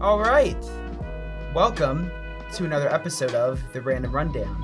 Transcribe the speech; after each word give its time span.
All 0.00 0.18
right. 0.18 0.56
Welcome 1.54 2.10
to 2.54 2.64
another 2.64 2.88
episode 2.92 3.34
of 3.34 3.60
The 3.72 3.80
Random 3.80 4.12
Rundown. 4.12 4.62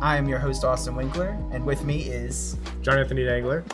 I 0.00 0.16
am 0.16 0.28
your 0.28 0.38
host, 0.38 0.64
Austin 0.64 0.94
Winkler, 0.94 1.36
and 1.52 1.64
with 1.64 1.84
me 1.84 2.02
is. 2.02 2.56
John 2.82 2.98
Anthony 2.98 3.24
Dangler. 3.24 3.64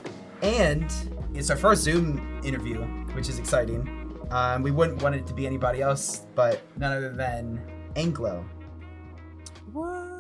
And 0.43 0.93
it's 1.35 1.51
our 1.51 1.57
first 1.57 1.83
Zoom 1.83 2.41
interview, 2.43 2.81
which 3.15 3.29
is 3.29 3.39
exciting. 3.39 3.89
Um, 4.31 4.63
we 4.63 4.71
wouldn't 4.71 5.03
want 5.03 5.15
it 5.15 5.27
to 5.27 5.35
be 5.35 5.47
anybody 5.47 5.83
else, 5.83 6.27
but 6.35 6.63
none 6.79 6.97
other 6.97 7.13
than 7.13 7.61
Ang 7.97 8.15
Low. 8.15 8.45
What? 9.73 10.15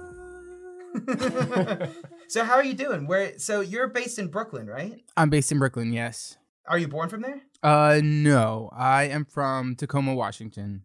so 2.29 2.45
how 2.45 2.55
are 2.55 2.64
you 2.64 2.75
doing? 2.75 3.07
Where? 3.07 3.39
So 3.39 3.62
you're 3.62 3.89
based 3.89 4.19
in 4.19 4.29
Brooklyn, 4.29 4.66
right? 4.66 5.03
I'm 5.16 5.30
based 5.30 5.51
in 5.51 5.59
Brooklyn, 5.59 5.93
yes. 5.93 6.37
Are 6.66 6.78
you 6.78 6.88
born 6.88 7.08
from 7.08 7.22
there? 7.22 7.42
Uh, 7.62 8.00
no, 8.02 8.70
I 8.72 9.05
am 9.05 9.24
from 9.24 9.77
Tacoma, 9.77 10.14
Washington. 10.14 10.84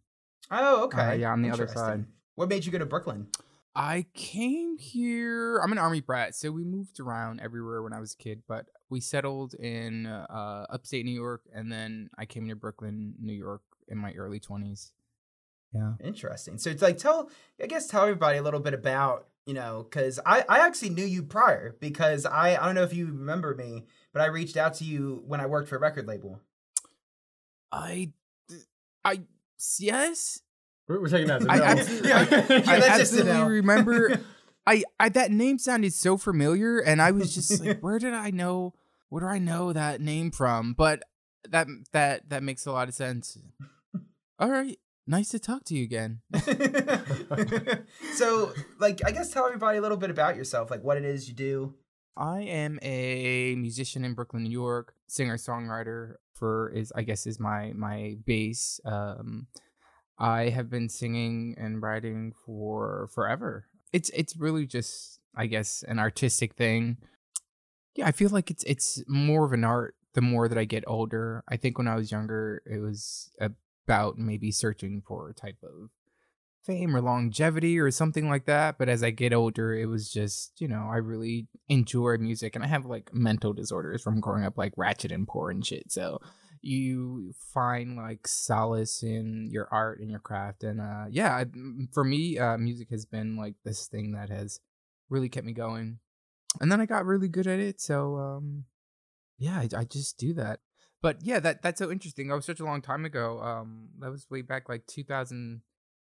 Oh, 0.52 0.86
okay. 0.86 1.02
Uh, 1.02 1.14
yeah, 1.14 1.32
on 1.32 1.42
the 1.42 1.52
other 1.52 1.68
side. 1.68 2.06
What 2.36 2.50
made 2.50 2.66
you 2.66 2.72
go 2.72 2.80
to 2.80 2.86
Brooklyn? 2.86 3.28
I 3.76 4.06
came 4.14 4.78
here. 4.78 5.58
I'm 5.60 5.72
an 5.72 5.78
army 5.78 6.02
brat, 6.02 6.36
so 6.36 6.52
we 6.52 6.64
moved 6.64 7.00
around 7.00 7.40
everywhere 7.40 7.82
when 7.82 7.94
I 7.94 8.00
was 8.00 8.14
a 8.14 8.18
kid. 8.18 8.42
But 8.48 8.66
we 8.90 9.00
settled 9.00 9.54
in 9.54 10.06
uh, 10.06 10.66
upstate 10.70 11.06
New 11.06 11.12
York, 11.12 11.44
and 11.54 11.72
then 11.72 12.10
I 12.18 12.26
came 12.26 12.48
to 12.50 12.56
Brooklyn, 12.56 13.14
New 13.22 13.34
York, 13.34 13.62
in 13.88 13.98
my 13.98 14.12
early 14.14 14.40
20s. 14.40 14.92
Yeah. 15.74 15.94
Interesting. 16.04 16.58
So 16.58 16.70
it's 16.72 16.82
like 16.82 16.98
tell, 16.98 17.30
I 17.62 17.68
guess, 17.68 17.88
tell 17.88 18.02
everybody 18.02 18.38
a 18.38 18.42
little 18.42 18.60
bit 18.60 18.74
about 18.74 19.28
you 19.50 19.56
know, 19.56 19.88
because 19.90 20.20
I 20.28 20.46
I 20.48 20.60
actually 20.60 20.92
knew 20.92 21.06
you 21.06 21.24
prior 21.24 21.76
because 21.80 22.28
I 22.28 22.56
I 22.56 22.66
don't 22.68 22.76
know 22.76 22.84
if 22.84 22.94
you 22.94 23.08
remember 23.08 23.56
me, 23.56 23.88
but 24.14 24.22
I 24.22 24.26
reached 24.28 24.58
out 24.58 24.74
to 24.76 24.84
you 24.84 25.24
when 25.28 25.40
I 25.40 25.46
worked 25.46 25.70
for 25.70 25.76
a 25.76 25.80
record 25.80 26.08
label. 26.08 26.40
I, 27.72 28.12
I 29.06 29.22
yes, 29.80 30.42
We're, 30.88 31.02
we're 31.02 31.10
taking 31.10 31.28
that. 31.28 31.42
as 31.42 31.48
a 31.48 31.52
I 31.52 31.58
no. 31.58 31.64
absolutely- 31.64 32.10
Yeah, 32.10 32.18
I 32.20 32.26
that's 32.80 32.98
just 32.98 33.14
absolutely 33.14 33.34
no. 33.34 33.46
remember. 33.48 34.22
I, 34.68 34.84
I 35.00 35.10
that 35.10 35.32
name 35.32 35.58
sounded 35.58 35.94
so 35.94 36.18
familiar, 36.18 36.80
and 36.80 37.02
I 37.02 37.12
was 37.12 37.34
just 37.34 37.64
like, 37.64 37.80
where 37.82 37.98
did 38.00 38.14
I 38.14 38.30
know? 38.32 38.74
Where 39.10 39.22
do 39.22 39.28
I 39.28 39.40
know 39.40 39.74
that 39.74 40.02
name 40.02 40.30
from? 40.32 40.74
But 40.74 41.04
that 41.50 41.68
that 41.94 42.30
that 42.30 42.44
makes 42.44 42.66
a 42.66 42.72
lot 42.72 42.88
of 42.88 42.94
sense. 42.94 43.38
All 44.38 44.50
right, 44.50 44.78
nice 45.08 45.30
to 45.30 45.40
talk 45.40 45.64
to 45.66 45.76
you 45.76 45.84
again. 45.84 46.22
so 48.14 48.54
like 48.80 49.02
I 49.06 49.12
guess 49.12 49.32
tell 49.32 49.46
everybody 49.46 49.78
a 49.78 49.82
little 49.82 49.98
bit 49.98 50.10
about 50.12 50.36
yourself, 50.36 50.70
like 50.70 50.84
what 50.84 50.98
it 50.98 51.06
is 51.06 51.28
you 51.28 51.34
do. 51.34 51.74
I 52.20 52.42
am 52.42 52.80
a 52.82 53.56
musician 53.56 54.04
in 54.04 54.14
Brooklyn, 54.14 54.44
New 54.44 54.50
York, 54.50 54.94
singer 55.08 55.38
songwriter. 55.38 56.16
For 56.34 56.70
is 56.70 56.92
I 56.96 57.04
guess 57.04 57.26
is 57.26 57.40
my 57.40 57.72
my 57.74 58.18
base. 58.26 58.80
Um, 58.86 59.48
I 60.18 60.50
have 60.50 60.70
been 60.70 60.90
singing 60.90 61.56
and 61.58 61.82
writing 61.82 62.34
for 62.46 63.10
forever. 63.14 63.68
It's 63.94 64.10
it's 64.10 64.36
really 64.36 64.66
just 64.66 65.20
I 65.36 65.46
guess 65.46 65.84
an 65.88 65.98
artistic 65.98 66.56
thing. 66.56 66.98
Yeah, 67.96 68.08
I 68.08 68.12
feel 68.12 68.30
like 68.30 68.52
it's 68.52 68.64
it's 68.66 69.02
more 69.08 69.46
of 69.46 69.54
an 69.54 69.64
art 69.64 69.96
the 70.14 70.22
more 70.22 70.50
that 70.50 70.58
I 70.58 70.66
get 70.66 70.84
older. 70.88 71.44
I 71.48 71.56
think 71.56 71.78
when 71.78 71.88
I 71.88 71.96
was 71.96 72.12
younger, 72.12 72.62
it 72.66 72.80
was 72.80 73.32
about 73.40 74.18
maybe 74.18 74.52
searching 74.52 75.02
for 75.06 75.30
a 75.30 75.34
type 75.34 75.58
of 75.64 75.90
fame 76.66 76.96
or 76.96 77.02
longevity 77.02 77.80
or 77.80 77.92
something 77.92 78.30
like 78.30 78.46
that. 78.46 78.78
But 78.78 78.90
as 78.90 79.04
I 79.04 79.12
get 79.12 79.34
older, 79.34 79.74
it 79.74 79.88
was 79.88 80.12
just, 80.12 80.60
you 80.60 80.68
know, 80.68 80.88
I 80.92 80.98
really 80.98 81.48
enjoy 81.68 82.18
music 82.18 82.56
and 82.56 82.64
I 82.64 82.68
have 82.68 82.86
like 82.86 83.14
mental 83.14 83.54
disorders 83.54 84.02
from 84.02 84.20
growing 84.20 84.46
up 84.46 84.58
like 84.58 84.74
ratchet 84.78 85.12
and 85.12 85.28
poor 85.28 85.50
and 85.50 85.66
shit. 85.66 85.92
So 85.92 86.20
you 86.62 87.34
find 87.54 87.96
like 87.96 88.28
solace 88.28 89.02
in 89.04 89.50
your 89.52 89.68
art 89.72 90.00
and 90.00 90.10
your 90.10 90.20
craft. 90.20 90.64
And 90.64 90.82
uh 90.82 91.06
yeah, 91.10 91.44
for 91.94 92.04
me, 92.04 92.38
uh 92.38 92.58
music 92.58 92.90
has 92.92 93.06
been 93.06 93.38
like 93.38 93.56
this 93.64 93.88
thing 93.88 94.12
that 94.14 94.30
has 94.30 94.60
really 95.10 95.30
kept 95.30 95.46
me 95.46 95.54
going. 95.54 96.00
And 96.60 96.72
then 96.72 96.82
I 96.82 96.86
got 96.86 97.06
really 97.06 97.30
good 97.30 97.48
at 97.48 97.60
it. 97.60 97.80
So 97.80 98.18
um 98.18 98.66
yeah, 99.38 99.60
I, 99.60 99.70
I 99.80 99.84
just 99.86 100.18
do 100.18 100.34
that. 100.34 100.60
But 101.02 101.20
yeah, 101.22 101.40
that 101.40 101.62
that's 101.62 101.80
so 101.80 101.92
interesting. 101.92 102.28
That 102.28 102.36
was 102.36 102.46
such 102.46 102.60
a 102.60 102.66
long 102.66 102.82
time 102.82 103.06
ago. 103.06 103.40
Um 103.40 103.90
that 104.00 104.12
was 104.12 104.28
way 104.30 104.42
back 104.42 104.68
like 104.68 104.86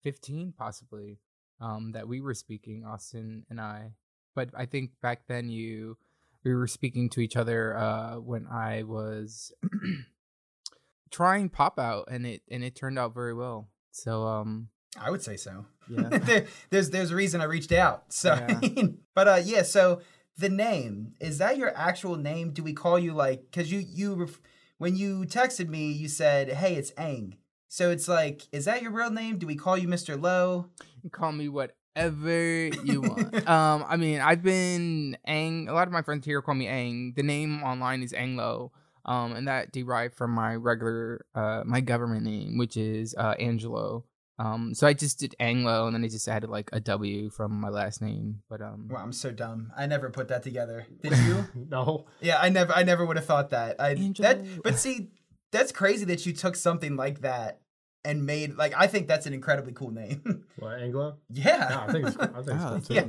2015 0.03 0.53
possibly 0.57 1.19
um 1.59 1.91
that 1.91 2.07
we 2.07 2.21
were 2.21 2.33
speaking 2.33 2.83
Austin 2.85 3.45
and 3.49 3.59
I. 3.61 3.93
But 4.35 4.49
I 4.57 4.65
think 4.65 4.91
back 5.01 5.27
then 5.27 5.49
you 5.49 5.97
we 6.43 6.53
were 6.55 6.67
speaking 6.67 7.09
to 7.11 7.19
each 7.21 7.35
other 7.35 7.77
uh 7.77 8.15
when 8.15 8.47
I 8.47 8.83
was 8.83 9.51
trying 11.11 11.49
pop 11.49 11.79
out 11.79 12.07
and 12.09 12.25
it 12.25 12.41
and 12.49 12.63
it 12.63 12.75
turned 12.75 12.97
out 12.97 13.13
very 13.13 13.33
well. 13.33 13.69
So 13.91 14.25
um 14.25 14.69
I 14.99 15.09
would 15.09 15.21
say 15.21 15.37
so. 15.37 15.65
yeah. 15.89 16.09
there, 16.17 16.45
there's 16.69 16.89
there's 16.89 17.11
a 17.11 17.15
reason 17.15 17.41
I 17.41 17.45
reached 17.45 17.71
out. 17.71 18.13
So, 18.13 18.33
Yeah. 18.33 18.83
But 19.13 19.27
uh, 19.27 19.41
yeah. 19.43 19.63
So 19.63 20.01
the 20.37 20.49
name 20.49 21.13
is 21.19 21.37
that 21.37 21.57
your 21.57 21.75
actual 21.77 22.15
name? 22.15 22.51
Do 22.51 22.63
we 22.63 22.73
call 22.73 22.97
you 22.97 23.13
like? 23.13 23.43
Because 23.51 23.71
you 23.71 23.79
you 23.79 24.29
when 24.77 24.95
you 24.95 25.25
texted 25.25 25.67
me, 25.69 25.91
you 25.91 26.07
said, 26.07 26.49
"Hey, 26.49 26.75
it's 26.75 26.91
Ang." 26.97 27.35
So 27.71 27.89
it's 27.89 28.09
like, 28.09 28.41
is 28.51 28.65
that 28.65 28.81
your 28.81 28.91
real 28.91 29.11
name? 29.11 29.37
Do 29.37 29.47
we 29.47 29.55
call 29.55 29.77
you 29.77 29.87
Mr. 29.87 30.21
Low? 30.21 30.65
You 31.03 31.09
call 31.09 31.31
me 31.31 31.47
whatever 31.47 32.67
you 32.67 32.99
want. 33.01 33.47
um, 33.47 33.85
I 33.87 33.95
mean, 33.95 34.19
I've 34.19 34.43
been 34.43 35.17
Ang. 35.25 35.69
A 35.69 35.73
lot 35.73 35.87
of 35.87 35.93
my 35.93 36.01
friends 36.01 36.25
here 36.25 36.41
call 36.41 36.53
me 36.53 36.67
Ang. 36.67 37.13
The 37.15 37.23
name 37.23 37.63
online 37.63 38.03
is 38.03 38.11
Ang 38.11 38.35
Low, 38.35 38.73
um, 39.05 39.31
and 39.31 39.47
that 39.47 39.71
derived 39.71 40.15
from 40.15 40.31
my 40.31 40.53
regular, 40.53 41.25
uh, 41.33 41.63
my 41.65 41.79
government 41.79 42.25
name, 42.25 42.57
which 42.57 42.75
is 42.75 43.15
uh, 43.17 43.35
Angelo. 43.39 44.03
Um, 44.37 44.73
so 44.73 44.85
I 44.85 44.91
just 44.91 45.17
did 45.17 45.33
Anglo, 45.39 45.85
and 45.85 45.95
then 45.95 46.03
I 46.03 46.09
just 46.09 46.27
added 46.27 46.49
like 46.49 46.69
a 46.73 46.81
W 46.81 47.29
from 47.29 47.53
my 47.57 47.69
last 47.69 48.01
name. 48.01 48.41
But 48.49 48.61
um, 48.61 48.89
Wow, 48.91 49.01
I'm 49.01 49.13
so 49.13 49.31
dumb. 49.31 49.71
I 49.77 49.85
never 49.85 50.09
put 50.09 50.27
that 50.27 50.43
together. 50.43 50.87
Did 51.01 51.13
you? 51.19 51.45
no. 51.69 52.07
yeah, 52.19 52.37
I 52.41 52.49
never 52.49 52.73
I 52.73 52.83
never 52.83 53.05
would 53.05 53.15
have 53.15 53.25
thought 53.25 53.51
that. 53.51 53.79
I 53.79 53.91
Angelo. 53.91 54.27
that 54.27 54.61
but 54.61 54.77
see, 54.77 55.11
that's 55.53 55.71
crazy 55.71 56.03
that 56.05 56.25
you 56.25 56.33
took 56.33 56.57
something 56.57 56.97
like 56.97 57.21
that 57.21 57.60
and 58.03 58.25
made 58.25 58.55
like 58.55 58.73
I 58.77 58.87
think 58.87 59.07
that's 59.07 59.25
an 59.25 59.33
incredibly 59.33 59.73
cool 59.73 59.91
name. 59.91 60.45
What 60.59 60.81
Ang 60.81 60.93
Low? 60.93 61.15
yeah. 61.29 61.67
No, 61.69 61.79
I 61.87 61.91
think 61.91 62.07
it's, 62.07 62.17
I 62.17 62.25
think 62.27 62.37
it's 62.37 62.49
oh, 62.49 62.69
cool 62.69 62.81
too. 62.81 62.93
Yeah. 62.93 63.05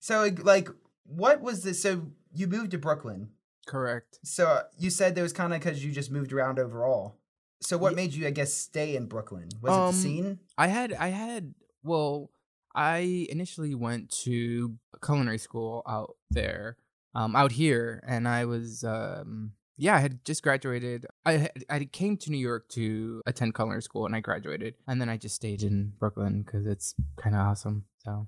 So 0.00 0.20
like- 0.20 0.44
like 0.44 0.68
what 1.04 1.40
was 1.40 1.62
this 1.62 1.82
so 1.82 2.06
you 2.34 2.46
moved 2.46 2.70
to 2.72 2.78
Brooklyn. 2.78 3.30
Correct. 3.66 4.18
So 4.24 4.46
uh, 4.48 4.62
you 4.78 4.90
said 4.90 5.14
there 5.14 5.22
was 5.22 5.32
kind 5.32 5.52
of 5.54 5.60
cuz 5.60 5.84
you 5.84 5.92
just 5.92 6.10
moved 6.10 6.32
around 6.32 6.58
overall. 6.58 7.18
So 7.60 7.76
what 7.78 7.92
Ye- 7.92 7.96
made 7.96 8.14
you 8.14 8.26
I 8.26 8.30
guess 8.30 8.52
stay 8.54 8.96
in 8.96 9.06
Brooklyn? 9.06 9.48
Was 9.60 9.72
it 9.72 9.76
Um, 9.78 9.86
the 9.92 9.98
scene? 9.98 10.38
I 10.58 10.66
had 10.68 10.92
I 10.94 11.08
had 11.08 11.54
well, 11.84 12.30
I 12.74 13.26
initially 13.30 13.74
went 13.74 14.10
to 14.24 14.76
culinary 15.04 15.38
school 15.38 15.82
out 15.86 16.16
there, 16.30 16.76
um, 17.14 17.34
out 17.36 17.52
here, 17.52 18.02
and 18.06 18.26
I 18.26 18.44
was 18.46 18.82
um, 18.84 19.52
yeah, 19.76 19.96
I 19.96 20.00
had 20.00 20.24
just 20.24 20.42
graduated. 20.42 21.06
I 21.24 21.48
I 21.70 21.84
came 21.84 22.16
to 22.18 22.30
New 22.30 22.38
York 22.38 22.68
to 22.70 23.22
attend 23.26 23.54
culinary 23.54 23.82
school, 23.82 24.06
and 24.06 24.14
I 24.14 24.20
graduated, 24.20 24.74
and 24.86 25.00
then 25.00 25.08
I 25.08 25.16
just 25.16 25.34
stayed 25.34 25.62
in 25.62 25.92
Brooklyn 25.98 26.42
because 26.42 26.66
it's 26.66 26.94
kind 27.16 27.34
of 27.34 27.40
awesome. 27.42 27.84
So 28.04 28.26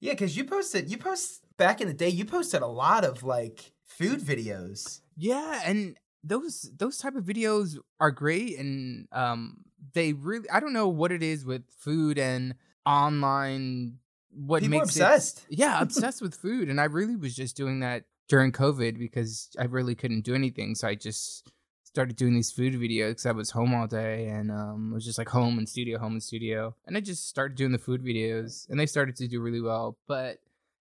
Yeah, 0.00 0.14
cuz 0.14 0.36
you 0.36 0.44
posted 0.44 0.90
you 0.90 0.98
post 0.98 1.42
back 1.56 1.80
in 1.80 1.88
the 1.88 1.94
day 1.94 2.08
you 2.08 2.24
posted 2.24 2.62
a 2.62 2.66
lot 2.66 3.04
of 3.04 3.22
like 3.22 3.72
food 3.86 4.20
videos. 4.20 5.00
yeah, 5.16 5.62
and 5.64 5.96
those 6.22 6.70
those 6.76 6.98
type 6.98 7.16
of 7.16 7.24
videos 7.24 7.78
are 8.00 8.10
great, 8.10 8.58
and 8.58 9.06
um, 9.12 9.58
they 9.92 10.12
really 10.12 10.48
I 10.50 10.60
don't 10.60 10.72
know 10.72 10.88
what 10.88 11.12
it 11.12 11.22
is 11.22 11.44
with 11.44 11.62
food 11.78 12.18
and 12.18 12.54
online. 12.86 13.98
What 14.36 14.62
People 14.62 14.80
makes 14.80 14.96
it 14.96 15.00
obsessed. 15.00 15.46
yeah 15.48 15.80
obsessed 15.86 16.20
with 16.20 16.34
food 16.34 16.68
and 16.68 16.80
i 16.80 16.84
really 16.86 17.14
was 17.14 17.36
just 17.36 17.56
doing 17.56 17.78
that 17.80 18.02
during 18.28 18.52
covid 18.52 18.98
because 18.98 19.50
i 19.58 19.64
really 19.64 19.94
couldn't 19.94 20.22
do 20.24 20.34
anything 20.34 20.74
so 20.74 20.88
i 20.88 20.94
just 20.94 21.50
started 21.84 22.16
doing 22.16 22.34
these 22.34 22.50
food 22.50 22.74
videos 22.74 23.10
because 23.10 23.26
i 23.26 23.32
was 23.32 23.50
home 23.50 23.74
all 23.74 23.86
day 23.86 24.26
and 24.26 24.50
um 24.50 24.90
it 24.92 24.94
was 24.94 25.04
just 25.04 25.18
like 25.18 25.28
home 25.28 25.58
and 25.58 25.68
studio 25.68 25.98
home 25.98 26.12
and 26.12 26.22
studio 26.22 26.74
and 26.86 26.96
i 26.96 27.00
just 27.00 27.28
started 27.28 27.56
doing 27.56 27.72
the 27.72 27.78
food 27.78 28.02
videos 28.02 28.68
and 28.68 28.78
they 28.80 28.86
started 28.86 29.14
to 29.14 29.28
do 29.28 29.40
really 29.40 29.60
well 29.60 29.96
but 30.08 30.38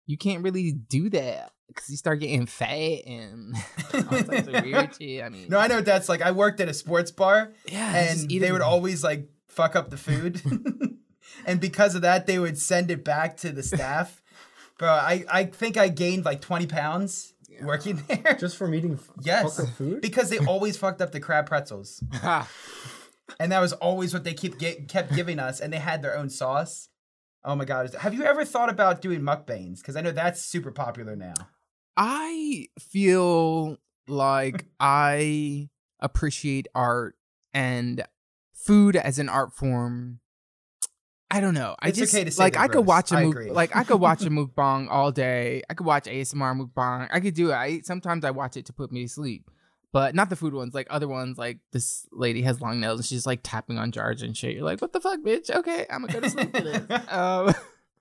you 0.07 0.17
can't 0.17 0.43
really 0.43 0.73
do 0.73 1.11
that 1.11 1.51
because 1.69 1.91
you 1.91 1.97
start 1.97 2.21
getting 2.21 2.47
fat 2.47 2.69
and 3.07 3.55
all 3.95 4.01
types 4.23 4.47
of 4.49 4.63
weird 4.65 4.95
shit 4.99 5.23
i 5.23 5.29
mean 5.29 5.49
No, 5.49 5.59
I 5.59 5.67
know 5.67 5.81
that's 5.81 6.09
like. 6.09 6.23
I 6.23 6.31
worked 6.31 6.61
at 6.61 6.69
a 6.69 6.75
sports 6.75 7.11
bar 7.11 7.53
yeah 7.69 7.95
and 7.97 8.31
they 8.31 8.53
would 8.53 8.63
always 8.63 9.03
like 9.03 9.29
fuck 9.57 9.75
up 9.75 9.91
the 9.91 9.97
food. 9.97 10.41
and 11.47 11.61
because 11.61 11.95
of 11.95 12.03
that, 12.03 12.27
they 12.27 12.39
would 12.39 12.59
send 12.59 12.91
it 12.91 13.05
back 13.05 13.37
to 13.39 13.51
the 13.51 13.63
staff. 13.63 14.23
Bro, 14.79 14.89
I, 14.91 15.25
I 15.31 15.45
think 15.45 15.77
I 15.77 15.89
gained 15.89 16.25
like 16.25 16.41
20 16.41 16.67
pounds 16.67 17.33
working 17.63 18.03
there. 18.09 18.35
Just 18.39 18.57
from 18.57 18.75
eating 18.75 18.95
f- 18.95 19.11
Yes. 19.23 19.57
fucked 19.57 19.69
up 19.69 19.75
food? 19.77 20.01
because 20.03 20.29
they 20.31 20.39
always 20.39 20.77
fucked 20.83 21.01
up 21.01 21.13
the 21.13 21.21
crab 21.21 21.47
pretzels. 21.47 22.03
And 23.41 23.51
that 23.51 23.59
was 23.61 23.73
always 23.73 24.15
what 24.15 24.23
they 24.23 24.35
keep 24.35 24.57
get, 24.57 24.87
kept 24.89 25.13
giving 25.15 25.41
us. 25.41 25.59
And 25.59 25.73
they 25.73 25.79
had 25.79 26.01
their 26.01 26.17
own 26.17 26.31
sauce. 26.31 26.89
Oh 27.45 27.57
my 27.57 27.65
God. 27.65 27.93
Have 27.99 28.15
you 28.15 28.23
ever 28.23 28.45
thought 28.45 28.71
about 28.71 29.03
doing 29.03 29.21
mukbangs? 29.21 29.79
Because 29.79 29.97
I 29.97 30.01
know 30.01 30.13
that's 30.13 30.41
super 30.41 30.71
popular 30.71 31.17
now. 31.17 31.35
I 31.97 32.69
feel 32.79 33.79
like 34.07 34.67
I 34.79 35.71
appreciate 35.99 36.69
art 36.75 37.17
and 37.53 38.05
food 38.55 38.95
as 38.95 39.19
an 39.19 39.29
art 39.29 39.53
form. 39.53 40.21
I 41.31 41.41
don't 41.41 41.55
know. 41.55 41.75
I 41.81 41.89
It's 41.89 41.99
just 41.99 42.15
okay 42.15 42.25
to 42.25 42.31
say 42.31 42.43
like 42.43 42.57
I 42.57 42.69
could 42.69 42.87
watch 42.87 43.11
a 43.13 43.21
muk- 43.21 43.49
like 43.51 43.75
I 43.75 43.83
could 43.85 44.01
watch 44.01 44.23
a 44.23 44.31
mukbang 44.31 44.89
all 44.91 45.11
day. 45.11 45.63
I 45.69 45.75
could 45.75 45.87
watch 45.87 46.05
ASMR 46.05 46.57
mukbang. 46.61 47.09
I 47.11 47.21
could 47.21 47.35
do 47.35 47.51
it. 47.51 47.55
I 47.55 47.81
sometimes 47.81 48.25
I 48.25 48.31
watch 48.31 48.57
it 48.57 48.67
to 48.67 48.73
put 48.73 48.93
me 48.93 49.03
to 49.03 49.09
sleep. 49.09 49.51
But 49.93 50.15
not 50.15 50.29
the 50.29 50.37
food 50.37 50.53
ones, 50.53 50.75
like 50.75 50.87
other 50.91 51.09
ones, 51.09 51.39
like 51.39 51.59
this 51.73 52.07
lady 52.13 52.43
has 52.43 52.61
long 52.61 52.81
nails 52.81 53.01
and 53.01 53.07
she's 53.07 53.27
like 53.27 53.41
tapping 53.43 53.79
on 53.79 53.93
jars 53.93 54.21
and 54.23 54.37
shit. 54.37 54.55
You're 54.55 54.65
like, 54.65 54.81
what 54.83 54.93
the 54.93 55.01
fuck, 55.01 55.21
bitch? 55.21 55.51
Okay, 55.51 55.87
I'm 55.91 56.03
gonna 56.03 56.13
go 56.13 56.21
to 56.21 56.31
sleep 56.31 56.55
for 56.55 56.63
this. 56.63 56.83
um, 57.09 57.55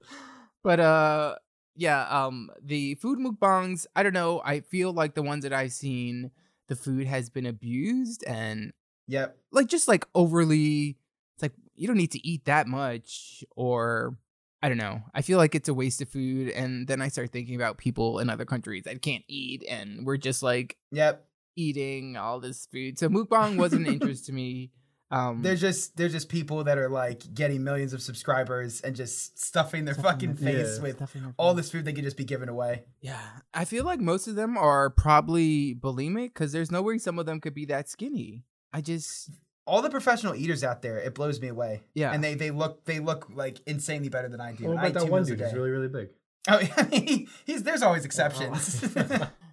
but 0.63 0.79
uh, 0.79 1.35
yeah, 1.75 2.01
um, 2.09 2.49
the 2.61 2.95
food 2.95 3.17
mukbangs. 3.19 3.85
I 3.95 4.03
don't 4.03 4.13
know. 4.13 4.41
I 4.43 4.59
feel 4.59 4.91
like 4.93 5.15
the 5.15 5.23
ones 5.23 5.43
that 5.43 5.53
I've 5.53 5.71
seen, 5.71 6.31
the 6.67 6.75
food 6.75 7.07
has 7.07 7.29
been 7.29 7.45
abused 7.45 8.23
and 8.27 8.73
Yep. 9.07 9.37
like 9.51 9.67
just 9.67 9.87
like 9.87 10.05
overly. 10.13 10.97
It's 11.35 11.41
like 11.43 11.53
you 11.75 11.87
don't 11.87 11.97
need 11.97 12.11
to 12.11 12.27
eat 12.27 12.45
that 12.45 12.67
much, 12.67 13.43
or 13.55 14.17
I 14.61 14.69
don't 14.69 14.77
know. 14.77 15.01
I 15.13 15.21
feel 15.21 15.37
like 15.37 15.53
it's 15.55 15.69
a 15.69 15.73
waste 15.73 16.01
of 16.01 16.09
food, 16.09 16.49
and 16.49 16.87
then 16.87 17.01
I 17.01 17.09
start 17.09 17.31
thinking 17.31 17.55
about 17.55 17.77
people 17.77 18.19
in 18.19 18.29
other 18.29 18.45
countries 18.45 18.83
that 18.85 19.01
can't 19.01 19.23
eat, 19.27 19.63
and 19.69 20.05
we're 20.05 20.17
just 20.17 20.41
like 20.43 20.77
Yep. 20.91 21.25
eating 21.55 22.17
all 22.17 22.39
this 22.39 22.65
food. 22.71 22.97
So 22.97 23.09
mukbang 23.09 23.57
wasn't 23.57 23.87
an 23.87 23.93
interest 23.93 24.25
to 24.27 24.31
me. 24.33 24.71
Um, 25.11 25.43
They're 25.43 25.55
just 25.55 25.95
they're 25.95 26.09
just 26.09 26.29
people 26.29 26.63
that 26.63 26.79
are 26.79 26.89
like 26.89 27.31
getting 27.33 27.63
millions 27.63 27.93
of 27.93 28.01
subscribers 28.01 28.81
and 28.81 28.95
just 28.95 29.37
stuffing 29.39 29.85
their 29.85 29.93
Stuffing 29.93 30.33
fucking 30.33 30.35
their- 30.43 30.65
face 30.65 30.77
Yeah. 30.77 30.81
with 30.83 30.97
their 31.13 31.33
all 31.37 31.53
this 31.53 31.69
food 31.69 31.85
they 31.85 31.93
could 31.93 32.03
just 32.03 32.17
be 32.17 32.25
given 32.25 32.49
away. 32.49 32.85
Yeah, 33.01 33.21
I 33.53 33.65
feel 33.65 33.85
like 33.85 33.99
most 33.99 34.27
of 34.27 34.33
them 34.35 34.57
are 34.57 34.89
probably 34.89 35.75
bulimic 35.75 36.29
because 36.33 36.51
there's 36.53 36.71
no 36.71 36.81
way 36.81 36.97
some 36.97 37.19
of 37.19 37.27
them 37.27 37.39
could 37.39 37.53
be 37.53 37.65
that 37.65 37.87
skinny. 37.87 38.45
I 38.73 38.81
just 38.81 39.29
All 39.67 39.81
the 39.81 39.89
professional 39.89 40.35
eaters 40.35 40.63
out 40.63 40.81
there, 40.81 40.99
it 40.99 41.15
blows 41.15 41.41
me 41.41 41.47
away. 41.47 41.83
Yeah. 41.93 42.11
And 42.13 42.23
they 42.23 42.35
they 42.35 42.51
look 42.51 42.85
they 42.85 42.99
look 42.99 43.29
like 43.33 43.59
insanely 43.65 44.09
better 44.09 44.29
than 44.29 44.39
I 44.41 44.53
do. 44.53 44.65
What 44.65 44.71
and 44.71 44.79
I 44.79 44.87
about 44.87 45.01
that 45.01 45.11
one 45.11 45.25
dude? 45.25 45.39
He's 45.39 45.53
really, 45.53 45.71
really 45.71 45.87
big. 45.87 46.09
Oh, 46.47 46.59
I 46.77 46.83
mean, 46.83 47.07
he, 47.07 47.27
he's 47.43 47.63
there's 47.63 47.81
always 47.81 48.03
oh. 48.03 48.05
exceptions. 48.05 48.81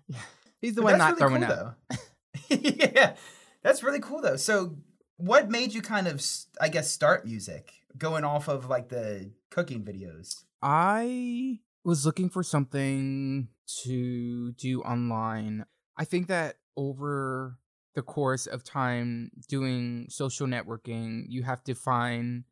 he's 0.61 0.75
the 0.75 0.83
one 0.83 0.99
not 0.99 1.13
really 1.13 1.19
throwing 1.19 1.43
cool, 1.43 1.53
up. 1.53 1.79
though. 1.89 2.57
yeah, 2.61 3.15
that's 3.63 3.83
really 3.83 4.01
cool 4.01 4.21
though. 4.21 4.37
So, 4.37 4.77
what 5.17 5.51
made 5.51 5.73
you 5.73 5.81
kind 5.81 6.07
of, 6.07 6.23
I 6.61 6.69
guess, 6.69 6.91
start 6.91 7.25
music? 7.25 7.73
Going 7.97 8.25
off 8.25 8.47
of 8.47 8.69
like 8.69 8.91
the 8.91 9.31
cooking 9.51 9.83
videos. 9.85 10.45
I 10.61 11.61
was 11.83 12.05
looking 12.05 12.29
for 12.29 12.43
something 12.43 13.49
to 13.85 14.53
do 14.53 14.83
online. 14.83 15.65
I 15.97 16.05
think 16.05 16.29
that 16.29 16.57
over 16.77 17.59
the 17.95 18.03
course 18.03 18.47
of 18.47 18.65
time 18.65 19.31
doing 19.49 20.07
social 20.09 20.47
networking, 20.47 21.25
you 21.29 21.43
have 21.43 21.63
to 21.65 21.75
find. 21.75 22.45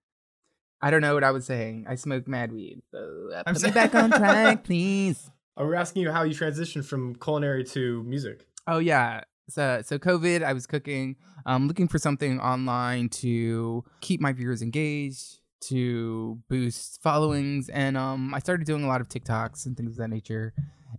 I 0.83 0.91
don't 0.91 1.03
know 1.03 1.15
what 1.15 1.25
I 1.25 1.31
was 1.31 1.45
saying. 1.45 1.85
I 1.89 1.95
smoke 1.97 2.27
mad 2.27 2.53
weed. 2.53 2.81
So 2.91 3.31
I'm 3.47 3.55
put 3.55 3.63
me 3.63 3.69
so- 3.69 3.75
back 3.75 3.95
on 3.95 4.11
track, 4.11 4.65
please. 4.65 5.31
Oh, 5.57 5.67
we're 5.67 5.75
asking 5.75 6.03
you 6.03 6.11
how 6.11 6.23
you 6.23 6.35
transitioned 6.35 6.87
from 6.87 7.15
culinary 7.17 7.65
to 7.65 8.03
music. 8.05 8.47
Oh 8.67 8.79
yeah. 8.79 9.23
So 9.49 9.83
so 9.85 9.99
COVID, 9.99 10.43
I 10.43 10.53
was 10.53 10.67
cooking. 10.67 11.17
Um, 11.45 11.69
looking 11.69 11.89
for 11.89 11.99
something 11.99 12.39
online 12.41 13.09
to 13.09 13.85
keep 14.01 14.21
my 14.21 14.33
viewers 14.33 14.63
engaged, 14.63 15.41
to 15.63 16.39
boost 16.49 17.03
followings, 17.03 17.69
and 17.69 17.97
um, 17.97 18.33
I 18.35 18.39
started 18.39 18.67
doing 18.67 18.85
a 18.85 18.87
lot 18.87 19.01
of 19.01 19.09
TikToks 19.09 19.67
and 19.67 19.77
things 19.77 19.93
of 19.93 19.97
that 19.99 20.09
nature. 20.09 20.55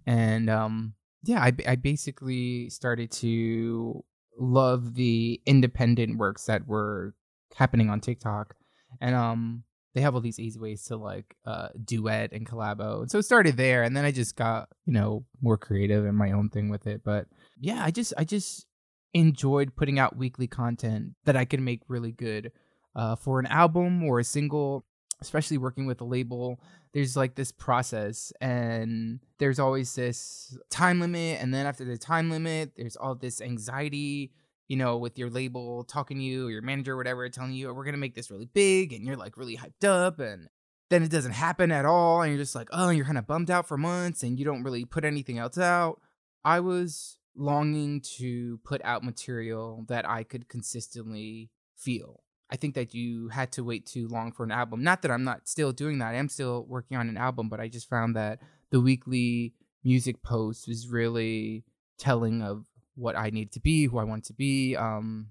And 0.06 0.50
um, 0.50 0.94
yeah, 1.24 1.42
I 1.42 1.54
I 1.68 1.76
basically 1.76 2.70
started 2.70 3.12
to 3.14 4.04
love 4.42 4.96
the 4.96 5.40
independent 5.46 6.18
works 6.18 6.46
that 6.46 6.68
were 6.68 7.14
happening 7.56 7.90
on 7.90 8.02
TikTok, 8.02 8.56
and 9.00 9.16
um, 9.16 9.64
they 9.94 10.02
have 10.02 10.16
all 10.16 10.22
these 10.22 10.40
easy 10.40 10.60
ways 10.60 10.84
to 10.86 10.96
like 10.96 11.36
uh 11.46 11.70
duet 11.84 12.32
and 12.32 12.48
collabo. 12.48 13.02
And 13.02 13.12
so 13.12 13.20
it 13.20 13.24
started 13.24 13.58
there 13.58 13.84
and 13.84 13.96
then 13.96 14.06
I 14.06 14.12
just 14.12 14.36
got, 14.36 14.70
you 14.86 14.94
know, 14.94 15.26
more 15.42 15.58
creative 15.58 16.06
and 16.06 16.18
my 16.18 16.32
own 16.32 16.50
thing 16.50 16.70
with 16.70 16.88
it. 16.88 17.02
But 17.04 17.28
yeah, 17.60 17.84
I 17.84 17.92
just 17.92 18.14
I 18.18 18.24
just 18.24 18.66
enjoyed 19.14 19.76
putting 19.76 20.00
out 20.00 20.16
weekly 20.16 20.48
content 20.48 21.12
that 21.26 21.36
I 21.36 21.46
could 21.46 21.60
make 21.60 21.82
really 21.88 22.12
good 22.12 22.52
uh 22.96 23.16
for 23.16 23.40
an 23.40 23.48
album 23.48 24.04
or 24.04 24.20
a 24.20 24.24
single, 24.24 24.86
especially 25.22 25.58
working 25.58 25.86
with 25.86 26.00
a 26.02 26.06
label. 26.06 26.60
There's 26.94 27.16
like 27.16 27.36
this 27.36 27.52
process 27.52 28.34
and 28.42 29.20
there's 29.38 29.60
always 29.60 29.96
this 29.96 30.58
time 30.70 31.00
limit 31.00 31.42
and 31.42 31.54
then 31.54 31.66
after 31.66 31.86
the 31.86 31.98
time 31.98 32.30
limit, 32.30 32.74
there's 32.76 32.98
all 32.98 33.16
this 33.16 33.42
anxiety 33.42 34.32
you 34.72 34.78
know, 34.78 34.96
with 34.96 35.20
your 35.20 35.30
label 35.30 35.84
talking 35.84 36.16
to 36.16 36.24
you 36.24 36.48
or 36.48 36.50
your 36.50 36.62
manager 36.62 36.94
or 36.94 36.96
whatever, 36.96 37.28
telling 37.28 37.52
you, 37.52 37.70
oh, 37.70 37.74
we're 37.74 37.84
going 37.84 37.94
to 37.94 38.00
make 38.00 38.16
this 38.16 38.32
really 38.32 38.48
big 38.54 38.94
and 38.94 39.06
you're 39.06 39.18
like 39.18 39.36
really 39.36 39.58
hyped 39.58 39.86
up 39.86 40.18
and 40.22 40.48
then 40.90 41.04
it 41.04 41.12
doesn't 41.12 41.34
happen 41.34 41.74
at 41.74 41.84
all. 41.84 42.22
And 42.22 42.32
you're 42.32 42.42
just 42.42 42.56
like, 42.56 42.70
oh, 42.72 42.90
you're 42.90 43.04
kind 43.04 43.18
of 43.18 43.28
bummed 43.28 43.52
out 43.52 43.68
for 43.68 43.76
months 43.76 44.24
and 44.24 44.40
you 44.40 44.46
don't 44.46 44.64
really 44.64 44.86
put 44.86 45.04
anything 45.04 45.38
else 45.38 45.58
out. 45.58 46.00
I 46.46 46.62
was 46.62 47.18
longing 47.36 48.00
to 48.20 48.60
put 48.64 48.82
out 48.86 49.04
material 49.04 49.84
that 49.90 50.08
I 50.08 50.24
could 50.24 50.48
consistently 50.48 51.50
feel. 51.76 52.24
I 52.52 52.58
think 52.58 52.76
that 52.76 52.94
you 52.94 53.30
had 53.30 53.52
to 53.54 53.64
wait 53.64 53.86
too 53.86 54.08
long 54.08 54.32
for 54.32 54.44
an 54.44 54.52
album. 54.52 54.84
Not 54.84 55.02
that 55.04 55.12
I'm 55.12 55.24
not 55.24 55.48
still 55.48 55.72
doing 55.72 56.00
that. 56.00 56.10
I 56.10 56.16
am 56.16 56.28
still 56.28 56.66
working 56.68 56.98
on 56.98 57.08
an 57.08 57.18
album, 57.18 57.48
but 57.48 57.60
I 57.60 57.70
just 57.70 57.90
found 57.90 58.16
that 58.16 58.40
the 58.72 58.82
weekly 58.82 59.54
music 59.84 60.22
post 60.22 60.68
was 60.68 60.88
really 60.88 61.64
telling 61.98 62.42
of 62.42 62.66
what 62.96 63.16
I 63.18 63.30
needed 63.30 63.54
to 63.54 63.60
be, 63.62 63.86
who 63.86 63.98
I 64.00 64.04
wanted 64.04 64.26
to 64.26 64.34
be. 64.34 64.76
Um, 64.76 65.28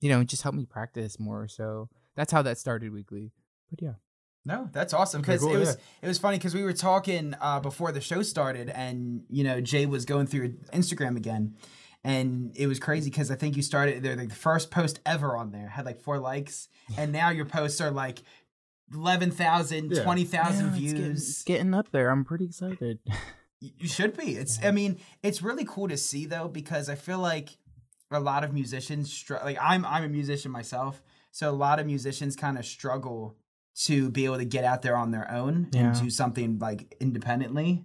you 0.00 0.08
know, 0.08 0.20
it 0.20 0.28
just 0.28 0.42
helped 0.42 0.56
me 0.56 0.64
practice 0.64 1.18
more. 1.18 1.48
So 1.48 1.88
that's 2.14 2.32
how 2.32 2.42
that 2.42 2.58
started 2.58 2.92
weekly. 2.92 3.32
But 3.70 3.82
yeah. 3.82 3.94
No, 4.44 4.68
that's 4.72 4.92
awesome 4.92 5.20
because 5.20 5.40
cool, 5.40 5.54
it 5.54 5.58
was 5.58 5.68
yeah. 5.68 5.82
it 6.02 6.08
was 6.08 6.18
funny 6.18 6.36
because 6.36 6.52
we 6.52 6.64
were 6.64 6.72
talking 6.72 7.34
uh, 7.40 7.60
before 7.60 7.92
the 7.92 8.00
show 8.00 8.22
started, 8.22 8.70
and 8.70 9.22
you 9.30 9.44
know 9.44 9.60
Jay 9.60 9.86
was 9.86 10.04
going 10.04 10.26
through 10.26 10.54
Instagram 10.72 11.16
again, 11.16 11.54
and 12.04 12.52
it 12.56 12.66
was 12.66 12.78
crazy 12.78 13.10
because 13.10 13.30
I 13.30 13.34
think 13.36 13.56
you 13.56 13.62
started 13.62 14.02
they're 14.02 14.16
like 14.16 14.28
the 14.30 14.34
first 14.34 14.70
post 14.70 15.00
ever 15.06 15.36
on 15.36 15.52
there 15.52 15.68
had 15.68 15.84
like 15.86 16.00
four 16.00 16.18
likes, 16.18 16.68
and 16.96 17.12
now 17.12 17.30
your 17.30 17.44
posts 17.46 17.80
are 17.80 17.90
like 17.90 18.22
11,000, 18.92 19.90
Yeah. 19.92 20.02
20,000 20.02 20.64
Yeah, 20.66 20.70
it's 20.70 20.78
getting- 20.80 20.96
views. 21.04 21.28
It's 21.30 21.42
getting 21.44 21.74
up 21.74 21.90
there. 21.92 22.10
I'm 22.10 22.24
pretty 22.24 22.44
excited. 22.46 22.98
You 23.60 23.86
should 23.88 24.16
be. 24.16 24.32
It's. 24.36 24.58
I 24.64 24.72
mean, 24.72 24.98
it's 25.22 25.40
really 25.40 25.64
cool 25.64 25.86
to 25.88 25.96
see 25.96 26.26
though 26.26 26.48
because 26.48 26.88
I 26.88 26.96
feel 26.96 27.18
like 27.20 27.50
a 28.10 28.18
lot 28.20 28.42
of 28.44 28.52
musicians 28.52 29.12
str- 29.12 29.36
like 29.44 29.56
I'm. 29.60 29.84
I'm 29.86 30.02
a 30.02 30.08
musician 30.08 30.50
myself, 30.50 31.00
so 31.30 31.48
a 31.48 31.52
lot 31.54 31.78
of 31.78 31.86
musicians 31.86 32.34
kind 32.34 32.58
of 32.58 32.66
struggle 32.66 33.36
to 33.84 34.10
be 34.10 34.24
able 34.24 34.38
to 34.38 34.44
get 34.44 34.64
out 34.64 34.82
there 34.82 34.96
on 34.96 35.12
their 35.12 35.30
own 35.30 35.68
Yeah. 35.72 35.92
and 35.92 36.00
do 36.02 36.10
something 36.10 36.58
like 36.58 36.96
independently. 37.00 37.84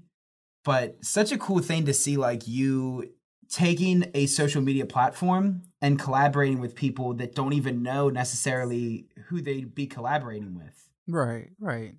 But 0.66 1.06
such 1.06 1.32
a 1.32 1.38
cool 1.38 1.60
thing 1.60 1.86
to 1.86 1.94
see, 1.94 2.18
like 2.18 2.48
you 2.48 3.14
taking 3.50 4.10
a 4.14 4.26
social 4.26 4.62
media 4.62 4.86
platform 4.86 5.62
and 5.82 6.00
collaborating 6.00 6.60
with 6.60 6.76
people 6.76 7.14
that 7.16 7.34
don't 7.36 7.54
even 7.54 7.82
know 7.84 8.10
necessarily 8.10 9.06
who 9.28 9.42
they'd 9.42 9.74
be 9.76 9.88
collaborating 9.88 10.56
with 10.56 10.90
right, 11.08 11.50
right. 11.60 11.94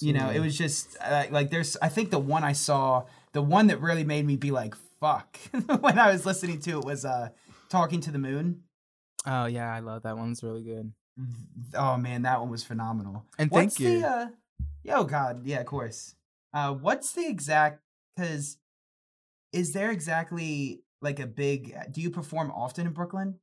you 0.00 0.12
know 0.12 0.30
it 0.30 0.40
was 0.40 0.56
just 0.56 0.96
uh, 1.00 1.24
like 1.30 1.50
there's 1.50 1.76
i 1.82 1.88
think 1.88 2.10
the 2.10 2.18
one 2.18 2.44
i 2.44 2.52
saw 2.52 3.04
the 3.32 3.42
one 3.42 3.66
that 3.68 3.80
really 3.80 4.04
made 4.04 4.24
me 4.26 4.36
be 4.36 4.50
like 4.50 4.74
fuck 5.00 5.38
when 5.80 5.98
i 5.98 6.10
was 6.12 6.24
listening 6.26 6.58
to 6.60 6.78
it 6.78 6.84
was 6.84 7.04
uh 7.04 7.28
talking 7.68 8.00
to 8.00 8.10
the 8.10 8.18
moon 8.18 8.62
Oh 9.28 9.46
yeah, 9.46 9.74
I 9.74 9.80
love 9.80 10.04
that 10.04 10.16
one. 10.16 10.30
It's 10.30 10.44
really 10.44 10.62
good. 10.62 10.92
oh 11.74 11.96
man 11.96 12.22
that 12.22 12.38
one 12.40 12.48
was 12.48 12.62
phenomenal 12.62 13.24
And 13.38 13.50
what's 13.50 13.76
thank 13.76 13.80
you. 13.80 14.00
the 14.02 14.08
uh 14.08 14.26
yeah, 14.84 14.98
oh 14.98 15.04
god 15.04 15.44
yeah 15.44 15.58
of 15.60 15.66
course 15.66 16.14
uh 16.54 16.72
what's 16.72 17.10
the 17.12 17.26
exact 17.26 17.80
because 18.14 18.58
is 19.52 19.72
there 19.72 19.90
exactly 19.90 20.82
like 21.02 21.20
a 21.20 21.26
big 21.26 21.74
do 21.92 22.00
you 22.00 22.10
perform 22.10 22.50
often 22.50 22.86
in 22.86 22.92
brooklyn 22.92 23.38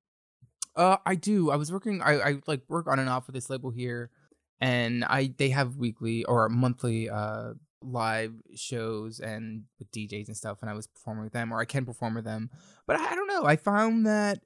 Uh, 0.75 0.97
I 1.05 1.13
do. 1.15 1.51
I 1.51 1.55
was 1.55 1.71
working. 1.71 2.01
I, 2.01 2.13
I 2.19 2.41
like 2.47 2.61
work 2.67 2.87
on 2.87 2.97
and 2.97 3.07
off 3.07 3.27
with 3.27 3.35
this 3.35 3.47
label 3.49 3.69
here, 3.69 4.09
and 4.59 5.05
I 5.05 5.31
they 5.37 5.49
have 5.49 5.77
weekly 5.77 6.23
or 6.25 6.49
monthly 6.49 7.09
uh 7.09 7.53
live 7.83 8.33
shows 8.55 9.19
and 9.19 9.65
with 9.77 9.91
DJs 9.91 10.27
and 10.29 10.37
stuff, 10.37 10.57
and 10.61 10.71
I 10.71 10.73
was 10.73 10.87
performing 10.87 11.25
with 11.25 11.33
them, 11.33 11.51
or 11.53 11.59
I 11.59 11.65
can 11.65 11.85
perform 11.85 12.15
with 12.15 12.25
them. 12.25 12.49
But 12.87 12.95
I, 12.95 13.11
I 13.11 13.15
don't 13.15 13.27
know. 13.27 13.45
I 13.45 13.55
found 13.55 14.07
that 14.07 14.39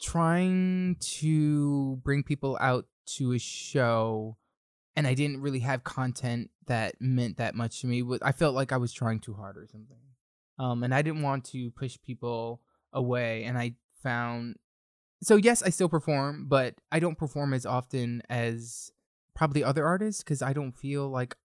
trying 0.00 0.96
to 1.20 2.00
bring 2.02 2.22
people 2.22 2.56
out 2.60 2.86
to 3.18 3.32
a 3.32 3.38
show, 3.38 4.38
and 4.96 5.06
I 5.06 5.12
didn't 5.12 5.42
really 5.42 5.60
have 5.60 5.84
content 5.84 6.48
that 6.66 6.94
meant 6.98 7.36
that 7.36 7.54
much 7.54 7.80
to 7.82 7.86
me. 7.86 8.02
I 8.22 8.32
felt 8.32 8.54
like 8.54 8.72
I 8.72 8.78
was 8.78 8.92
trying 8.94 9.20
too 9.20 9.34
hard 9.34 9.58
or 9.58 9.66
something. 9.66 9.98
Um, 10.58 10.82
and 10.84 10.94
I 10.94 11.02
didn't 11.02 11.22
want 11.22 11.44
to 11.46 11.70
push 11.72 11.98
people 12.04 12.60
away, 12.92 13.44
and 13.44 13.56
I 13.58 13.74
found 14.02 14.56
so 15.22 15.36
yes, 15.36 15.62
I 15.62 15.70
still 15.70 15.88
perform, 15.88 16.46
but 16.48 16.74
I 16.90 16.98
don't 16.98 17.16
perform 17.16 17.54
as 17.54 17.64
often 17.64 18.22
as 18.28 18.90
probably 19.34 19.62
other 19.62 19.86
artists 19.86 20.22
because 20.22 20.42
I 20.42 20.52
don't 20.52 20.72
feel 20.72 21.08
like 21.08 21.36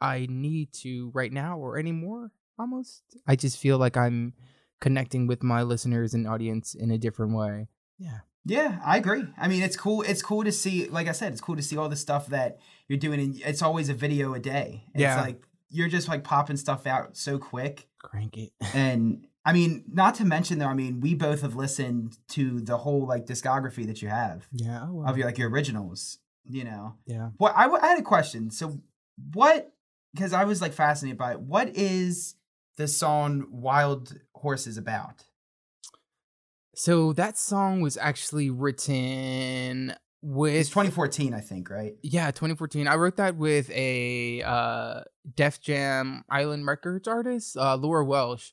I 0.00 0.26
need 0.30 0.72
to 0.74 1.10
right 1.14 1.32
now 1.32 1.58
or 1.58 1.76
anymore. 1.76 2.30
Almost, 2.60 3.02
I 3.26 3.34
just 3.34 3.58
feel 3.58 3.76
like 3.78 3.96
I'm 3.96 4.34
connecting 4.80 5.26
with 5.26 5.42
my 5.42 5.62
listeners 5.62 6.14
and 6.14 6.28
audience 6.28 6.74
in 6.74 6.92
a 6.92 6.98
different 6.98 7.34
way. 7.34 7.66
Yeah. 7.98 8.18
Yeah, 8.44 8.78
I 8.84 8.98
agree. 8.98 9.24
I 9.38 9.48
mean, 9.48 9.62
it's 9.62 9.76
cool. 9.76 10.02
It's 10.02 10.22
cool 10.22 10.44
to 10.44 10.52
see. 10.52 10.86
Like 10.88 11.08
I 11.08 11.12
said, 11.12 11.32
it's 11.32 11.40
cool 11.40 11.56
to 11.56 11.62
see 11.62 11.76
all 11.76 11.88
the 11.88 11.96
stuff 11.96 12.26
that 12.28 12.58
you're 12.86 12.98
doing. 12.98 13.18
And 13.18 13.40
it's 13.44 13.62
always 13.62 13.88
a 13.88 13.94
video 13.94 14.34
a 14.34 14.38
day. 14.38 14.84
It's 14.94 15.00
Yeah. 15.00 15.20
like 15.20 15.42
you're 15.70 15.88
just 15.88 16.06
like 16.06 16.22
popping 16.22 16.58
stuff 16.58 16.86
out 16.86 17.16
so 17.16 17.38
quick. 17.38 17.88
Crank 18.04 18.36
it. 18.36 18.52
And 18.74 19.26
I 19.44 19.52
mean, 19.52 19.84
not 19.88 20.14
to 20.16 20.24
mention 20.24 20.58
though, 20.58 20.66
I 20.66 20.74
mean, 20.74 21.00
we 21.00 21.14
both 21.14 21.42
have 21.42 21.54
listened 21.56 22.16
to 22.28 22.60
the 22.60 22.76
whole 22.78 23.06
like 23.06 23.26
discography 23.26 23.86
that 23.86 24.00
you 24.02 24.08
have 24.08 24.46
Yeah. 24.52 24.86
Oh, 24.88 24.92
wow. 24.94 25.06
of 25.06 25.18
your 25.18 25.26
like 25.26 25.38
your 25.38 25.50
originals. 25.50 26.18
You 26.46 26.64
know, 26.64 26.96
yeah. 27.06 27.30
what 27.38 27.54
I, 27.56 27.62
w- 27.62 27.82
I 27.82 27.86
had 27.88 27.98
a 27.98 28.02
question. 28.02 28.50
So, 28.50 28.78
what? 29.32 29.72
Because 30.12 30.34
I 30.34 30.44
was 30.44 30.60
like 30.60 30.74
fascinated 30.74 31.16
by 31.16 31.32
it. 31.32 31.40
What 31.40 31.68
is 31.74 32.34
the 32.76 32.86
song 32.86 33.46
"Wild 33.50 34.14
Horses" 34.34 34.76
about? 34.76 35.24
So 36.74 37.14
that 37.14 37.38
song 37.38 37.80
was 37.80 37.96
actually 37.96 38.50
written 38.50 39.94
with 40.24 40.54
It's 40.54 40.70
2014, 40.70 41.34
I 41.34 41.40
think, 41.40 41.68
right? 41.68 41.96
Yeah, 42.02 42.30
2014. 42.30 42.88
I 42.88 42.94
wrote 42.94 43.16
that 43.16 43.36
with 43.36 43.70
a 43.70 44.42
uh, 44.42 45.02
Def 45.36 45.60
Jam 45.60 46.24
Island 46.30 46.66
Records 46.66 47.06
artist, 47.06 47.58
uh, 47.58 47.76
Laura 47.76 48.02
Welsh. 48.02 48.52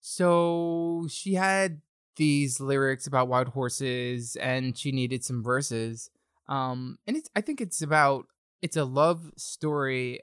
So 0.00 1.06
she 1.08 1.34
had 1.34 1.82
these 2.16 2.58
lyrics 2.58 3.06
about 3.06 3.28
wild 3.28 3.48
horses, 3.48 4.34
and 4.36 4.76
she 4.76 4.90
needed 4.90 5.24
some 5.24 5.40
verses. 5.40 6.10
Um, 6.48 6.98
and 7.06 7.16
it's 7.16 7.30
I 7.36 7.40
think 7.40 7.60
it's 7.60 7.80
about 7.80 8.26
it's 8.60 8.76
a 8.76 8.84
love 8.84 9.30
story 9.36 10.20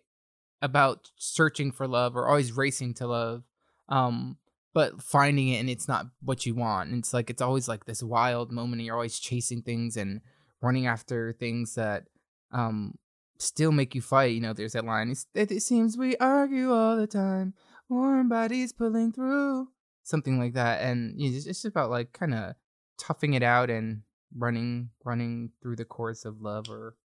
about 0.62 1.10
searching 1.16 1.72
for 1.72 1.88
love 1.88 2.18
or 2.18 2.28
always 2.28 2.52
racing 2.52 2.96
to 2.96 3.08
love. 3.08 3.44
Um, 3.88 4.38
but 4.74 5.02
finding 5.02 5.50
it 5.50 5.58
and 5.58 5.70
it's 5.70 5.88
not 5.88 6.08
what 6.22 6.46
you 6.46 6.54
want. 6.54 6.90
And 6.90 7.00
it's 7.00 7.14
like 7.14 7.30
it's 7.30 7.42
always 7.42 7.68
like 7.68 7.86
this 7.86 8.04
wild 8.04 8.52
moment 8.52 8.80
and 8.80 8.86
you're 8.86 8.96
always 8.96 9.20
chasing 9.20 9.62
things 9.62 9.98
and 9.98 10.22
running 10.62 10.88
after 10.88 11.34
things 11.34 11.76
that 11.76 12.06
um 12.52 12.98
still 13.42 13.72
make 13.72 13.96
you 13.96 14.02
fight. 14.02 14.34
You 14.34 14.42
know, 14.42 14.54
there's 14.54 14.74
that 14.74 14.86
line. 14.86 15.14
It, 15.34 15.52
it 15.52 15.62
seems 15.62 15.98
we 15.98 16.16
argue 16.18 16.72
all 16.72 16.96
the 16.96 17.08
time. 17.08 17.54
Warm 17.90 18.30
bodies 18.30 18.72
pulling 18.72 19.12
through. 19.12 19.68
Something 20.04 20.40
like 20.40 20.54
that. 20.54 20.82
And 20.82 21.20
you 21.20 21.30
know, 21.30 21.36
it's 21.36 21.46
just 21.46 21.66
about 21.66 21.90
like 21.90 22.14
kind 22.14 22.34
of 22.34 22.56
toughing 22.98 23.34
it 23.34 23.44
out 23.44 23.70
and 23.70 24.02
running 24.36 24.90
running 25.04 25.52
through 25.62 25.76
the 25.76 25.86
course 25.86 26.26
of 26.26 26.42
love 26.42 26.70
or 26.70 26.96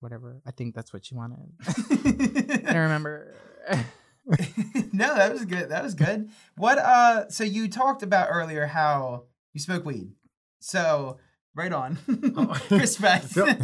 whatever. 0.00 0.42
I 0.46 0.50
think 0.50 0.74
that's 0.74 0.92
what 0.92 1.06
she 1.06 1.14
wanted. 1.14 1.38
I 2.68 2.76
remember. 2.76 3.34
no, 4.92 5.14
that 5.14 5.32
was 5.32 5.44
good. 5.44 5.70
That 5.70 5.82
was 5.82 5.94
good. 5.94 6.28
What 6.56 6.78
uh 6.78 7.28
so 7.28 7.44
you 7.44 7.68
talked 7.68 8.02
about 8.02 8.28
earlier 8.30 8.66
how 8.66 9.24
you 9.52 9.60
smoke 9.60 9.84
weed. 9.84 10.12
So 10.60 11.18
right 11.54 11.72
on. 11.72 11.98
Oh. 12.36 12.60
Respect. 12.70 13.36
Yep. 13.36 13.60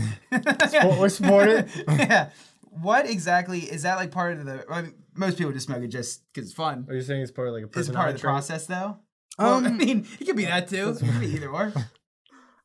Support- 0.70 0.98
we 1.00 1.08
support 1.08 1.48
it. 1.48 1.68
yeah. 1.88 2.30
What 2.70 3.08
exactly 3.08 3.60
is 3.60 3.82
that 3.82 3.96
like 3.96 4.10
part 4.12 4.38
of 4.38 4.44
the 4.46 4.64
I 4.70 4.82
mean, 4.82 4.94
most 5.14 5.38
people 5.38 5.52
just 5.52 5.66
smoke 5.66 5.82
it 5.82 5.88
just 5.88 6.22
because 6.32 6.48
it's 6.48 6.54
fun. 6.56 6.86
Are 6.88 6.94
you 6.94 7.02
saying 7.02 7.22
it's 7.22 7.32
part 7.32 7.48
of 7.48 7.54
like 7.54 7.64
a 7.64 7.78
Is 7.78 7.88
it 7.88 7.94
part 7.94 8.08
of 8.10 8.14
the 8.14 8.20
trait? 8.20 8.30
process 8.30 8.66
though? 8.66 8.98
Well, 9.38 9.54
I 9.64 9.68
Um, 9.68 9.76
mean, 9.78 10.06
it 10.20 10.24
could 10.26 10.36
be 10.36 10.44
that 10.44 10.68
too. 10.68 10.90
It 10.90 10.98
could 10.98 11.20
be 11.20 11.26
either 11.34 11.48
or. 11.48 11.72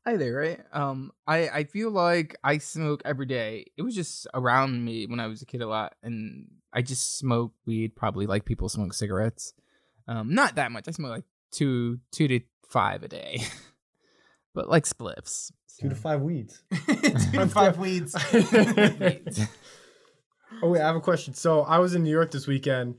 either 0.08 0.34
right 0.36 0.60
um 0.72 1.12
i 1.26 1.50
i 1.50 1.64
feel 1.64 1.90
like 1.90 2.36
i 2.44 2.60
smoke 2.60 3.02
every 3.06 3.26
day 3.26 3.66
it 3.76 3.82
was 3.82 3.96
just 3.96 4.28
around 4.36 4.86
me 4.86 5.08
when 5.08 5.20
i 5.20 5.26
was 5.26 5.42
a 5.42 5.46
kid 5.48 5.64
a 5.64 5.68
lot 5.68 5.96
and 6.04 6.48
i 6.72 6.80
just 6.80 7.18
smoke 7.18 7.54
weed 7.66 7.96
probably 7.96 8.28
like 8.28 8.46
people 8.46 8.70
smoke 8.70 8.94
cigarettes 8.94 9.54
um 10.08 10.32
not 10.36 10.54
that 10.58 10.72
much 10.72 10.88
i 10.88 10.92
smoke 10.92 11.10
like 11.10 11.24
two 11.52 11.98
two 12.12 12.28
to 12.28 12.40
five 12.70 13.02
a 13.02 13.08
day 13.08 13.42
but 14.56 14.68
like 14.70 14.86
spliffs 14.86 15.52
Two 15.80 15.90
to 15.90 15.96
five 15.96 16.22
weeds. 16.22 16.64
Two 16.72 16.96
to 16.96 17.48
five 17.48 17.78
weeds. 17.78 18.16
Oh 20.62 20.70
wait, 20.70 20.82
I 20.82 20.88
have 20.88 20.96
a 20.96 21.02
question. 21.02 21.34
So 21.34 21.64
I 21.64 21.80
was 21.80 21.96
in 21.96 22.04
New 22.04 22.12
York 22.12 22.32
this 22.32 22.48
weekend. 22.48 22.96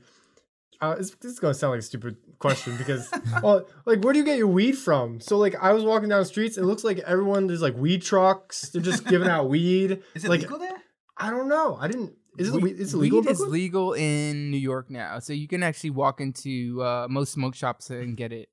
Uh, 0.79 0.93
this, 0.95 1.09
this 1.21 1.31
is 1.31 1.39
gonna 1.39 1.55
sound 1.55 1.71
like 1.71 1.79
a 1.79 1.83
stupid 1.83 2.17
question 2.37 2.77
because, 2.77 3.09
well, 3.41 3.67
like, 3.87 4.03
where 4.03 4.13
do 4.13 4.19
you 4.19 4.25
get 4.25 4.37
your 4.37 4.45
weed 4.45 4.73
from? 4.73 5.19
So 5.19 5.37
like, 5.37 5.55
I 5.59 5.73
was 5.73 5.83
walking 5.83 6.09
down 6.09 6.19
the 6.19 6.25
streets. 6.25 6.57
It 6.57 6.65
looks 6.65 6.83
like 6.83 6.99
everyone 6.99 7.47
there's 7.47 7.63
like 7.63 7.75
weed 7.75 8.03
trucks. 8.03 8.69
They're 8.69 8.81
just 8.81 9.07
giving 9.07 9.27
out 9.27 9.49
weed. 9.49 10.03
Is 10.13 10.23
it 10.25 10.29
like, 10.29 10.41
legal 10.41 10.59
there? 10.59 10.77
I 11.17 11.31
don't 11.31 11.49
know. 11.49 11.77
I 11.81 11.87
didn't. 11.87 12.13
Is 12.37 12.49
it? 12.49 12.53
Weed- 12.53 12.77
Weed, 12.77 12.79
it 12.79 12.93
legal? 12.93 13.19
in 13.19 13.25
weed 13.25 13.31
is 13.31 13.39
legal 13.39 13.93
in 13.93 14.51
new 14.51 14.57
york 14.59 14.91
now 14.91 15.17
so 15.17 15.33
you 15.33 15.47
can 15.47 15.63
actually 15.63 15.89
walk 15.89 16.21
into 16.21 16.83
uh 16.83 17.07
most 17.09 17.31
smoke 17.33 17.55
shops 17.55 17.89
and 17.89 18.15
get 18.15 18.31
it 18.31 18.49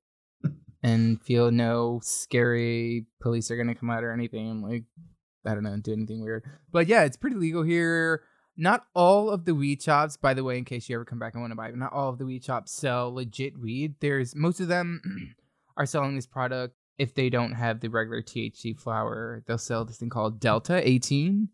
and 0.85 1.21
feel 1.21 1.49
no 1.51 1.99
scary 2.03 3.05
police 3.19 3.49
are 3.49 3.57
gonna 3.57 3.73
come 3.73 3.89
out 3.89 4.03
or 4.03 4.11
anything 4.11 4.49
and 4.51 4.61
like 4.61 4.83
i 5.45 5.53
don't 5.53 5.63
know 5.63 5.75
do 5.77 5.91
anything 5.93 6.23
weird. 6.23 6.43
But 6.71 6.87
yeah 6.87 7.03
it's 7.03 7.17
pretty 7.17 7.35
legal 7.37 7.63
here. 7.63 8.21
Not 8.57 8.85
all 8.93 9.29
of 9.29 9.43
the 9.45 9.53
weed 9.55 9.81
shops 9.81 10.15
by 10.15 10.33
the 10.33 10.43
way 10.43 10.57
in 10.57 10.63
case 10.65 10.87
you 10.87 10.95
ever 10.95 11.03
come 11.03 11.19
back 11.19 11.33
and 11.33 11.41
want 11.41 11.51
to 11.51 11.55
buy 11.55 11.69
it 11.69 11.75
not 11.75 11.91
all 11.91 12.09
of 12.09 12.17
the 12.19 12.25
weed 12.25 12.43
shops 12.43 12.71
sell 12.71 13.13
legit 13.13 13.59
weed. 13.59 13.95
There's 13.99 14.35
most 14.35 14.59
of 14.59 14.67
them 14.67 15.01
are 15.77 15.85
selling 15.85 16.15
this 16.15 16.27
product 16.27 16.75
if 16.97 17.13
they 17.13 17.29
don't 17.29 17.53
have 17.53 17.79
the 17.81 17.89
regular 17.89 18.21
thc 18.21 18.79
flower. 18.79 19.43
They'll 19.47 19.57
sell 19.57 19.85
this 19.85 19.97
thing 19.97 20.09
called 20.09 20.39
delta 20.39 20.87
18 20.87 21.49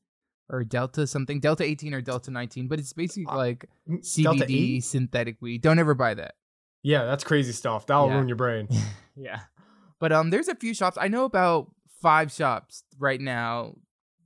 or 0.49 0.63
delta 0.65 1.07
something 1.07 1.39
delta 1.39 1.63
18 1.63 1.93
or 1.93 2.01
delta 2.01 2.29
19 2.29 2.67
but 2.67 2.77
it's 2.79 2.91
basically 2.91 3.25
Uh, 3.31 3.37
like 3.37 3.65
cbd 3.89 4.83
synthetic 4.83 5.37
weed. 5.41 5.61
Don't 5.61 5.79
ever 5.79 5.93
buy 5.93 6.13
that 6.15 6.35
Yeah, 6.83 7.05
that's 7.05 7.23
crazy 7.23 7.51
stuff. 7.51 7.85
That'll 7.85 8.07
Yeah. 8.07 8.15
ruin 8.15 8.27
your 8.27 8.37
brain. 8.37 8.67
yeah 9.15 9.41
but 9.99 10.11
um 10.13 10.29
there's 10.29 10.47
a 10.47 10.55
few 10.55 10.73
shops 10.73 10.97
i 10.99 11.07
know 11.09 11.25
about 11.25 11.69
five 12.01 12.31
shops 12.31 12.83
right 12.97 13.19
now 13.19 13.73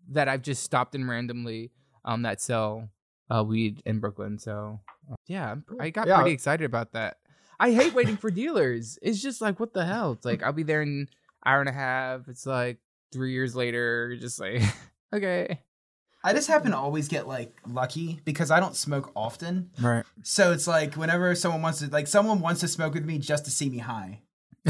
that 0.09 0.29
i've 0.29 0.43
just 0.43 0.61
stopped 0.63 0.93
in 0.93 1.09
randomly 1.09 1.71
um 2.05 2.21
that 2.21 2.39
sell 2.39 2.87
uh 3.31 3.43
weed 3.43 3.81
in 3.83 3.99
brooklyn 3.99 4.37
so 4.37 4.79
uh, 5.11 5.15
yeah 5.25 5.55
i 5.79 5.89
got 5.89 6.07
Yeah. 6.07 6.15
pretty 6.17 6.31
excited 6.31 6.63
about 6.65 6.93
that 6.93 7.17
i 7.59 7.71
hate 7.71 7.93
waiting 7.95 8.15
for 8.15 8.29
dealers 8.29 8.99
it's 9.01 9.19
just 9.21 9.41
like 9.41 9.59
what 9.59 9.73
the 9.73 9.83
hell 9.83 10.11
it's 10.11 10.23
like 10.23 10.43
i'll 10.43 10.53
be 10.53 10.63
there 10.63 10.83
in 10.83 10.89
an 10.89 11.09
hour 11.45 11.59
and 11.61 11.67
a 11.69 11.73
half 11.73 12.27
it's 12.27 12.45
like 12.45 12.77
three 13.11 13.33
years 13.33 13.55
later 13.55 14.15
just 14.17 14.39
like 14.39 14.61
okay 15.13 15.59
I 16.25 16.33
just 16.33 16.47
happen 16.47 16.71
to 16.71 16.77
always 16.77 17.07
get 17.07 17.27
like 17.27 17.55
lucky 17.67 18.19
because 18.25 18.49
I 18.49 18.59
don't 18.59 18.75
smoke 18.75 19.11
often. 19.15 19.69
right 19.79 20.03
So 20.23 20.51
it's 20.53 20.67
like 20.67 20.95
whenever 20.95 21.35
someone 21.35 21.61
wants 21.61 21.79
to 21.79 21.87
like 21.87 22.07
someone 22.07 22.39
wants 22.39 22.61
to 22.61 22.67
smoke 22.67 22.95
with 22.95 23.05
me 23.05 23.19
just 23.19 23.45
to 23.45 23.51
see 23.51 23.69
me 23.69 23.77
high. 23.77 24.21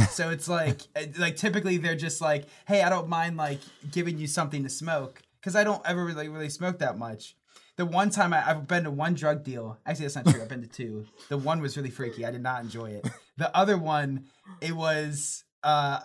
So 0.10 0.30
it's 0.36 0.50
like 0.50 0.82
uh, 0.98 1.04
like 1.18 1.38
typically 1.38 1.78
they're 1.78 1.96
just 1.96 2.20
like, 2.20 2.48
"Hey, 2.68 2.82
I 2.82 2.90
don't 2.90 3.08
mind 3.08 3.38
like 3.38 3.62
giving 3.90 4.18
you 4.18 4.28
something 4.28 4.64
to 4.64 4.70
smoke 4.70 5.22
cuz 5.42 5.56
I 5.56 5.64
don't 5.64 5.82
ever 5.86 6.04
really 6.04 6.28
really 6.28 6.50
smoke 6.50 6.80
that 6.80 6.98
much." 6.98 7.38
The 7.78 7.86
one 7.86 8.10
time 8.10 8.34
I, 8.34 8.50
I've 8.50 8.68
been 8.68 8.84
to 8.84 8.92
one 8.92 9.14
drug 9.14 9.46
deal. 9.46 9.80
Actually, 9.86 10.06
that's 10.06 10.16
not 10.18 10.26
true. 10.28 10.42
I've 10.42 10.50
been 10.50 10.62
to 10.62 10.68
two. 10.68 11.06
The 11.30 11.38
one 11.38 11.62
was 11.62 11.78
really 11.78 11.90
freaky. 11.90 12.26
I 12.26 12.32
did 12.32 12.44
not 12.44 12.62
enjoy 12.64 12.92
it. 12.92 13.08
The 13.38 13.56
other 13.56 13.78
one, 13.78 14.26
it 14.60 14.74
was 14.74 15.46
uh 15.64 16.02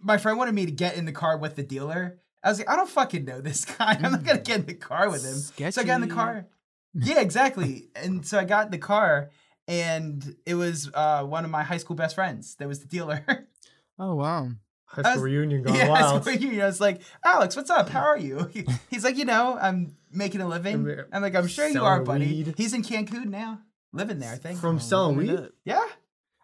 my 0.00 0.16
friend 0.18 0.38
wanted 0.38 0.54
me 0.54 0.66
to 0.66 0.72
get 0.72 0.96
in 0.96 1.06
the 1.06 1.12
car 1.12 1.36
with 1.38 1.56
the 1.56 1.62
dealer. 1.62 2.20
I 2.46 2.50
was 2.50 2.58
like, 2.58 2.70
I 2.70 2.76
don't 2.76 2.88
fucking 2.88 3.24
know 3.24 3.40
this 3.40 3.64
guy. 3.78 3.98
I'm 4.00 4.12
not 4.12 4.24
gonna 4.24 4.38
get 4.40 4.60
in 4.60 4.66
the 4.66 4.74
car 4.74 5.10
with 5.10 5.24
him. 5.24 5.70
So 5.72 5.80
I 5.80 5.84
got 5.84 6.00
in 6.00 6.08
the 6.08 6.14
car. 6.14 6.46
Yeah, 6.94 7.20
exactly. 7.20 7.88
and 7.96 8.26
so 8.26 8.38
I 8.38 8.44
got 8.44 8.66
in 8.66 8.70
the 8.70 8.78
car, 8.78 9.30
and 9.68 10.36
it 10.46 10.54
was 10.54 10.90
uh, 10.94 11.24
one 11.24 11.44
of 11.44 11.50
my 11.50 11.62
high 11.62 11.76
school 11.78 11.96
best 11.96 12.14
friends 12.14 12.54
that 12.56 12.68
was 12.68 12.80
the 12.80 12.86
dealer. 12.86 13.24
oh 13.98 14.14
wow 14.14 14.48
High 14.86 15.02
school 15.02 15.12
was- 15.14 15.22
reunion 15.22 15.62
gone 15.62 15.74
yeah, 15.74 15.88
wild. 15.88 16.24
so 16.24 16.30
you 16.30 16.52
know, 16.52 16.62
I 16.62 16.66
was 16.66 16.80
like, 16.80 17.02
Alex, 17.24 17.56
what's 17.56 17.70
up? 17.70 17.88
How 17.88 18.00
are 18.02 18.18
you? 18.18 18.48
He- 18.52 18.66
He's 18.90 19.04
like, 19.04 19.16
you 19.16 19.24
know, 19.24 19.58
I'm 19.60 19.96
making 20.12 20.40
a 20.40 20.48
living. 20.48 20.86
I'm- 20.88 21.06
I'm 21.12 21.22
like, 21.22 21.34
I'm 21.34 21.48
sure 21.48 21.66
you 21.68 21.82
are, 21.82 22.02
buddy. 22.02 22.26
weed. 22.26 22.54
He's 22.56 22.72
in 22.72 22.82
Cancun 22.82 23.26
now, 23.26 23.60
living 23.92 24.20
there. 24.20 24.32
I 24.32 24.36
think. 24.36 24.60
From 24.60 24.76
Oh, 24.76 24.78
selling 24.78 25.16
weed. 25.16 25.48
yeah. 25.64 25.84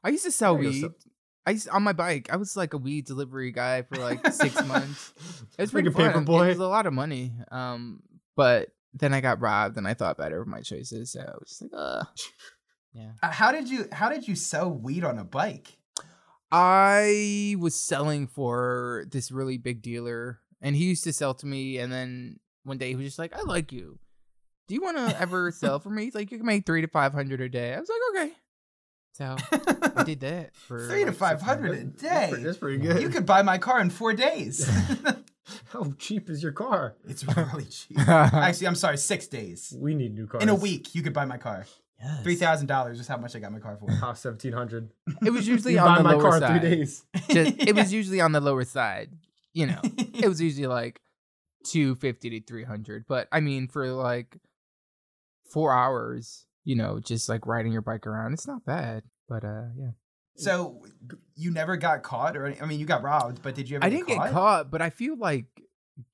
I 0.05 0.09
used 0.09 0.25
to 0.25 0.33
sell 0.33 0.55
There 0.57 0.65
weed. 0.65 0.85
I 1.47 1.51
used 1.53 1.69
on 1.69 1.83
my 1.83 1.93
bike. 1.93 2.29
I 2.33 2.37
was 2.37 2.57
like 2.57 2.73
a 2.73 2.79
weed 2.79 3.05
delivery 3.07 3.51
guy 3.53 3.83
for 3.83 3.97
like 3.97 4.25
six 4.33 4.55
months. 4.65 5.13
It 5.59 5.63
was 5.63 5.75
Like 5.75 5.85
pretty 5.85 5.89
a 5.89 5.93
paper 5.93 6.13
fun. 6.15 6.25
boy. 6.25 6.45
It 6.47 6.49
was 6.51 6.59
a 6.59 6.67
lot 6.69 6.87
of 6.87 6.93
money. 6.93 7.33
Um, 7.51 8.03
but 8.37 8.69
then 8.95 9.13
I 9.15 9.21
got 9.21 9.41
robbed, 9.41 9.77
and 9.77 9.87
I 9.89 9.95
thought 9.95 10.17
better 10.19 10.41
of 10.41 10.47
my 10.49 10.61
choices. 10.61 11.13
So 11.13 11.21
I 11.21 11.33
was 11.39 11.49
just 11.49 11.63
like, 11.63 11.71
uh, 11.75 12.05
yeah. 12.95 13.11
Uh, 13.23 13.31
How 13.31 13.51
did 13.53 13.69
you 13.69 13.89
How 13.93 14.09
did 14.09 14.29
you 14.29 14.35
sell 14.37 14.71
weed 14.71 15.03
on 15.05 15.19
a 15.19 15.25
bike? 15.25 15.79
I 16.51 17.57
was 17.59 17.75
selling 17.75 18.27
for 18.27 19.07
this 19.11 19.33
really 19.33 19.57
big 19.59 19.81
dealer, 19.83 20.41
and 20.61 20.77
he 20.77 20.85
used 20.85 21.05
to 21.05 21.13
sell 21.13 21.35
to 21.35 21.47
me. 21.47 21.79
And 21.79 21.91
then 21.93 22.39
one 22.65 22.77
day 22.79 22.91
he 22.91 22.95
was 22.95 23.07
just 23.07 23.19
like, 23.19 23.35
"I 23.35 23.41
like 23.43 23.73
you. 23.73 23.99
Do 24.69 24.75
you 24.75 24.83
want 24.83 24.99
to 24.99 25.19
ever 25.21 25.51
sell 25.57 25.81
for 25.81 25.89
me? 25.91 26.05
He's 26.05 26.15
like, 26.15 26.31
you 26.31 26.37
can 26.39 26.47
make 26.47 26.67
three 26.67 26.83
to 26.83 26.89
five 26.89 27.13
hundred 27.15 27.41
a 27.41 27.49
day." 27.49 27.75
I 27.75 27.81
was 27.81 27.89
like, 27.89 28.25
"Okay." 28.25 28.33
So 29.13 29.37
I 29.97 30.05
did 30.05 30.21
that 30.21 30.55
for 30.57 30.87
Three 30.87 31.01
to 31.01 31.07
like, 31.07 31.09
six 31.09 31.19
five 31.19 31.43
hundred 31.43 31.73
a 31.73 31.85
months. 31.85 32.03
That's 32.03 32.21
day. 32.21 32.29
pretty, 32.31 32.45
that's 32.45 32.59
pretty 32.59 32.79
good. 32.79 33.03
You 33.03 33.09
could 33.11 33.27
buy 33.27 33.43
my 33.43 33.59
car 33.59 33.81
in 33.81 33.91
four 33.91 34.13
days. 34.15 34.67
How 35.73 35.93
cheap 35.99 36.31
is 36.31 36.43
your 36.43 36.53
car? 36.53 36.97
it's 37.07 37.25
really 37.37 37.65
cheap. 37.65 37.99
Actually, 38.09 38.69
I'm 38.69 38.75
sorry, 38.75 38.97
six 38.97 39.27
days. 39.27 39.75
We 39.79 39.95
need 39.95 40.15
new 40.15 40.27
cars. 40.27 40.43
In 40.43 40.49
a 40.49 40.55
week, 40.55 40.95
you 40.95 41.03
could 41.03 41.13
buy 41.13 41.25
my 41.25 41.37
car. 41.37 41.67
Yes. 42.01 42.23
Three 42.23 42.37
thousand 42.37 42.69
dollars 42.69 42.99
is 43.01 43.07
how 43.07 43.17
much 43.17 43.37
I 43.37 43.39
got 43.39 43.53
my 43.53 43.59
car 43.59 43.77
for. 43.77 43.87
Cost 43.99 44.23
seventeen 44.23 44.53
hundred. 44.53 44.91
It 45.25 45.31
was 45.31 45.47
usually 45.47 45.79
on 45.79 45.87
buy 45.89 45.99
the 45.99 46.05
my 46.05 46.13
lower 46.13 46.23
car 46.23 46.35
in 46.37 46.41
side. 46.41 46.61
three 46.61 46.71
days. 46.71 47.05
Just, 47.29 47.69
it 47.69 47.75
was 47.75 47.93
usually 47.93 48.21
on 48.21 48.33
the 48.33 48.41
lower 48.41 48.65
side. 48.65 49.11
you 49.53 49.67
know, 49.67 49.81
it 49.85 50.27
was 50.27 50.41
usually 50.41 50.67
like 50.67 51.01
250 51.65 52.41
to 52.41 52.47
300. 52.47 53.05
But 53.07 53.29
I 53.31 53.41
mean, 53.41 53.69
for 53.69 53.87
like 53.93 54.37
four 55.51 55.73
hours, 55.73 56.47
you 56.65 56.77
know, 56.77 57.01
just 57.01 57.29
like 57.29 57.47
riding 57.47 57.73
your 57.73 57.83
bike 57.83 58.07
around, 58.07 58.33
it's 58.33 58.47
not 58.47 58.65
bad. 58.65 59.03
But 59.29 59.45
uh, 59.45 59.67
yeah. 59.77 59.91
So 60.37 60.83
you 61.37 61.51
never 61.51 61.77
got 61.77 62.03
caught, 62.03 62.37
or 62.37 62.47
any- 62.47 62.61
I 62.61 62.65
mean, 62.67 62.81
you 62.81 62.87
got 62.87 63.03
robbed, 63.03 63.43
but 63.43 63.55
did 63.55 63.69
you 63.69 63.77
ever? 63.77 63.85
I 63.85 63.91
didn't 63.91 64.09
get 64.09 64.19
get 64.19 64.33
caught, 64.33 64.71
but 64.71 64.81
I 64.81 64.91
feel 64.91 65.17
like 65.17 65.47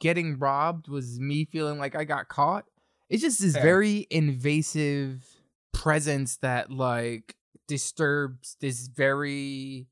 getting 0.00 0.38
robbed 0.38 0.88
was 0.88 1.20
me 1.20 1.44
feeling 1.44 1.78
like 1.78 1.94
I 1.94 2.04
got 2.04 2.28
caught. 2.28 2.64
It's 3.08 3.22
just 3.22 3.40
this 3.40 3.54
Fair. 3.54 3.62
very 3.62 4.06
invasive 4.10 5.24
presence 5.72 6.36
that 6.38 6.70
like 6.70 7.36
disturbs 7.68 8.56
this 8.60 8.88
very 8.88 9.86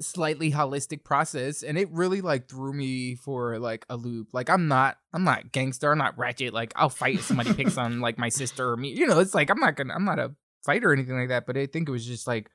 slightly 0.00 0.52
holistic 0.52 1.04
process 1.04 1.62
and 1.62 1.76
it 1.76 1.90
really 1.90 2.20
like 2.20 2.48
threw 2.48 2.72
me 2.72 3.14
for 3.14 3.58
like 3.58 3.84
a 3.88 3.96
loop 3.96 4.28
like 4.32 4.48
i'm 4.48 4.68
not 4.68 4.96
i'm 5.12 5.24
not 5.24 5.50
gangster 5.52 5.90
i'm 5.90 5.98
not 5.98 6.16
ratchet 6.16 6.52
like 6.52 6.72
i'll 6.76 6.88
fight 6.88 7.16
if 7.16 7.22
somebody 7.22 7.52
picks 7.52 7.76
on 7.78 8.00
like 8.00 8.18
my 8.18 8.28
sister 8.28 8.70
or 8.70 8.76
me 8.76 8.90
you 8.90 9.06
know 9.06 9.18
it's 9.18 9.34
like 9.34 9.50
i'm 9.50 9.58
not 9.58 9.76
gonna 9.76 9.94
i'm 9.94 10.04
not 10.04 10.18
a 10.18 10.32
fighter 10.64 10.90
or 10.90 10.92
anything 10.92 11.18
like 11.18 11.28
that 11.28 11.46
but 11.46 11.56
i 11.56 11.66
think 11.66 11.88
it 11.88 11.92
was 11.92 12.06
just 12.06 12.26
like 12.26 12.50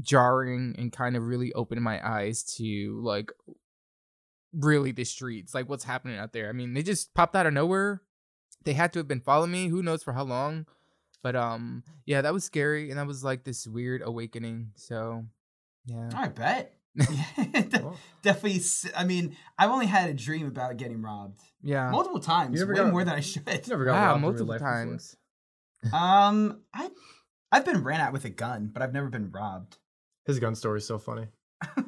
jarring 0.00 0.74
and 0.78 0.92
kind 0.92 1.16
of 1.16 1.22
really 1.22 1.52
opened 1.52 1.82
my 1.82 2.00
eyes 2.06 2.42
to 2.42 3.00
like 3.02 3.32
really 4.52 4.92
the 4.92 5.04
streets 5.04 5.54
like 5.54 5.68
what's 5.68 5.84
happening 5.84 6.18
out 6.18 6.32
there 6.32 6.48
i 6.48 6.52
mean 6.52 6.74
they 6.74 6.82
just 6.82 7.14
popped 7.14 7.34
out 7.34 7.46
of 7.46 7.52
nowhere 7.52 8.02
they 8.64 8.72
had 8.72 8.92
to 8.92 8.98
have 8.98 9.08
been 9.08 9.20
following 9.20 9.50
me 9.50 9.68
who 9.68 9.82
knows 9.82 10.02
for 10.02 10.12
how 10.12 10.22
long 10.22 10.66
but 11.22 11.34
um 11.34 11.82
yeah 12.06 12.20
that 12.20 12.32
was 12.32 12.44
scary 12.44 12.90
and 12.90 12.98
that 12.98 13.06
was 13.06 13.24
like 13.24 13.44
this 13.44 13.66
weird 13.66 14.00
awakening 14.04 14.70
so 14.76 15.24
yeah 15.86 16.10
I 16.14 16.28
bet. 16.28 16.74
De- 16.96 17.80
Well, 17.82 17.98
Definitely. 18.22 18.62
I 18.96 19.04
mean, 19.04 19.36
I've 19.58 19.70
only 19.70 19.86
had 19.86 20.08
a 20.10 20.14
dream 20.14 20.46
about 20.46 20.76
getting 20.76 21.02
robbed 21.02 21.40
yeah 21.62 21.90
multiple 21.90 22.20
times, 22.20 22.54
You 22.54 22.60
never 22.66 22.72
way 22.74 22.80
got- 22.80 22.92
more 22.92 23.04
than 23.04 23.14
I 23.14 23.20
should. 23.20 23.42
you 23.48 23.60
never 23.68 23.84
got 23.84 23.92
wow 23.92 24.06
robbed 24.06 24.16
in 24.16 24.22
real 24.22 24.30
multiple 24.30 24.46
life 24.46 24.60
before. 24.60 24.72
times 24.72 25.16
Um, 25.92 26.60
I, 26.72 26.90
I've 27.52 27.64
been 27.64 27.82
ran 27.84 28.00
at 28.00 28.12
with 28.12 28.24
a 28.24 28.30
gun, 28.30 28.70
but 28.72 28.82
I've 28.82 28.92
never 28.94 29.08
been 29.08 29.30
robbed. 29.30 29.76
His 30.26 30.38
gun 30.38 30.54
story 30.54 30.78
is 30.78 30.86
so 30.86 30.98
funny. 30.98 31.26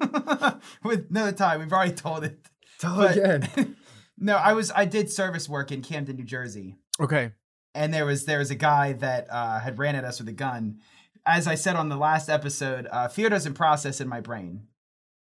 with 0.85 1.11
no 1.11 1.31
time, 1.33 1.61
we've 1.61 1.73
already 1.73 1.93
told 1.95 2.25
it. 2.25 2.39
Tell 2.79 2.97
But- 2.97 3.17
again. 3.17 3.77
no, 4.19 4.37
I 4.37 4.53
was 4.53 4.71
I 4.75 4.85
did 4.85 5.11
service 5.11 5.49
work 5.49 5.73
in 5.73 5.83
Camden, 5.83 6.17
New 6.17 6.25
Jersey, 6.25 6.77
okay 7.01 7.33
and 7.75 7.93
there 7.93 8.07
was 8.07 8.25
there 8.25 8.39
was 8.39 8.51
a 8.51 8.55
guy 8.55 8.93
that 8.95 9.27
uh, 9.31 9.61
had 9.61 9.79
ran 9.79 9.95
at 9.97 10.05
us 10.05 10.19
with 10.19 10.29
a 10.29 10.33
gun. 10.33 10.79
As 11.27 11.47
I 11.47 11.55
said 11.57 11.75
on 11.77 11.89
the 11.89 11.97
last 11.97 12.29
episode, 12.31 12.87
uh, 12.91 13.09
fear 13.09 13.29
doesn't 13.29 13.55
process 13.55 14.01
in 14.01 14.09
my 14.09 14.21
brain, 14.21 14.69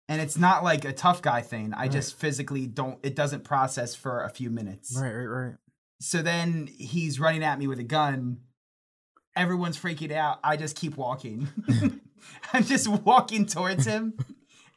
and 0.08 0.20
it's 0.20 0.36
not 0.38 0.62
like 0.64 0.84
a 0.84 0.92
tough 0.92 1.20
guy 1.22 1.40
thing. 1.42 1.72
I 1.74 1.82
Right. 1.82 1.92
just 1.92 2.16
physically 2.18 2.66
don't. 2.66 2.98
It 3.02 3.14
doesn't 3.16 3.44
process 3.44 3.94
for 3.94 4.22
a 4.22 4.30
few 4.30 4.50
minutes. 4.50 4.96
right 5.00 5.12
right 5.12 5.26
right 5.26 5.54
So 6.00 6.22
then 6.22 6.68
he's 6.78 7.18
running 7.20 7.42
at 7.42 7.58
me 7.58 7.66
with 7.66 7.78
a 7.78 7.84
gun. 7.84 8.38
Everyone's 9.34 9.78
freaking 9.78 10.12
out. 10.12 10.38
I 10.42 10.56
just 10.56 10.76
keep 10.76 10.96
walking. 10.96 11.48
I'm 12.52 12.64
just 12.64 12.88
walking 12.88 13.46
towards 13.46 13.84
him. 13.86 14.14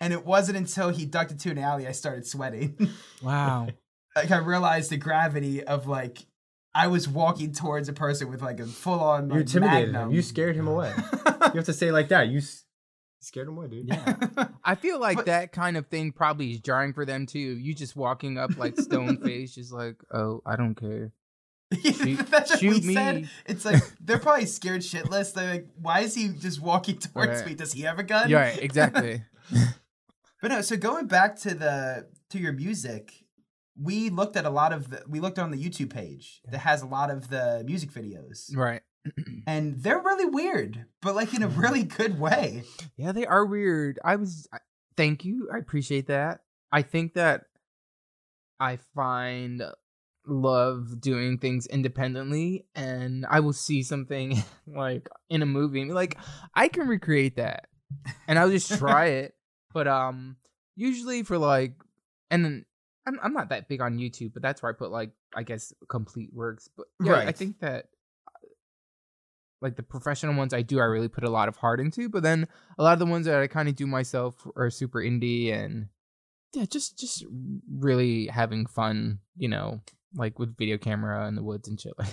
And 0.02 0.14
it 0.14 0.26
wasn't 0.26 0.58
until 0.58 0.90
he 0.90 1.06
ducked 1.06 1.32
into 1.32 1.52
an 1.52 1.58
alley 1.58 1.86
I 1.88 1.92
started 1.92 2.26
sweating. 2.26 2.90
wow 3.22 3.68
like 4.16 4.32
I 4.32 4.38
realized 4.38 4.90
the 4.92 4.98
gravity 4.98 5.64
of 5.64 5.88
like 5.88 6.26
I 6.74 6.88
was 6.88 7.08
walking 7.08 7.52
towards 7.52 7.90
a 7.90 7.94
person 7.94 8.30
with 8.30 8.42
like 8.42 8.60
a 8.60 8.66
full 8.66 9.00
on 9.00 9.28
like, 9.30 9.36
you 9.36 9.42
intimidated 9.42 9.92
magnum. 9.92 10.10
him. 10.10 10.16
You 10.16 10.22
scared 10.22 10.56
him 10.56 10.68
away. 10.68 10.94
You 10.98 11.56
have 11.56 11.66
to 11.66 11.74
say 11.74 11.88
it 11.88 11.94
like 11.94 12.10
that. 12.10 12.28
You 12.30 12.42
scared 13.22 13.48
him 13.48 13.58
away, 13.58 13.68
dude. 13.68 13.88
yeah 13.88 14.16
I 14.64 14.76
feel 14.76 15.00
like 15.00 15.18
But- 15.18 15.26
that 15.28 15.52
kind 15.52 15.78
of 15.78 15.88
thing 15.88 16.12
probably 16.12 16.52
is 16.52 16.60
jarring 16.62 16.94
for 16.94 17.06
them 17.06 17.26
too. 17.26 17.40
You 17.40 17.74
just 17.74 17.96
walking 17.96 18.38
up 18.38 18.58
like 18.58 18.80
stone 18.80 19.18
face, 19.24 19.56
just 19.56 19.72
like, 19.74 19.96
oh, 20.14 20.42
I 20.46 20.56
don't 20.56 20.76
care. 20.76 21.12
Shoot- 21.84 22.26
That's 22.28 22.52
what 22.52 22.62
we 22.62 22.82
me. 22.82 22.94
said. 22.96 23.30
It's 23.46 23.64
like 23.66 23.84
they're 24.00 24.18
probably 24.20 24.46
scared 24.48 24.82
shitless. 24.82 25.34
They're 25.34 25.52
like, 25.54 25.68
why 25.80 26.00
is 26.02 26.16
he 26.16 26.30
just 26.30 26.60
walking 26.62 26.98
towards 26.98 27.42
Right. 27.42 27.48
me? 27.50 27.54
Does 27.56 27.74
he 27.74 27.82
have 27.84 28.00
a 28.00 28.04
gun? 28.04 28.30
Yeah, 28.30 28.40
right, 28.40 28.60
exactly. 28.62 29.24
But 30.42 30.48
no, 30.52 30.62
so 30.62 30.78
going 30.78 31.08
back 31.08 31.36
to 31.42 31.54
the 31.54 32.08
to 32.30 32.40
your 32.40 32.54
music, 32.54 33.12
we 33.80 34.10
looked 34.10 34.36
at 34.38 34.46
a 34.46 34.50
lot 34.50 34.72
of 34.74 34.90
the 34.90 35.04
we 35.08 35.20
looked 35.20 35.38
on 35.38 35.52
the 35.52 35.58
YouTube 35.64 35.90
page 35.92 36.42
that 36.50 36.60
has 36.60 36.82
a 36.82 36.88
lot 36.88 37.12
of 37.12 37.30
the 37.30 37.64
music 37.66 37.92
videos. 37.92 38.56
right. 38.56 38.82
And 39.48 39.82
they're 39.82 40.00
really 40.02 40.26
weird, 40.26 40.86
but 41.02 41.16
like 41.16 41.34
in 41.34 41.42
a 41.42 41.48
really 41.48 41.84
good 41.84 42.20
way. 42.20 42.64
Yeah, 42.98 43.12
they 43.12 43.26
are 43.26 43.46
weird. 43.46 43.98
I 44.04 44.16
was 44.18 44.48
I- 44.54 44.60
thank 44.98 45.26
you. 45.26 45.50
I 45.54 45.58
appreciate 45.58 46.08
that. 46.08 46.42
I 46.72 46.82
think 46.84 47.14
that 47.16 47.46
I 48.60 48.78
find 48.96 49.64
love 50.28 51.00
doing 51.02 51.38
things 51.40 51.66
independently 51.66 52.66
and 52.76 53.26
I 53.28 53.40
will 53.40 53.54
see 53.54 53.82
something 53.82 54.44
like 54.68 55.10
in 55.30 55.42
a 55.42 55.46
movie 55.48 55.82
and 55.82 55.90
be 55.90 55.94
like 55.94 56.18
I 56.54 56.68
can 56.68 56.88
recreate 56.88 57.38
that. 57.38 57.68
And 58.28 58.38
I'll 58.38 58.52
just 58.52 58.78
try 58.78 59.06
it. 59.24 59.34
But 59.74 59.88
um 59.88 60.36
usually 60.76 61.24
for 61.24 61.38
like 61.38 61.74
and 62.30 62.46
then 62.46 62.66
I'm 63.08 63.18
I'm 63.24 63.34
not 63.34 63.50
that 63.50 63.68
big 63.70 63.82
on 63.82 63.98
YouTube, 63.98 64.34
but 64.34 64.44
that's 64.44 64.62
where 64.62 64.72
I 64.72 64.76
put 64.76 64.92
like 64.92 65.12
I 65.34 65.44
guess 65.44 65.74
complete 65.88 66.32
works. 66.34 66.70
But 66.76 66.88
yeah, 67.02 67.16
I 67.16 67.32
think 67.32 67.60
that 67.62 67.86
like 69.62 69.76
the 69.76 69.84
professional 69.84 70.36
ones 70.36 70.54
I 70.54 70.62
do 70.62 70.80
I 70.80 70.86
really 70.86 71.08
put 71.08 71.24
a 71.24 71.30
lot 71.30 71.50
of 71.50 71.58
heart 71.58 71.80
into, 71.80 72.10
but 72.10 72.24
then 72.24 72.48
a 72.78 72.84
lot 72.84 72.94
of 72.94 73.00
the 73.00 73.06
ones 73.06 73.26
that 73.26 73.40
I 73.40 73.48
kind 73.48 73.70
of 73.70 73.76
do 73.76 73.88
myself 73.88 74.48
are 74.56 74.70
super 74.70 75.00
indie 75.00 75.54
and 75.54 75.88
yeah, 76.54 76.66
just 76.66 76.98
just 76.98 77.26
really 77.72 78.28
having 78.28 78.66
fun, 78.66 79.20
you 79.38 79.48
know, 79.48 79.82
like 80.16 80.40
with 80.40 80.58
video 80.58 80.78
camera 80.78 81.28
in 81.28 81.36
the 81.36 81.44
woods 81.44 81.68
and 81.68 81.80
shit 81.80 81.94
like. 81.98 82.10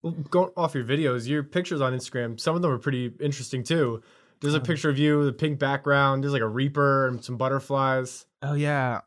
Well, 0.00 0.12
going 0.12 0.52
off 0.56 0.76
your 0.76 0.84
videos, 0.84 1.26
your 1.26 1.42
pictures 1.42 1.80
on 1.80 1.92
Instagram, 1.92 2.38
some 2.38 2.54
of 2.54 2.62
them 2.62 2.70
are 2.70 2.78
pretty 2.78 3.12
interesting 3.20 3.64
too. 3.64 4.00
There's 4.40 4.54
a 4.54 4.60
picture 4.60 4.88
of 4.88 4.96
you 4.96 5.18
with 5.18 5.28
a 5.28 5.32
pink 5.32 5.58
background. 5.58 6.22
There's 6.22 6.32
like 6.32 6.40
a 6.40 6.48
reaper 6.48 7.08
and 7.08 7.24
some 7.24 7.36
butterflies. 7.36 8.24
Oh 8.40 8.54
yeah. 8.54 9.00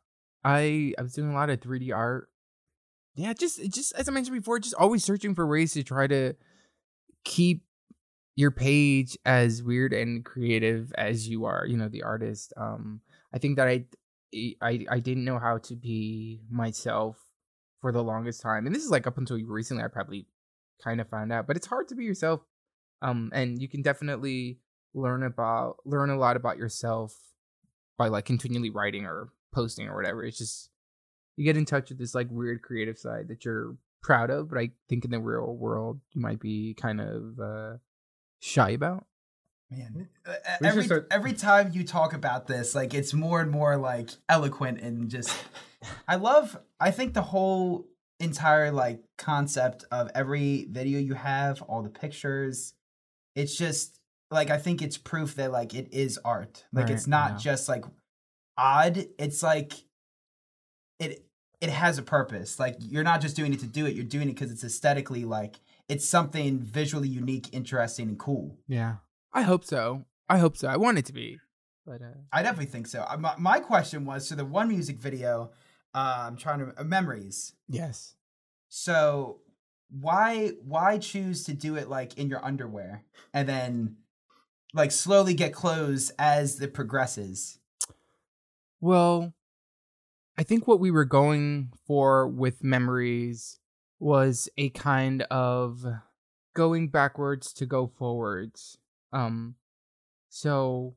I 0.43 0.93
I 0.97 1.01
was 1.01 1.13
doing 1.13 1.31
a 1.31 1.33
lot 1.33 1.49
of 1.49 1.61
3D 1.61 1.95
art. 1.95 2.27
Yeah, 3.15 3.33
just 3.33 3.61
just 3.71 3.93
as 3.95 4.09
I 4.09 4.11
mentioned 4.11 4.37
before, 4.37 4.59
just 4.59 4.75
always 4.75 5.03
searching 5.03 5.35
for 5.35 5.47
ways 5.47 5.73
to 5.73 5.83
try 5.83 6.07
to 6.07 6.33
keep 7.23 7.63
your 8.35 8.51
page 8.51 9.17
as 9.25 9.61
weird 9.61 9.93
and 9.93 10.23
creative 10.25 10.91
as 10.97 11.27
you 11.27 11.45
are, 11.45 11.65
you 11.65 11.77
know, 11.77 11.89
the 11.89 12.03
artist. 12.03 12.53
Um 12.57 13.01
I 13.33 13.37
think 13.37 13.57
that 13.57 13.67
I 13.67 13.85
I 14.61 14.85
I 14.89 14.99
didn't 14.99 15.25
know 15.25 15.39
how 15.39 15.57
to 15.59 15.75
be 15.75 16.41
myself 16.49 17.17
for 17.81 17.91
the 17.91 18.03
longest 18.03 18.41
time. 18.41 18.65
And 18.65 18.75
this 18.75 18.83
is 18.83 18.91
like 18.91 19.07
up 19.07 19.17
until 19.17 19.37
recently 19.45 19.83
I 19.83 19.87
probably 19.87 20.27
kind 20.83 21.01
of 21.01 21.09
found 21.09 21.31
out, 21.31 21.47
but 21.47 21.57
it's 21.57 21.67
hard 21.67 21.87
to 21.89 21.95
be 21.95 22.05
yourself. 22.05 22.41
Um 23.01 23.31
and 23.33 23.61
you 23.61 23.67
can 23.67 23.81
definitely 23.81 24.59
learn 24.93 25.23
about 25.23 25.77
learn 25.85 26.09
a 26.09 26.17
lot 26.17 26.35
about 26.35 26.57
yourself 26.57 27.15
by 27.97 28.07
like 28.07 28.25
continually 28.25 28.69
writing 28.69 29.05
or 29.05 29.29
posting 29.53 29.87
or 29.87 29.95
whatever. 29.95 30.23
It's 30.23 30.37
just 30.37 30.69
you 31.37 31.45
get 31.45 31.57
in 31.57 31.65
touch 31.65 31.89
with 31.89 31.99
this 31.99 32.15
like 32.15 32.27
weird 32.29 32.61
creative 32.61 32.97
side 32.97 33.27
that 33.27 33.45
you're 33.45 33.75
proud 34.01 34.29
of, 34.29 34.49
but 34.49 34.57
I 34.57 34.71
think 34.89 35.05
in 35.05 35.11
the 35.11 35.19
real 35.19 35.55
world 35.55 35.99
you 36.13 36.21
might 36.21 36.39
be 36.39 36.73
kind 36.73 37.01
of 37.01 37.39
uh 37.39 37.77
shy 38.39 38.71
about. 38.71 39.05
Man, 39.69 40.09
uh, 40.25 40.33
every 40.63 40.83
start- 40.83 41.07
every 41.11 41.33
time 41.33 41.71
you 41.73 41.85
talk 41.85 42.13
about 42.13 42.47
this, 42.47 42.75
like 42.75 42.93
it's 42.93 43.13
more 43.13 43.39
and 43.39 43.49
more 43.51 43.77
like 43.77 44.09
eloquent 44.27 44.81
and 44.81 45.09
just. 45.09 45.33
I 46.07 46.15
love. 46.15 46.57
I 46.79 46.91
think 46.91 47.13
the 47.13 47.21
whole 47.21 47.87
entire 48.19 48.71
like 48.71 49.01
concept 49.17 49.85
of 49.91 50.11
every 50.13 50.67
video 50.69 50.99
you 50.99 51.13
have, 51.15 51.61
all 51.63 51.81
the 51.81 51.89
pictures, 51.89 52.73
it's 53.35 53.55
just 53.55 53.99
like 54.29 54.49
I 54.49 54.57
think 54.57 54.81
it's 54.81 54.97
proof 54.97 55.35
that 55.35 55.51
like 55.51 55.73
it 55.73 55.93
is 55.93 56.19
art. 56.23 56.65
Like 56.73 56.85
Right, 56.85 56.93
it's 56.93 57.07
not 57.07 57.31
yeah. 57.31 57.37
just 57.37 57.69
like 57.69 57.85
odd. 58.57 59.05
It's 59.17 59.41
like 59.41 59.73
it 60.99 61.25
it 61.61 61.69
has 61.69 61.97
a 61.97 62.01
purpose. 62.01 62.59
Like 62.59 62.75
you're 62.79 63.03
not 63.03 63.21
just 63.21 63.35
doing 63.35 63.53
it 63.53 63.59
to 63.61 63.67
do 63.67 63.85
it. 63.85 63.95
You're 63.95 64.03
doing 64.03 64.27
it 64.29 64.33
because 64.33 64.51
it's 64.51 64.63
aesthetically 64.63 65.23
like 65.25 65.59
it's 65.87 66.07
something 66.07 66.59
visually 66.59 67.07
unique, 67.07 67.49
interesting, 67.53 68.09
and 68.09 68.19
cool. 68.19 68.57
Yeah. 68.67 68.95
I 69.33 69.43
hope 69.43 69.63
so. 69.63 70.05
I 70.27 70.37
hope 70.39 70.57
so. 70.57 70.67
I 70.67 70.77
want 70.77 70.97
it 70.97 71.05
to 71.05 71.13
be. 71.13 71.39
But 71.85 72.01
uh 72.01 72.17
I 72.33 72.41
definitely 72.43 72.65
think 72.67 72.87
so. 72.87 73.01
Uh, 73.07 73.17
My, 73.17 73.35
my 73.37 73.59
question 73.59 74.05
was 74.05 74.27
so 74.27 74.35
the 74.35 74.45
one 74.45 74.67
music 74.67 74.97
video, 74.97 75.51
uh, 75.93 76.25
I'm 76.27 76.37
trying 76.37 76.59
to 76.59 76.73
uh, 76.79 76.83
memories. 76.83 77.53
yes. 77.67 78.15
So 78.69 79.39
why 79.89 80.51
why 80.63 80.97
choose 80.97 81.43
to 81.43 81.53
do 81.53 81.75
it 81.75 81.89
like 81.89 82.17
in 82.17 82.29
your 82.29 82.43
underwear 82.45 83.03
and 83.33 83.47
then 83.49 83.97
like 84.73 84.91
slowly 84.91 85.33
get 85.33 85.53
clothes 85.53 86.11
as 86.17 86.61
it 86.61 86.73
progresses? 86.73 87.59
Well, 88.79 89.33
I 90.37 90.43
think 90.43 90.67
what 90.67 90.79
we 90.79 90.91
were 90.91 91.05
going 91.05 91.71
for 91.85 92.27
with 92.27 92.63
memories 92.63 93.59
was 93.99 94.49
a 94.57 94.69
kind 94.69 95.21
of 95.23 95.85
going 96.55 96.89
backwards 96.89 97.53
to 97.53 97.65
go 97.65 97.87
forwards. 97.87 98.77
Um 99.13 99.55
so 100.29 100.95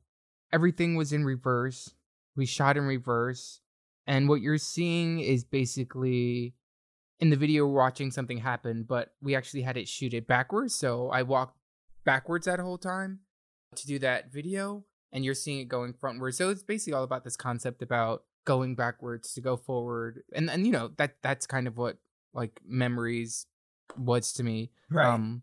everything 0.51 0.95
was 0.95 1.11
in 1.13 1.25
reverse. 1.25 1.93
We 2.35 2.45
shot 2.45 2.77
in 2.77 2.83
reverse 2.83 3.61
And 4.07 4.29
what 4.29 4.41
you're 4.41 4.57
seeing 4.57 5.19
is 5.19 5.43
basically 5.43 6.53
in 7.19 7.29
the 7.29 7.35
video 7.35 7.65
watching 7.65 8.11
something 8.11 8.37
happen, 8.37 8.83
but 8.83 9.13
we 9.21 9.35
actually 9.35 9.61
had 9.61 9.77
it 9.77 9.87
shoot 9.87 10.13
it 10.13 10.27
backwards. 10.27 10.75
So 10.75 11.09
I 11.09 11.23
walked 11.23 11.57
backwards 12.03 12.45
that 12.45 12.59
whole 12.59 12.77
time 12.77 13.21
to 13.75 13.87
do 13.87 13.99
that 13.99 14.31
video, 14.31 14.85
and 15.11 15.25
you're 15.25 15.33
seeing 15.33 15.59
it 15.59 15.67
going 15.67 15.93
frontwards. 15.93 16.35
So 16.35 16.49
it's 16.49 16.63
basically 16.63 16.93
all 16.93 17.03
about 17.03 17.23
this 17.23 17.35
concept 17.35 17.81
about 17.81 18.23
going 18.45 18.75
backwards 18.75 19.33
to 19.33 19.41
go 19.41 19.57
forward. 19.57 20.23
And 20.33 20.49
and 20.49 20.65
you 20.65 20.71
know, 20.71 20.91
that 20.97 21.15
that's 21.21 21.45
kind 21.45 21.67
of 21.67 21.77
what 21.77 21.97
like 22.33 22.61
memories 22.65 23.47
was 23.97 24.33
to 24.33 24.43
me. 24.43 24.71
Right. 24.89 25.07
Um 25.07 25.41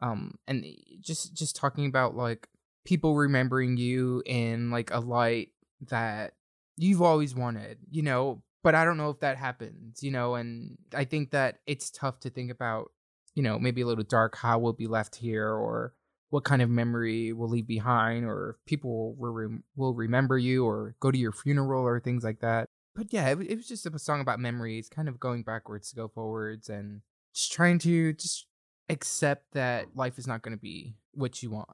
um 0.00 0.38
and 0.46 0.64
just 1.00 1.34
just 1.34 1.56
talking 1.56 1.86
about 1.86 2.16
like 2.16 2.48
people 2.84 3.16
remembering 3.16 3.76
you 3.76 4.22
in 4.26 4.70
like 4.70 4.90
a 4.92 5.00
light 5.00 5.50
that 5.88 6.34
you've 6.76 7.02
always 7.02 7.34
wanted, 7.34 7.78
you 7.90 8.02
know, 8.02 8.42
but 8.62 8.74
I 8.74 8.84
don't 8.84 8.96
know 8.96 9.10
if 9.10 9.20
that 9.20 9.36
happens, 9.36 10.02
you 10.02 10.10
know, 10.10 10.34
and 10.34 10.76
I 10.94 11.04
think 11.04 11.30
that 11.30 11.60
it's 11.66 11.90
tough 11.90 12.20
to 12.20 12.30
think 12.30 12.50
about, 12.50 12.92
you 13.34 13.42
know, 13.42 13.58
maybe 13.58 13.82
a 13.82 13.86
little 13.86 14.04
dark 14.04 14.36
how 14.36 14.58
we'll 14.58 14.72
be 14.72 14.86
left 14.86 15.16
here 15.16 15.48
or 15.48 15.94
what 16.34 16.42
kind 16.42 16.60
of 16.60 16.68
memory 16.68 17.32
we'll 17.32 17.48
leave 17.48 17.68
behind 17.68 18.24
or 18.24 18.56
if 18.58 18.66
people 18.66 19.14
will, 19.16 19.30
rem- 19.30 19.62
will 19.76 19.94
remember 19.94 20.36
you 20.36 20.66
or 20.66 20.96
go 20.98 21.12
to 21.12 21.16
your 21.16 21.30
funeral 21.30 21.84
or 21.84 22.00
things 22.00 22.24
like 22.24 22.40
that. 22.40 22.68
But 22.96 23.12
yeah, 23.12 23.28
it, 23.28 23.38
it 23.42 23.54
was 23.54 23.68
just 23.68 23.86
a 23.86 23.96
song 24.00 24.20
about 24.20 24.40
memories, 24.40 24.88
kind 24.88 25.08
of 25.08 25.20
going 25.20 25.44
backwards 25.44 25.90
to 25.90 25.96
go 25.96 26.08
forwards 26.08 26.68
and 26.68 27.02
just 27.32 27.52
trying 27.52 27.78
to 27.78 28.14
just 28.14 28.48
accept 28.88 29.52
that 29.52 29.94
life 29.94 30.18
is 30.18 30.26
not 30.26 30.42
going 30.42 30.56
to 30.56 30.60
be 30.60 30.96
what 31.12 31.40
you 31.40 31.52
want. 31.52 31.68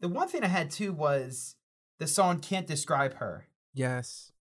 the 0.00 0.08
one 0.08 0.28
thing 0.28 0.44
I 0.44 0.48
had 0.48 0.70
too 0.70 0.92
was 0.92 1.56
the 1.98 2.06
song 2.06 2.40
"Can't 2.40 2.66
Describe 2.66 3.14
Her." 3.14 3.46
Yes. 3.72 4.32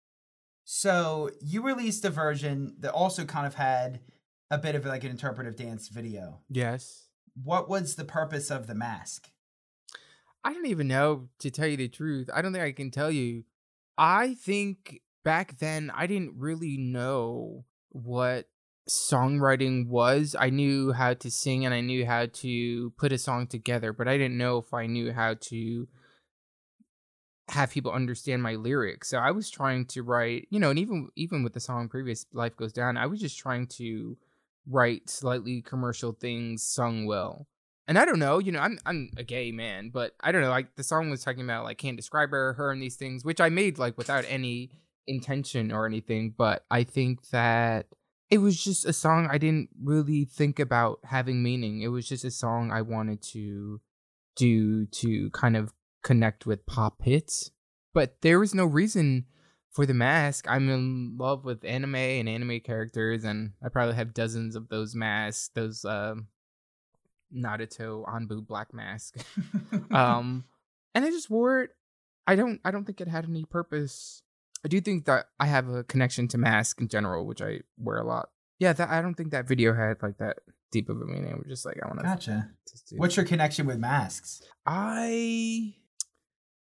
So 0.64 1.30
you 1.40 1.62
released 1.62 2.04
a 2.04 2.10
version 2.10 2.74
that 2.80 2.90
also 2.90 3.24
kind 3.24 3.46
of 3.46 3.54
had 3.54 4.00
a 4.50 4.58
bit 4.58 4.74
of 4.74 4.84
like 4.84 5.04
an 5.04 5.12
interpretive 5.12 5.54
dance 5.54 5.86
video. 5.86 6.40
Yes. 6.50 7.04
What 7.40 7.68
was 7.68 7.94
the 7.94 8.04
purpose 8.04 8.50
of 8.50 8.66
the 8.66 8.74
mask? 8.74 9.28
I 10.46 10.52
don't 10.52 10.66
even 10.66 10.86
know 10.86 11.28
to 11.40 11.50
tell 11.50 11.66
you 11.66 11.76
the 11.76 11.88
truth. 11.88 12.30
I 12.32 12.40
don't 12.40 12.52
think 12.52 12.62
I 12.62 12.70
can 12.70 12.92
tell 12.92 13.10
you. 13.10 13.42
I 13.98 14.34
think 14.34 15.00
back 15.24 15.58
then 15.58 15.90
I 15.92 16.06
didn't 16.06 16.34
really 16.36 16.76
know 16.76 17.64
what 17.88 18.46
songwriting 18.88 19.88
was. 19.88 20.36
I 20.38 20.50
knew 20.50 20.92
how 20.92 21.14
to 21.14 21.32
sing 21.32 21.64
and 21.64 21.74
I 21.74 21.80
knew 21.80 22.06
how 22.06 22.26
to 22.26 22.90
put 22.90 23.10
a 23.10 23.18
song 23.18 23.48
together, 23.48 23.92
but 23.92 24.06
I 24.06 24.16
didn't 24.16 24.38
know 24.38 24.58
if 24.58 24.72
I 24.72 24.86
knew 24.86 25.12
how 25.12 25.34
to 25.34 25.88
have 27.48 27.72
people 27.72 27.90
understand 27.90 28.40
my 28.40 28.54
lyrics. 28.54 29.08
So 29.08 29.18
I 29.18 29.32
was 29.32 29.50
trying 29.50 29.86
to 29.86 30.04
write, 30.04 30.46
you 30.50 30.60
know, 30.60 30.70
and 30.70 30.78
even 30.78 31.08
even 31.16 31.42
with 31.42 31.54
the 31.54 31.60
song 31.60 31.88
previous 31.88 32.24
Life 32.32 32.56
Goes 32.56 32.72
Down, 32.72 32.96
I 32.96 33.06
was 33.06 33.18
just 33.18 33.36
trying 33.36 33.66
to 33.78 34.16
write 34.70 35.10
slightly 35.10 35.60
commercial 35.60 36.12
things 36.12 36.62
sung 36.62 37.04
well. 37.04 37.48
And 37.88 37.98
I 37.98 38.04
don't 38.04 38.18
know, 38.18 38.38
you 38.38 38.50
know, 38.50 38.60
I'm 38.60 38.78
I'm 38.84 39.10
a 39.16 39.22
gay 39.22 39.52
man, 39.52 39.90
but 39.90 40.14
I 40.20 40.32
don't 40.32 40.42
know, 40.42 40.50
like 40.50 40.74
the 40.74 40.82
song 40.82 41.08
was 41.08 41.22
talking 41.22 41.44
about 41.44 41.64
like 41.64 41.78
can't 41.78 41.96
describe 41.96 42.30
her, 42.30 42.54
her 42.54 42.72
and 42.72 42.82
these 42.82 42.96
things, 42.96 43.24
which 43.24 43.40
I 43.40 43.48
made 43.48 43.78
like 43.78 43.96
without 43.96 44.24
any 44.28 44.70
intention 45.06 45.70
or 45.70 45.86
anything, 45.86 46.34
but 46.36 46.64
I 46.70 46.82
think 46.82 47.28
that 47.28 47.86
it 48.28 48.38
was 48.38 48.62
just 48.62 48.84
a 48.86 48.92
song 48.92 49.28
I 49.30 49.38
didn't 49.38 49.70
really 49.80 50.24
think 50.24 50.58
about 50.58 50.98
having 51.04 51.42
meaning. 51.42 51.82
It 51.82 51.88
was 51.88 52.08
just 52.08 52.24
a 52.24 52.30
song 52.30 52.72
I 52.72 52.82
wanted 52.82 53.22
to 53.32 53.80
do 54.34 54.86
to 54.86 55.30
kind 55.30 55.56
of 55.56 55.72
connect 56.02 56.46
with 56.46 56.66
pop 56.66 57.02
hits. 57.02 57.50
But 57.94 58.20
there 58.22 58.38
was 58.38 58.54
no 58.54 58.64
reason 58.64 59.26
for 59.70 59.86
the 59.86 59.94
mask. 59.94 60.46
I'm 60.48 60.68
in 60.68 61.16
love 61.18 61.44
with 61.44 61.64
anime 61.64 61.94
and 61.94 62.28
anime 62.28 62.60
characters, 62.60 63.24
and 63.24 63.52
I 63.64 63.68
probably 63.68 63.94
have 63.94 64.12
dozens 64.12 64.56
of 64.56 64.68
those 64.68 64.94
masks, 64.94 65.50
those 65.54 65.84
um 65.84 66.26
Naruto 67.34 68.04
Anbu 68.06 68.46
black 68.46 68.72
mask. 68.74 69.16
um 69.90 70.44
and 70.94 71.04
I 71.04 71.10
just 71.10 71.30
wore 71.30 71.62
it. 71.62 71.70
I 72.26 72.36
don't 72.36 72.60
I 72.64 72.70
don't 72.70 72.84
think 72.84 73.00
it 73.00 73.08
had 73.08 73.24
any 73.24 73.44
purpose. 73.44 74.22
I 74.64 74.68
do 74.68 74.80
think 74.80 75.04
that 75.04 75.26
I 75.38 75.46
have 75.46 75.68
a 75.68 75.84
connection 75.84 76.28
to 76.28 76.38
mask 76.38 76.80
in 76.80 76.88
general, 76.88 77.26
which 77.26 77.42
I 77.42 77.60
wear 77.78 77.98
a 77.98 78.06
lot. 78.06 78.30
Yeah, 78.58 78.72
that 78.72 78.88
I 78.88 79.02
don't 79.02 79.14
think 79.14 79.30
that 79.30 79.46
video 79.46 79.74
had 79.74 80.02
like 80.02 80.18
that 80.18 80.38
deep 80.72 80.88
of 80.88 81.00
a 81.00 81.04
meaning. 81.04 81.34
We're 81.36 81.48
just 81.48 81.64
like 81.66 81.78
I 81.82 81.86
want 81.86 82.00
to 82.00 82.04
Gotcha. 82.04 82.50
do 82.88 82.96
What's 82.96 83.16
your 83.16 83.26
connection 83.26 83.66
with 83.66 83.78
masks? 83.78 84.42
I 84.64 85.74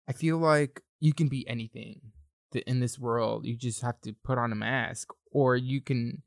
I 0.08 0.12
feel 0.12 0.38
like 0.38 0.82
you 1.00 1.12
can 1.12 1.28
be 1.28 1.46
anything 1.48 2.00
in 2.66 2.80
this 2.80 2.98
world. 2.98 3.46
You 3.46 3.56
just 3.56 3.82
have 3.82 4.00
to 4.02 4.14
put 4.24 4.38
on 4.38 4.52
a 4.52 4.56
mask, 4.56 5.08
or 5.30 5.56
you 5.56 5.80
can. 5.80 6.22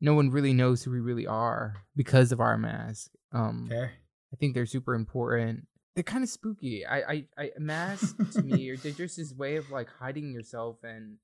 No 0.00 0.14
one 0.14 0.30
really 0.30 0.52
knows 0.52 0.82
who 0.82 0.90
we 0.90 1.00
really 1.00 1.26
are 1.26 1.84
because 1.94 2.32
of 2.32 2.40
our 2.40 2.58
mask. 2.58 3.12
Um, 3.32 3.66
Fair. 3.68 3.92
I 4.32 4.36
think 4.36 4.54
they're 4.54 4.66
super 4.66 4.94
important. 4.94 5.66
They're 5.94 6.02
kind 6.02 6.24
of 6.24 6.30
spooky. 6.30 6.86
I, 6.86 6.98
I, 6.98 7.26
I 7.36 7.50
masks 7.58 8.14
to 8.34 8.42
me 8.42 8.70
are 8.70 8.76
they're 8.82 8.92
just 8.92 9.18
this 9.18 9.34
way 9.34 9.56
of 9.56 9.70
like 9.70 9.88
hiding 10.00 10.32
yourself 10.32 10.78
and 10.82 11.18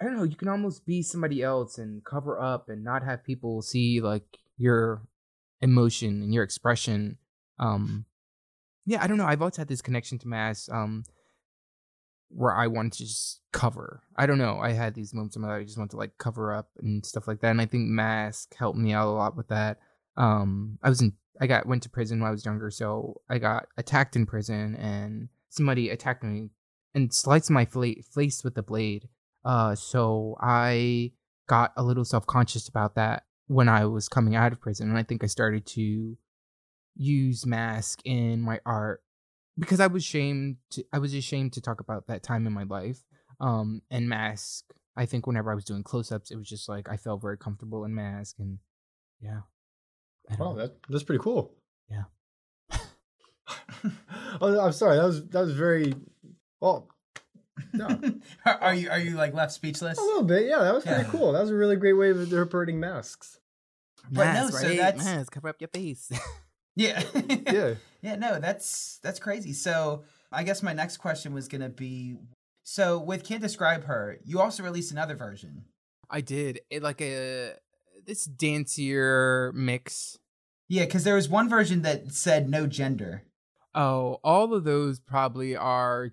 I 0.00 0.04
don't 0.04 0.16
know. 0.16 0.24
You 0.24 0.36
can 0.36 0.48
almost 0.48 0.86
be 0.86 1.02
somebody 1.02 1.42
else 1.42 1.78
and 1.78 2.04
cover 2.04 2.40
up 2.40 2.68
and 2.68 2.84
not 2.84 3.02
have 3.02 3.24
people 3.24 3.62
see 3.62 4.00
like 4.00 4.38
your 4.56 5.02
emotion 5.60 6.22
and 6.22 6.34
your 6.34 6.44
expression. 6.44 7.16
Um, 7.58 8.04
yeah, 8.84 9.02
I 9.02 9.06
don't 9.06 9.16
know. 9.16 9.26
I've 9.26 9.40
always 9.40 9.56
had 9.56 9.68
this 9.68 9.82
connection 9.82 10.18
to 10.18 10.28
masks. 10.28 10.68
Um, 10.70 11.04
where 12.28 12.54
I 12.54 12.66
wanted 12.66 12.92
to 12.94 13.04
just 13.04 13.40
cover. 13.52 14.02
I 14.16 14.26
don't 14.26 14.38
know. 14.38 14.58
I 14.58 14.72
had 14.72 14.94
these 14.94 15.14
moments 15.14 15.36
in 15.36 15.42
my 15.42 15.48
life 15.48 15.60
I 15.60 15.64
just 15.64 15.78
want 15.78 15.90
to 15.92 15.96
like 15.96 16.18
cover 16.18 16.52
up 16.52 16.70
and 16.78 17.04
stuff 17.04 17.28
like 17.28 17.40
that. 17.40 17.50
And 17.50 17.60
I 17.60 17.66
think 17.66 17.88
mask 17.88 18.54
helped 18.56 18.78
me 18.78 18.92
out 18.92 19.08
a 19.08 19.10
lot 19.10 19.36
with 19.36 19.48
that. 19.48 19.78
Um, 20.16 20.78
I 20.82 20.88
was 20.88 21.00
in, 21.00 21.12
I 21.40 21.46
got 21.46 21.66
went 21.66 21.82
to 21.84 21.90
prison 21.90 22.20
when 22.20 22.28
I 22.28 22.32
was 22.32 22.44
younger, 22.44 22.70
so 22.70 23.20
I 23.28 23.38
got 23.38 23.66
attacked 23.76 24.16
in 24.16 24.26
prison, 24.26 24.74
and 24.76 25.28
somebody 25.48 25.90
attacked 25.90 26.24
me 26.24 26.50
and 26.94 27.12
sliced 27.12 27.50
my 27.50 27.64
face 27.64 28.42
with 28.42 28.56
a 28.56 28.62
blade. 28.62 29.08
Uh, 29.44 29.74
so 29.74 30.36
I 30.40 31.12
got 31.48 31.72
a 31.76 31.82
little 31.82 32.04
self 32.04 32.26
conscious 32.26 32.68
about 32.68 32.94
that 32.94 33.24
when 33.46 33.68
I 33.68 33.84
was 33.86 34.08
coming 34.08 34.34
out 34.34 34.52
of 34.52 34.60
prison, 34.60 34.88
and 34.88 34.98
I 34.98 35.02
think 35.02 35.22
I 35.22 35.28
started 35.28 35.66
to 35.66 36.16
use 36.96 37.46
mask 37.46 38.00
in 38.04 38.40
my 38.40 38.60
art 38.64 39.02
because 39.58 39.80
I 39.80 39.86
was 39.86 40.02
ashamed 40.02 40.56
to, 40.70 40.84
I 40.92 40.98
was 40.98 41.14
ashamed 41.14 41.52
to 41.54 41.60
talk 41.60 41.80
about 41.80 42.06
that 42.06 42.22
time 42.22 42.46
in 42.46 42.52
my 42.52 42.64
life. 42.64 43.04
Um 43.40 43.82
and 43.90 44.08
mask, 44.08 44.64
I 44.96 45.04
think 45.06 45.26
whenever 45.26 45.50
I 45.50 45.54
was 45.54 45.64
doing 45.64 45.82
close 45.82 46.10
ups, 46.10 46.30
it 46.30 46.36
was 46.36 46.48
just 46.48 46.68
like 46.68 46.88
I 46.88 46.96
felt 46.96 47.20
very 47.22 47.36
comfortable 47.36 47.84
in 47.84 47.94
mask 47.94 48.36
and 48.38 48.58
yeah. 49.20 49.40
I 50.30 50.36
don't 50.36 50.46
Wow, 50.46 50.52
know. 50.54 50.58
that, 50.62 50.76
that's 50.88 51.04
pretty 51.04 51.22
cool. 51.22 51.52
Yeah. 51.90 52.04
oh, 54.40 54.60
I'm 54.60 54.72
sorry. 54.72 54.96
That 54.96 55.04
was 55.04 55.26
that 55.28 55.40
was 55.40 55.52
very 55.54 55.94
well. 56.60 56.88
No, 57.72 57.86
are 58.44 58.54
are 58.62 58.74
you 58.74 58.90
are 58.90 58.98
you 58.98 59.16
like 59.16 59.34
left 59.34 59.52
speechless? 59.52 59.98
a 59.98 60.02
little 60.02 60.22
bit. 60.24 60.46
Yeah, 60.46 60.58
that 60.58 60.74
was 60.74 60.84
pretty 60.84 61.02
Yeah. 61.02 61.08
cool. 61.10 61.32
That 61.32 61.40
was 61.40 61.50
a 61.50 61.54
really 61.54 61.76
great 61.76 61.94
way 61.94 62.10
of 62.10 62.20
interpreting 62.20 62.80
masks. 62.80 63.38
But 64.10 64.26
no, 64.26 64.32
Mask, 64.32 64.58
so 64.58 64.68
right? 64.68 64.76
that's- 64.76 65.04
mask, 65.04 65.32
cover 65.32 65.48
up 65.48 65.56
your 65.60 65.68
face. 65.68 66.10
Yeah. 66.78 67.02
Yeah. 67.50 67.74
Yeah, 68.02 68.16
no, 68.16 68.38
that's 68.38 68.98
that's 69.02 69.18
crazy. 69.18 69.54
So 69.54 70.04
I 70.30 70.42
guess 70.42 70.62
my 70.62 70.74
next 70.74 70.98
question 70.98 71.32
was 71.32 71.48
gonna 71.48 71.70
be 71.70 72.18
so 72.64 72.98
with 73.00 73.24
Can't 73.24 73.40
Describe 73.40 73.84
Her, 73.84 74.18
you 74.26 74.40
also 74.42 74.62
released 74.62 74.92
another 74.92 75.14
version. 75.16 75.64
I 76.10 76.20
did. 76.20 76.60
It 76.68 76.82
like 76.82 77.00
a 77.00 77.54
this 78.06 78.26
dancier 78.26 79.52
mix. 79.54 80.18
Yeah, 80.68 80.84
because 80.84 81.04
there 81.04 81.14
was 81.14 81.28
one 81.28 81.48
version 81.48 81.82
that 81.82 82.12
said 82.12 82.48
no 82.48 82.66
gender. 82.66 83.22
Oh, 83.74 84.18
all 84.24 84.54
of 84.54 84.64
those 84.64 84.98
probably 84.98 85.54
are 85.54 86.12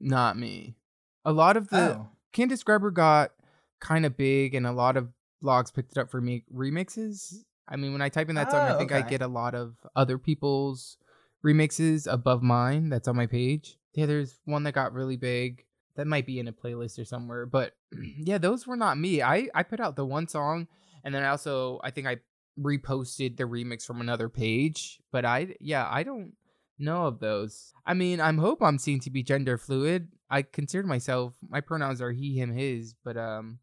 not 0.00 0.38
me. 0.38 0.76
A 1.24 1.32
lot 1.32 1.56
of 1.56 1.68
the 1.68 1.96
oh. 1.98 2.08
Describe 2.46 2.80
Her 2.82 2.90
got 2.90 3.32
kind 3.80 4.06
of 4.06 4.16
big, 4.16 4.54
and 4.54 4.66
a 4.66 4.72
lot 4.72 4.96
of 4.96 5.08
blogs 5.42 5.74
picked 5.74 5.92
it 5.92 5.98
up 5.98 6.10
for 6.10 6.20
me 6.20 6.44
remixes. 6.54 7.34
I 7.68 7.76
mean, 7.76 7.92
when 7.92 8.02
I 8.02 8.08
type 8.08 8.28
in 8.28 8.36
that 8.36 8.50
song, 8.50 8.60
I 8.60 8.74
Oh, 8.74 8.78
think 8.78 8.92
I 8.92 9.02
get 9.02 9.22
a 9.22 9.28
lot 9.28 9.54
of 9.54 9.74
other 9.94 10.16
people's 10.18 10.96
remixes 11.44 12.10
above 12.10 12.42
mine. 12.42 12.88
That's 12.88 13.08
on 13.08 13.16
my 13.16 13.26
page. 13.26 13.76
Yeah, 13.94 14.06
there's 14.06 14.38
one 14.44 14.62
that 14.62 14.72
got 14.72 14.94
really 14.94 15.16
big. 15.16 15.64
That 15.96 16.06
might 16.06 16.24
be 16.24 16.38
in 16.38 16.48
a 16.48 16.52
playlist 16.52 16.98
or 16.98 17.04
somewhere. 17.04 17.44
But 17.44 17.74
yeah, 18.18 18.38
those 18.38 18.66
were 18.66 18.76
not 18.76 18.98
me. 18.98 19.22
I 19.22 19.48
I 19.54 19.62
put 19.62 19.80
out 19.80 19.96
the 19.96 20.06
one 20.06 20.28
song, 20.28 20.68
and 21.04 21.14
then 21.14 21.22
I 21.22 21.28
also 21.28 21.80
I 21.82 21.90
think 21.90 22.06
I 22.06 22.18
reposted 22.60 23.36
the 23.36 23.44
remix 23.44 23.84
from 23.86 24.00
another 24.00 24.28
page. 24.28 25.00
But 25.10 25.24
I 25.24 25.54
yeah 25.60 25.88
I 25.90 26.02
don't 26.02 26.32
know 26.78 27.06
of 27.06 27.20
those. 27.20 27.72
I 27.86 27.94
mean, 27.94 28.20
I'm 28.20 28.38
hope 28.38 28.62
I'm 28.62 28.78
seen 28.78 29.00
to 29.00 29.10
be 29.10 29.22
gender 29.22 29.58
fluid. 29.58 30.08
I 30.30 30.42
consider 30.42 30.86
myself 30.86 31.34
my 31.48 31.60
pronouns 31.60 32.00
are 32.00 32.12
he, 32.12 32.38
him, 32.38 32.52
his, 32.52 32.94
but 33.04 33.16
um 33.16 33.58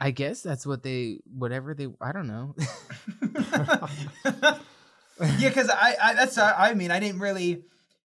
I 0.00 0.10
guess 0.12 0.42
that's 0.42 0.66
what 0.66 0.82
they 0.82 1.20
whatever 1.26 1.74
they 1.74 1.88
I 2.00 2.12
don't 2.12 2.26
know. 2.28 2.54
yeah, 4.32 4.58
because 5.48 5.68
I, 5.70 5.96
I 6.02 6.14
that's 6.14 6.38
I 6.38 6.74
mean 6.74 6.90
I 6.90 7.00
didn't 7.00 7.20
really 7.20 7.64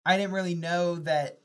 I 0.04 0.16
didn't 0.16 0.32
really 0.32 0.54
know 0.54 0.96
that 0.96 1.40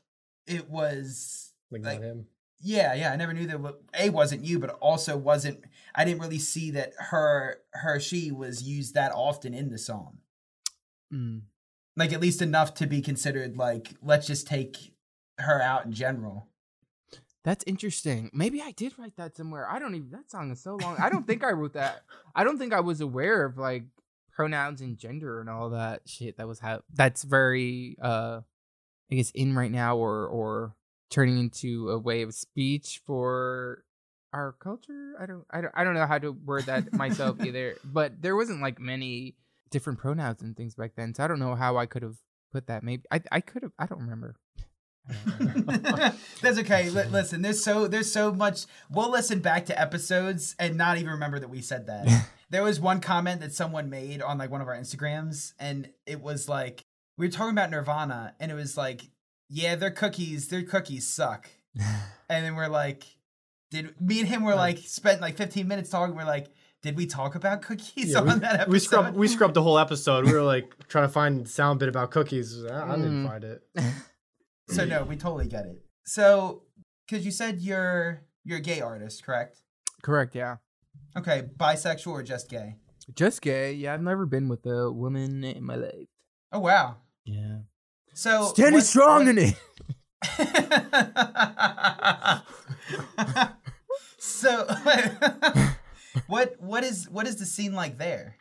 it 0.46 0.68
was 0.68 1.52
Like, 1.70 1.84
Like- 1.84 2.00
not 2.00 2.06
him. 2.08 2.26
Yeah, 2.62 2.94
yeah. 2.94 3.12
I 3.12 3.16
never 3.16 3.32
knew 3.32 3.46
that 3.48 3.74
A 3.98 4.10
wasn't 4.10 4.44
you, 4.44 4.58
but 4.58 4.70
also 4.80 5.16
wasn't 5.16 5.64
I 5.94 6.04
didn't 6.04 6.20
really 6.20 6.38
see 6.38 6.70
that 6.72 6.92
her 6.98 7.58
her 7.72 7.98
she 7.98 8.30
was 8.30 8.62
used 8.62 8.94
that 8.94 9.12
often 9.12 9.52
in 9.52 9.70
the 9.70 9.78
song. 9.78 10.18
Mm. 11.12 11.42
Like 11.96 12.12
at 12.12 12.20
least 12.20 12.40
enough 12.40 12.74
to 12.74 12.86
be 12.86 13.02
considered 13.02 13.56
like 13.56 13.94
let's 14.02 14.26
just 14.26 14.46
take 14.46 14.76
her 15.38 15.60
out 15.60 15.84
in 15.84 15.92
general. 15.92 16.48
That's 17.44 17.64
interesting. 17.66 18.30
Maybe 18.32 18.62
I 18.62 18.70
did 18.70 18.96
write 18.98 19.16
that 19.16 19.36
somewhere. 19.36 19.68
I 19.68 19.80
don't 19.80 19.96
even. 19.96 20.10
That 20.10 20.30
song 20.30 20.52
is 20.52 20.62
so 20.62 20.76
long. 20.76 20.96
I 20.98 21.10
don't 21.10 21.26
think 21.26 21.42
I 21.42 21.50
wrote 21.50 21.72
that. 21.72 22.02
I 22.36 22.44
don't 22.44 22.58
think 22.58 22.72
I 22.72 22.80
was 22.80 23.00
aware 23.00 23.44
of 23.44 23.58
like 23.58 23.84
pronouns 24.32 24.80
and 24.80 24.96
gender 24.96 25.40
and 25.40 25.50
all 25.50 25.70
that 25.70 26.02
shit. 26.06 26.36
That 26.36 26.46
was 26.46 26.60
how. 26.60 26.82
That's 26.94 27.24
very. 27.24 27.96
uh 28.00 28.42
I 29.10 29.14
guess 29.14 29.30
in 29.32 29.54
right 29.54 29.70
now, 29.70 29.96
or 29.96 30.26
or 30.26 30.74
turning 31.12 31.38
into 31.38 31.90
a 31.90 31.98
way 31.98 32.22
of 32.22 32.34
speech 32.34 33.00
for 33.06 33.84
our 34.32 34.52
culture. 34.52 35.14
I 35.20 35.26
don't. 35.26 35.44
I 35.50 35.60
don't. 35.60 35.72
I 35.74 35.84
don't 35.84 35.94
know 35.94 36.06
how 36.06 36.18
to 36.18 36.32
word 36.32 36.66
that 36.66 36.92
myself 36.92 37.40
either. 37.44 37.76
But 37.84 38.20
there 38.20 38.34
wasn't 38.34 38.60
like 38.60 38.80
many 38.80 39.36
different 39.70 39.98
pronouns 39.98 40.42
and 40.42 40.56
things 40.56 40.74
back 40.74 40.92
then, 40.96 41.14
so 41.14 41.22
I 41.22 41.28
don't 41.28 41.38
know 41.38 41.54
how 41.54 41.76
I 41.76 41.86
could 41.86 42.02
have 42.02 42.16
put 42.50 42.66
that. 42.66 42.82
Maybe 42.82 43.04
I. 43.12 43.20
I 43.30 43.40
could 43.40 43.62
have. 43.62 43.72
I 43.78 43.86
don't 43.86 44.00
remember. 44.00 44.34
I 45.08 45.14
don't 45.28 45.54
remember. 45.54 46.14
That's 46.40 46.58
okay. 46.60 46.90
Li- 46.90 47.08
listen, 47.10 47.42
there's 47.42 47.62
so 47.62 47.86
there's 47.86 48.10
so 48.10 48.32
much. 48.32 48.64
We'll 48.90 49.10
listen 49.10 49.40
back 49.40 49.66
to 49.66 49.80
episodes 49.80 50.56
and 50.58 50.76
not 50.76 50.96
even 50.96 51.10
remember 51.10 51.38
that 51.38 51.50
we 51.50 51.60
said 51.60 51.86
that. 51.86 52.28
there 52.50 52.62
was 52.62 52.80
one 52.80 53.00
comment 53.00 53.40
that 53.40 53.52
someone 53.52 53.90
made 53.90 54.22
on 54.22 54.38
like 54.38 54.50
one 54.50 54.62
of 54.62 54.68
our 54.68 54.76
Instagrams, 54.76 55.52
and 55.58 55.90
it 56.06 56.22
was 56.22 56.48
like 56.48 56.84
we 57.18 57.26
were 57.26 57.32
talking 57.32 57.52
about 57.52 57.70
Nirvana, 57.70 58.34
and 58.40 58.50
it 58.50 58.54
was 58.54 58.76
like, 58.76 59.02
yeah, 59.54 59.74
their 59.76 59.90
cookies, 59.90 60.48
their 60.48 60.62
cookies 60.62 61.06
suck. 61.06 61.48
And 62.28 62.46
then 62.46 62.54
we're 62.56 62.68
like, 62.68 63.04
did 63.70 63.94
me 64.00 64.20
and 64.20 64.26
him 64.28 64.42
were 64.42 64.54
like 64.54 64.78
spent 64.78 65.20
like 65.20 65.36
15 65.36 65.68
minutes 65.68 65.90
talking. 65.90 66.16
We're 66.16 66.24
like, 66.24 66.46
did 66.82 66.96
we 66.96 67.04
talk 67.04 67.34
about 67.34 67.60
cookies 67.60 68.12
Yeah, 68.12 68.18
on 68.20 68.26
we, 68.26 68.34
that 68.36 68.54
episode? 68.60 68.70
we 68.72 68.78
scrubbed 68.78 69.16
we 69.22 69.28
scrubbed 69.28 69.54
the 69.54 69.62
whole 69.62 69.78
episode. 69.78 70.24
We 70.24 70.32
were 70.32 70.42
like 70.42 70.88
trying 70.88 71.04
to 71.06 71.12
find 71.12 71.46
sound 71.46 71.78
bit 71.80 71.90
about 71.90 72.10
cookies. 72.10 72.64
I, 72.64 72.92
I 72.92 72.96
didn't 72.96 73.24
Mm. 73.24 73.28
find 73.28 73.44
it. 73.44 73.62
So 74.70 74.86
no, 74.86 75.04
we 75.04 75.16
totally 75.16 75.46
get 75.46 75.66
it. 75.66 75.82
So, 76.06 76.62
because 77.06 77.26
you 77.26 77.30
said 77.32 77.60
you're 77.60 78.22
you're 78.44 78.58
a 78.58 78.62
gay 78.62 78.80
artist, 78.80 79.22
correct? 79.26 79.58
Correct. 80.02 80.34
Yeah. 80.34 80.56
Okay, 81.18 81.50
bisexual 81.58 82.12
or 82.12 82.22
just 82.22 82.48
gay? 82.48 82.76
Just 83.14 83.42
gay. 83.42 83.74
Yeah, 83.74 83.92
I've 83.92 84.00
never 84.02 84.24
been 84.24 84.48
with 84.48 84.64
a 84.64 84.90
woman 84.90 85.44
in 85.44 85.64
my 85.64 85.74
life. 85.76 86.08
Oh 86.50 86.60
wow. 86.60 86.96
Yeah. 87.26 87.58
So 88.14 88.46
Standing 88.48 88.74
what- 88.74 88.84
strong 88.84 89.26
what- 89.26 89.38
in 89.38 89.38
it. 89.38 89.54
so 94.18 94.66
what 96.26 96.54
what 96.60 96.84
is 96.84 97.08
what 97.10 97.26
is 97.26 97.36
the 97.36 97.46
scene 97.46 97.74
like 97.74 97.98
there? 97.98 98.36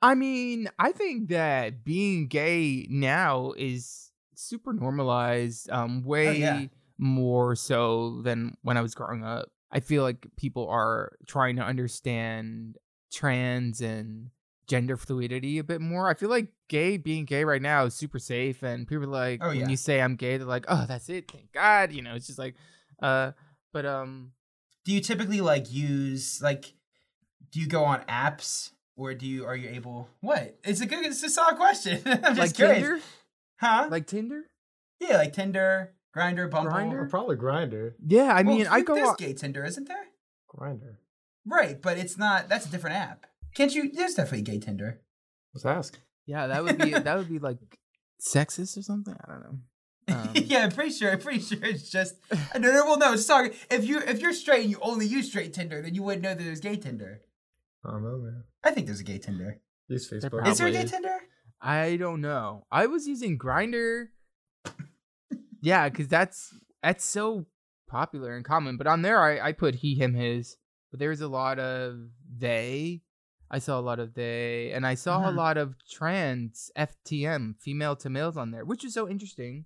I 0.00 0.14
mean, 0.14 0.68
I 0.78 0.92
think 0.92 1.28
that 1.30 1.84
being 1.84 2.28
gay 2.28 2.86
now 2.88 3.52
is 3.56 4.12
super 4.36 4.72
normalized, 4.72 5.68
um, 5.70 6.04
way 6.04 6.28
Oh, 6.28 6.32
yeah. 6.32 6.64
more 6.98 7.56
so 7.56 8.20
than 8.22 8.56
when 8.62 8.76
I 8.76 8.80
was 8.82 8.94
growing 8.94 9.24
up. 9.24 9.48
I 9.72 9.80
feel 9.80 10.04
like 10.04 10.24
people 10.36 10.68
are 10.68 11.12
trying 11.26 11.56
to 11.56 11.62
understand 11.62 12.76
trans 13.12 13.80
and 13.80 14.30
gender 14.68 14.96
fluidity 14.96 15.58
a 15.58 15.64
bit 15.64 15.80
more. 15.80 16.08
I 16.08 16.14
feel 16.14 16.28
like 16.28 16.48
gay 16.68 16.96
being 16.98 17.24
gay 17.24 17.44
right 17.44 17.62
now 17.62 17.86
is 17.86 17.94
super 17.94 18.18
safe 18.18 18.62
and 18.62 18.86
people 18.86 19.04
are 19.04 19.06
like 19.06 19.40
Oh, 19.42 19.48
when 19.48 19.60
yeah. 19.60 19.68
you 19.68 19.76
say 19.76 20.00
I'm 20.00 20.14
gay, 20.16 20.36
they're 20.36 20.46
like, 20.46 20.66
Oh, 20.68 20.84
that's 20.86 21.08
it, 21.08 21.30
thank 21.30 21.50
God. 21.52 21.92
You 21.92 22.02
know, 22.02 22.14
it's 22.14 22.26
just 22.26 22.38
like 22.38 22.54
uh 23.02 23.32
but 23.72 23.86
um 23.86 24.32
Do 24.84 24.92
you 24.92 25.00
typically 25.00 25.40
like 25.40 25.72
use 25.72 26.40
like 26.42 26.74
do 27.50 27.60
you 27.60 27.66
go 27.66 27.82
on 27.84 28.00
apps 28.02 28.72
or 28.96 29.14
do 29.14 29.26
you 29.26 29.46
are 29.46 29.56
you 29.56 29.70
able 29.70 30.08
what? 30.20 30.58
It's 30.64 30.80
a 30.82 30.86
good 30.86 31.04
it's 31.06 31.22
a 31.22 31.30
solid 31.30 31.56
question. 31.56 32.02
I'm 32.06 32.36
just 32.36 32.38
like 32.38 32.54
curious. 32.54 32.82
Tinder? 32.82 33.00
Huh? 33.60 33.88
Like 33.90 34.06
Tinder? 34.06 34.42
yeah, 35.00 35.16
like 35.16 35.32
Tinder, 35.32 35.94
Grindr, 36.14 36.50
Bumble. 36.50 36.72
Grindr? 36.72 36.94
Or 37.04 37.06
probably 37.06 37.36
grinder. 37.36 37.96
Yeah, 38.06 38.24
I 38.34 38.42
Well, 38.42 38.56
mean 38.56 38.66
I 38.66 38.82
go 38.82 38.94
there's 38.94 39.08
on 39.08 39.16
gay 39.18 39.32
Tinder, 39.32 39.64
isn't 39.64 39.88
there? 39.88 40.06
Grindr. 40.54 40.96
Right, 41.46 41.80
but 41.80 41.96
it's 41.96 42.18
not 42.18 42.48
that's 42.50 42.66
a 42.66 42.70
different 42.70 42.96
app. 42.96 43.24
Can't 43.58 43.74
you 43.74 43.90
there's 43.90 44.14
definitely 44.14 44.42
gay 44.42 44.60
Tinder. 44.60 45.00
Let's 45.52 45.66
ask. 45.66 45.98
Yeah, 46.26 46.46
that 46.46 46.62
would 46.62 46.78
be 46.78 46.90
that 46.92 47.18
would 47.18 47.28
be 47.28 47.40
like 47.40 47.58
sexist 48.20 48.78
or 48.78 48.82
something. 48.82 49.16
I 49.20 49.32
don't 49.32 49.42
know. 49.42 49.58
Um, 50.10 50.30
yeah, 50.32 50.64
I'm 50.64 50.70
pretty 50.70 50.88
sure. 50.88 51.12
I'm 51.12 51.18
pretty 51.18 51.40
sure 51.40 51.58
it's 51.62 51.90
just. 51.90 52.14
No, 52.54 52.72
no, 52.72 52.86
well, 52.86 52.98
no. 52.98 53.14
Sorry. 53.16 53.50
If 53.70 53.84
you 53.84 53.98
if 53.98 54.22
you're 54.22 54.32
straight 54.32 54.62
and 54.62 54.70
you 54.70 54.78
only 54.80 55.04
use 55.04 55.28
straight 55.28 55.52
Tinder, 55.52 55.82
then 55.82 55.94
you 55.94 56.02
wouldn't 56.02 56.22
know 56.22 56.34
that 56.34 56.42
there's 56.42 56.60
gay 56.60 56.76
Tinder. 56.76 57.20
I 57.84 57.90
don't 57.90 58.02
know, 58.02 58.16
man. 58.16 58.44
I 58.64 58.70
think 58.70 58.86
there's 58.86 59.00
a 59.00 59.04
gay 59.04 59.18
Tinder. 59.18 59.60
Use 59.86 60.10
Facebook. 60.10 60.30
Probably. 60.30 60.50
Is 60.50 60.56
there 60.56 60.68
a 60.68 60.72
gay. 60.72 60.86
Tinder? 60.86 61.18
I 61.60 61.96
don't 61.96 62.22
know. 62.22 62.64
I 62.72 62.86
was 62.86 63.06
using 63.06 63.38
Grindr. 63.38 64.06
yeah, 65.60 65.90
because 65.90 66.08
that's 66.08 66.54
that's 66.82 67.04
so 67.04 67.44
popular 67.86 68.34
and 68.34 68.46
common. 68.46 68.78
But 68.78 68.86
on 68.86 69.02
there, 69.02 69.22
I 69.22 69.48
I 69.48 69.52
put 69.52 69.74
he, 69.74 69.94
him, 69.94 70.14
his. 70.14 70.56
But 70.90 71.00
there's 71.00 71.20
a 71.20 71.28
lot 71.28 71.58
of 71.58 71.98
they. 72.34 73.02
I 73.50 73.58
saw 73.58 73.78
a 73.78 73.82
lot 73.82 73.98
of 73.98 74.14
they, 74.14 74.72
and 74.72 74.86
I 74.86 74.94
saw 74.94 75.26
a 75.28 75.32
Mhm. 75.32 75.36
lot 75.36 75.56
of 75.56 75.74
trans 75.88 76.70
FTM, 76.76 77.54
female 77.58 77.96
to 77.96 78.10
males, 78.10 78.36
on 78.36 78.50
there, 78.50 78.64
which 78.64 78.84
is 78.84 78.92
so 78.94 79.08
interesting 79.08 79.64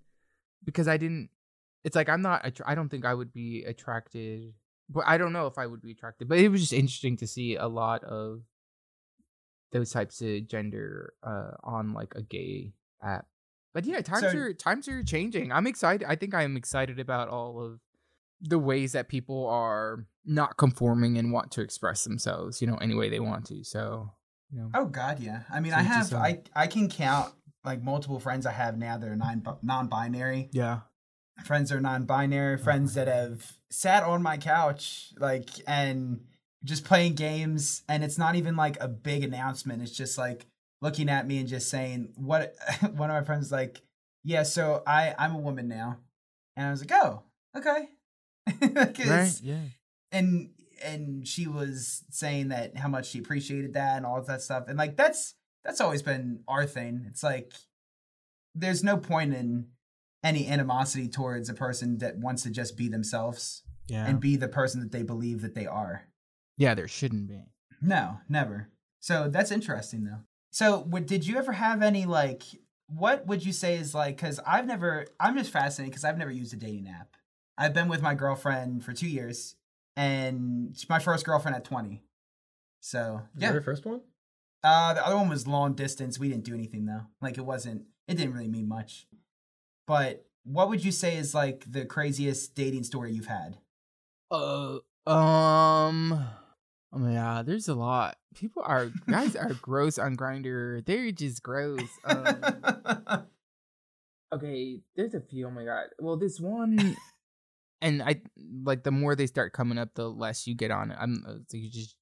because 0.65 0.87
I 0.89 0.97
didn't. 0.97 1.31
It's 1.85 1.97
like 1.97 2.09
I'm 2.09 2.23
not. 2.23 2.45
attra- 2.45 2.69
I 2.69 2.75
don't 2.77 2.89
think 2.89 3.05
I 3.05 3.15
would 3.15 3.33
be 3.33 3.65
attracted. 3.65 4.55
But 4.89 5.05
I 5.07 5.17
don't 5.17 5.33
know 5.33 5.47
if 5.47 5.57
I 5.59 5.67
would 5.67 5.81
be 5.81 5.91
attracted. 5.93 6.29
But 6.29 6.39
it 6.39 6.49
was 6.51 6.61
just 6.61 6.73
interesting 6.73 7.17
to 7.19 7.27
see 7.27 7.57
a 7.57 7.67
lot 7.67 8.05
of 8.05 8.43
those 9.71 9.91
types 9.91 10.21
of 10.21 10.47
gender 10.47 11.15
uh, 11.23 11.53
on 11.63 11.93
like 11.95 12.15
a 12.15 12.23
gay 12.23 12.75
app. 13.03 13.27
But 13.73 13.87
yeah, 13.87 14.01
times 14.03 14.33
So- 14.33 14.39
are 14.39 14.53
times 14.53 14.87
are 14.89 15.03
changing. 15.03 15.51
I'm 15.51 15.67
excited. 15.67 16.07
I 16.07 16.15
think 16.15 16.35
I'm 16.35 16.57
excited 16.57 16.99
about 17.01 17.29
all 17.29 17.61
of 17.61 17.81
the 18.43 18.59
ways 18.59 18.93
that 18.93 19.09
people 19.09 19.47
are 19.49 20.07
not 20.25 20.57
conforming 20.57 21.17
and 21.17 21.33
want 21.33 21.51
to 21.53 21.61
express 21.61 22.05
themselves, 22.05 22.61
you 22.61 22.67
know, 22.67 22.77
any 22.77 22.95
way 22.95 23.09
they 23.09 23.21
want 23.21 23.47
to. 23.47 23.63
So, 23.65 24.11
you 24.51 24.59
know, 24.61 24.71
Oh 24.75 24.87
God, 24.87 25.21
yeah. 25.21 25.43
I 25.53 25.61
mean, 25.61 25.73
I 25.73 25.83
have 25.83 26.13
um, 26.13 26.23
I 26.23 26.41
I 26.55 26.67
can 26.67 26.89
count 26.89 27.33
like 27.65 27.83
multiple 27.83 28.19
friends 28.19 28.45
I 28.45 28.53
have 28.53 28.77
now 28.77 28.99
that 28.99 29.09
are 29.09 29.17
non 29.17 29.43
non-binary. 29.63 30.51
yeah, 30.53 30.81
Friends 31.45 31.71
that 31.71 31.77
are 31.77 31.81
non-binary. 31.81 32.59
Friends 32.59 32.95
that 32.95 33.09
have 33.09 33.53
sat 33.71 34.03
on 34.03 34.23
my 34.23 34.37
couch 34.37 35.13
like 35.19 35.49
and 35.67 36.25
just 36.65 36.85
playing 36.85 37.15
games, 37.15 37.83
and 37.89 38.05
it's 38.05 38.19
not 38.19 38.35
even 38.35 38.57
like 38.57 38.77
a 38.81 38.89
big 38.89 39.25
announcement. 39.25 39.83
It's 39.83 39.97
just 39.97 40.19
like 40.19 40.47
looking 40.81 41.09
at 41.09 41.27
me 41.27 41.39
and 41.39 41.49
just 41.49 41.71
saying 41.71 42.13
what. 42.17 42.55
one 42.95 43.11
of 43.11 43.17
my 43.17 43.25
friends 43.25 43.51
like, 43.53 43.81
yeah, 44.25 44.43
so 44.43 44.83
I 44.87 45.15
I'm 45.19 45.35
a 45.35 45.39
woman 45.39 45.69
now, 45.69 45.99
and 46.57 46.67
I 46.67 46.71
was 46.71 46.81
like, 46.81 46.93
oh, 46.93 47.23
okay. 47.57 47.89
right, 48.61 49.33
yeah, 49.43 49.61
and 50.11 50.51
and 50.85 51.27
she 51.27 51.47
was 51.47 52.03
saying 52.11 52.49
that 52.49 52.77
how 52.77 52.89
much 52.89 53.09
she 53.09 53.19
appreciated 53.19 53.75
that 53.75 53.97
and 53.97 54.07
all 54.07 54.19
of 54.19 54.27
that 54.27 54.43
stuff 54.43 54.65
and 54.67 54.77
like 54.77 54.97
that's 54.97 55.35
that's 55.65 55.81
always 55.81 56.03
been 56.03 56.41
our 56.49 56.67
thing. 56.67 57.05
It's 57.09 57.23
like 57.23 57.53
there's 58.55 58.83
no 58.83 58.97
point 58.97 59.35
in 59.35 59.69
any 60.25 60.47
animosity 60.49 61.09
towards 61.09 61.49
a 61.49 61.55
person 61.55 61.99
that 61.99 62.19
wants 62.19 62.43
to 62.45 62.51
just 62.51 62.77
be 62.77 62.89
themselves 62.89 63.63
yeah, 63.89 64.07
and 64.07 64.21
be 64.21 64.37
the 64.37 64.49
person 64.49 64.81
that 64.81 64.93
they 64.93 65.03
believe 65.03 65.43
that 65.43 65.55
they 65.55 65.67
are. 65.67 66.09
Yeah. 66.57 66.75
There 66.75 66.89
shouldn't 66.89 67.29
be. 67.29 67.45
no 67.81 68.19
never. 68.29 68.69
So 69.01 69.29
that's 69.29 69.51
interesting 69.51 70.05
though. 70.05 70.21
So 70.51 70.81
what 70.81 71.07
did 71.07 71.27
you 71.27 71.39
ever 71.39 71.53
have 71.53 71.83
any 71.83 72.05
like 72.05 72.43
what 72.89 73.27
would 73.27 73.45
you 73.45 73.53
say 73.53 73.77
is 73.77 73.95
like 73.95 74.17
because 74.17 74.39
i've 74.47 74.67
never 74.67 75.07
i'm 75.19 75.35
just 75.35 75.51
fascinated 75.51 75.91
because 75.91 76.05
i've 76.05 76.19
never 76.19 76.31
used 76.31 76.53
a 76.53 76.57
dating 76.57 76.87
app 76.89 77.17
i've 77.63 77.75
been 77.75 77.89
with 77.89 78.03
my 78.03 78.15
girlfriend 78.15 78.85
for 78.85 78.93
two 78.93 79.09
years 79.09 79.55
and 79.97 80.75
she's 80.75 80.89
my 80.89 80.99
first 80.99 81.25
girlfriend 81.25 81.57
at 81.57 81.65
20 81.65 82.03
so 82.81 83.23
yeah 83.37 83.51
very 83.51 83.63
first 83.63 83.85
one? 83.87 84.01
uh 84.65 84.93
the 84.95 85.07
other 85.07 85.17
one 85.17 85.29
was 85.29 85.47
long 85.47 85.75
distance 85.75 86.19
we 86.19 86.29
didn't 86.29 86.45
do 86.45 86.55
anything 86.55 86.87
though 86.87 87.03
like 87.21 87.39
it 87.39 87.45
wasn't 87.45 87.83
it 88.09 88.17
didn't 88.17 88.35
really 88.35 88.49
mean 88.49 88.67
much 88.69 89.07
but 89.87 90.25
what 90.45 90.69
would 90.69 90.85
you 90.85 90.91
say 90.91 91.17
is 91.17 91.35
like 91.35 91.65
the 91.71 91.85
craziest 91.85 92.55
dating 92.55 92.83
story 92.85 93.13
you've 93.13 93.27
had 93.27 93.59
Uh, 94.31 94.79
um, 95.07 96.13
oh 96.93 96.99
my 96.99 97.15
god, 97.15 97.47
there's 97.47 97.69
a 97.69 97.75
lot. 97.75 98.17
People 98.35 98.63
are 98.65 98.91
guys 99.09 99.37
are 99.37 99.53
gross 99.63 99.99
on 99.99 100.17
Grindr. 100.17 100.85
They're 100.87 101.13
just 101.13 101.43
gross. 101.43 101.89
Um, 102.05 102.27
okay, 104.35 104.81
there's 104.97 105.15
a 105.15 105.21
few. 105.21 105.47
Oh 105.47 105.51
my 105.51 105.65
god. 105.65 105.87
Well, 106.01 106.17
this 106.17 106.41
one, 106.41 106.97
and 107.83 108.03
I 108.03 108.23
like 108.65 108.85
the 108.85 108.91
more 108.91 109.15
they 109.15 109.27
start 109.27 109.53
coming 109.53 109.77
up, 109.77 109.91
the 109.95 110.09
less 110.09 110.47
you 110.47 110.55
get 110.55 110.71
on 110.71 110.91
it. 110.91 110.97
I'm 110.99 111.23
uh, 111.29 111.35
you 111.53 111.69
just 111.71 111.97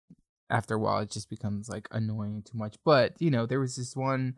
after 0.48 0.74
a 0.74 0.78
while 0.78 0.98
it 1.00 1.10
just 1.10 1.28
becomes 1.30 1.68
like 1.68 1.88
annoying 1.90 2.42
too 2.44 2.56
much. 2.58 2.76
But 2.84 3.14
you 3.20 3.30
know, 3.30 3.46
there 3.46 3.58
was 3.60 3.74
this 3.76 3.96
one 3.96 4.34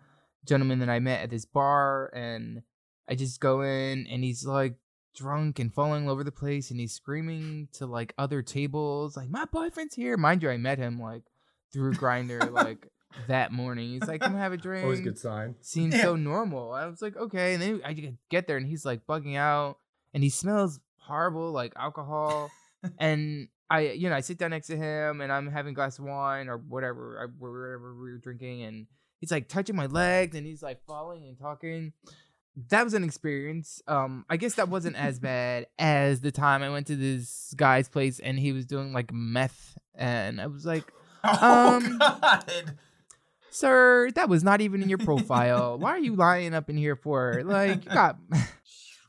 gentleman 0.46 0.78
that 0.78 0.88
I 0.88 0.98
met 1.00 1.22
at 1.22 1.30
this 1.30 1.44
bar, 1.44 2.10
and 2.14 2.62
I 3.08 3.14
just 3.14 3.40
go 3.40 3.60
in, 3.62 4.06
and 4.10 4.24
he's 4.24 4.46
like 4.46 4.76
drunk 5.14 5.58
and 5.58 5.74
falling 5.74 6.06
all 6.06 6.12
over 6.12 6.24
the 6.24 6.32
place 6.32 6.70
and 6.70 6.80
he's 6.80 6.94
screaming 6.94 7.68
to 7.70 7.84
like 7.84 8.14
other 8.16 8.40
tables 8.40 9.14
like 9.14 9.28
my 9.28 9.44
boyfriend's 9.44 9.94
here 9.94 10.16
mind 10.16 10.42
you 10.42 10.48
i 10.48 10.56
met 10.56 10.78
him 10.78 10.98
like 10.98 11.22
through 11.70 11.92
Grindr 11.92 12.50
like 12.50 12.88
that 13.28 13.52
morning 13.52 13.90
he's 13.90 14.08
like 14.08 14.22
come 14.22 14.34
have 14.34 14.54
a 14.54 14.56
drink 14.56 14.84
Always 14.84 15.00
a 15.00 15.02
good 15.02 15.18
sign. 15.18 15.54
seemed 15.60 15.92
Yeah. 15.92 16.00
so 16.04 16.16
normal 16.32 16.72
i 16.72 16.86
was 16.86 17.02
like 17.02 17.14
okay 17.14 17.52
and 17.52 17.62
then 17.62 17.82
i 17.84 17.92
get 18.30 18.46
there 18.46 18.56
and 18.56 18.66
he's 18.66 18.86
like 18.86 19.06
bugging 19.06 19.36
out 19.36 19.76
and 20.14 20.22
he 20.24 20.30
smells 20.30 20.80
horrible 21.06 21.52
like 21.52 21.72
alcohol 21.76 22.50
and 22.98 23.48
i 23.70 23.80
you 23.80 24.08
know 24.08 24.14
i 24.14 24.20
sit 24.20 24.38
down 24.38 24.50
next 24.50 24.66
to 24.68 24.76
him 24.76 25.20
and 25.20 25.32
i'm 25.32 25.50
having 25.50 25.72
a 25.72 25.74
glass 25.74 25.98
of 25.98 26.04
wine 26.04 26.48
or 26.48 26.58
whatever 26.58 27.18
I, 27.20 27.24
whatever 27.38 27.94
we 27.94 28.10
were 28.12 28.18
drinking 28.18 28.62
and 28.62 28.86
he's 29.20 29.30
like 29.30 29.48
touching 29.48 29.76
my 29.76 29.86
legs 29.86 30.36
and 30.36 30.46
he's 30.46 30.62
like 30.62 30.80
falling 30.86 31.24
and 31.28 31.38
talking. 31.38 31.92
That 32.68 32.84
was 32.84 32.92
an 32.92 33.02
experience 33.04 33.80
um 33.86 34.26
i 34.28 34.36
guess 34.36 34.54
that 34.56 34.68
wasn't 34.68 34.96
as 34.96 35.18
bad 35.30 35.66
as 35.78 36.20
the 36.20 36.30
time 36.32 36.62
i 36.62 36.68
went 36.68 36.86
to 36.88 36.96
this 36.96 37.54
guy's 37.56 37.88
place 37.88 38.18
and 38.18 38.38
he 38.38 38.52
was 38.52 38.66
doing 38.66 38.92
like 38.92 39.10
meth 39.12 39.78
and 39.94 40.38
i 40.40 40.46
was 40.46 40.66
like 40.66 40.92
Oh 41.24 41.76
Um, 41.76 41.98
God. 41.98 42.76
sir 43.50 44.10
that 44.14 44.28
was 44.28 44.42
not 44.42 44.60
even 44.60 44.82
in 44.82 44.88
your 44.88 44.98
profile. 44.98 45.78
Why 45.78 45.90
are 45.90 45.98
you 45.98 46.14
lying 46.16 46.52
up 46.54 46.68
in 46.70 46.76
here 46.76 46.96
for? 46.96 47.42
Like 47.44 47.84
you 47.84 47.90
got 47.90 48.16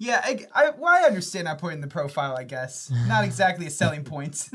Yeah, 0.05 0.21
I, 0.23 0.45
I, 0.53 0.69
well, 0.71 0.93
I 1.03 1.07
understand 1.07 1.47
I 1.47 1.55
put 1.55 1.71
it 1.71 1.75
in 1.75 1.81
the 1.81 1.87
profile, 1.87 2.35
I 2.35 2.43
guess. 2.43 2.91
Not 3.07 3.23
exactly 3.29 3.65
a 3.67 3.69
selling 3.69 4.03
point. 4.03 4.49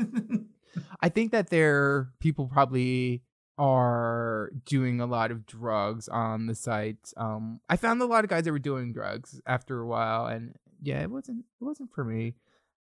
I 1.01 1.09
think 1.09 1.31
that 1.31 1.49
there 1.49 2.09
people 2.19 2.47
probably 2.47 3.23
are 3.57 4.51
doing 4.65 5.01
a 5.01 5.05
lot 5.05 5.31
of 5.31 5.45
drugs 5.45 6.07
on 6.07 6.45
the 6.47 6.55
site. 6.55 7.13
Um, 7.17 7.59
I 7.69 7.75
found 7.77 8.01
a 8.01 8.05
lot 8.05 8.23
of 8.23 8.29
guys 8.29 8.43
that 8.45 8.51
were 8.51 8.59
doing 8.59 8.93
drugs 8.93 9.41
after 9.45 9.79
a 9.81 9.87
while, 9.87 10.27
and 10.27 10.55
yeah, 10.81 11.01
it 11.01 11.09
wasn't 11.09 11.45
it 11.59 11.63
wasn't 11.63 11.91
for 11.93 12.03
me. 12.03 12.35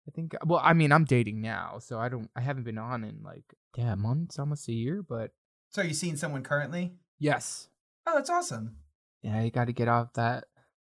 I 0.08 0.10
think 0.10 0.34
well, 0.44 0.60
I 0.62 0.72
mean, 0.72 0.92
I'm 0.92 1.04
dating 1.04 1.40
now, 1.40 1.78
so 1.78 1.98
I 1.98 2.08
don't 2.08 2.30
I 2.36 2.40
haven't 2.40 2.64
been 2.64 2.78
on 2.78 3.04
in 3.04 3.22
like 3.22 3.44
yeah 3.76 3.94
months, 3.94 4.38
almost 4.38 4.68
a 4.68 4.72
year, 4.72 5.02
but 5.02 5.30
so, 5.70 5.82
are 5.82 5.84
you 5.84 5.94
seeing 5.94 6.16
someone 6.16 6.42
currently? 6.42 6.94
yes, 7.18 7.68
Oh, 8.06 8.14
that's 8.14 8.30
awesome. 8.30 8.76
yeah, 9.22 9.42
you 9.42 9.50
got 9.50 9.66
to 9.66 9.72
get 9.72 9.88
off 9.88 10.12
that 10.14 10.44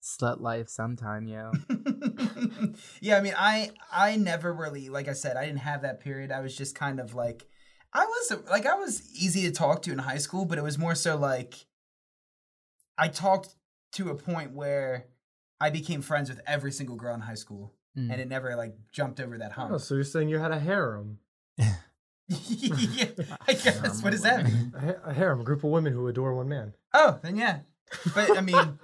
slut 0.06 0.40
life 0.40 0.70
sometime, 0.70 1.28
yo. 1.28 1.52
yeah, 3.02 3.18
I 3.18 3.22
mean, 3.22 3.34
I 3.38 3.72
I 3.92 4.16
never 4.18 4.54
really, 4.54 4.90
like 4.90 5.08
I 5.08 5.14
said, 5.14 5.36
I 5.36 5.46
didn't 5.46 5.60
have 5.60 5.82
that 5.82 6.00
period. 6.00 6.32
I 6.32 6.42
was 6.42 6.56
just 6.56 6.76
kind 6.76 7.00
of 7.00 7.16
like, 7.16 7.48
I 7.92 8.06
was 8.06 8.34
like, 8.50 8.66
I 8.68 8.76
was 8.76 9.02
easy 9.14 9.42
to 9.44 9.52
talk 9.52 9.82
to 9.84 9.92
in 9.92 9.98
high 9.98 10.20
school, 10.20 10.46
but 10.46 10.58
it 10.60 10.64
was 10.64 10.78
more 10.78 10.94
so 10.96 11.18
like, 11.18 11.56
I 12.98 13.08
talked 13.08 13.56
to 13.94 14.10
a 14.10 14.16
point 14.16 14.52
where 14.54 15.08
I 15.60 15.70
became 15.72 16.02
friends 16.02 16.30
with 16.30 16.40
every 16.46 16.72
single 16.72 16.96
girl 16.98 17.16
in 17.16 17.22
high 17.22 17.36
school, 17.36 17.74
Mm. 17.98 18.12
and 18.12 18.20
it 18.20 18.28
never 18.28 18.58
like 18.58 18.76
jumped 18.92 19.22
over 19.22 19.38
that 19.38 19.54
hump. 19.54 19.72
Oh, 19.72 19.78
so 19.78 19.96
you're 19.96 20.04
saying 20.04 20.28
you 20.28 20.38
had 20.38 20.52
a 20.52 20.60
harem? 20.60 21.20
yeah, 21.58 23.06
I 23.48 23.54
guess. 23.54 24.04
What 24.04 24.12
does 24.12 24.24
that 24.24 24.44
mean? 24.44 24.74
A, 24.76 25.12
a 25.12 25.14
harem, 25.14 25.40
a 25.40 25.44
group 25.46 25.64
of 25.64 25.70
women 25.70 25.94
who 25.94 26.06
adore 26.10 26.34
one 26.36 26.50
man. 26.50 26.74
Oh, 26.94 27.20
then 27.24 27.38
yeah. 27.38 27.60
But 28.14 28.38
I 28.38 28.42
mean, 28.42 28.80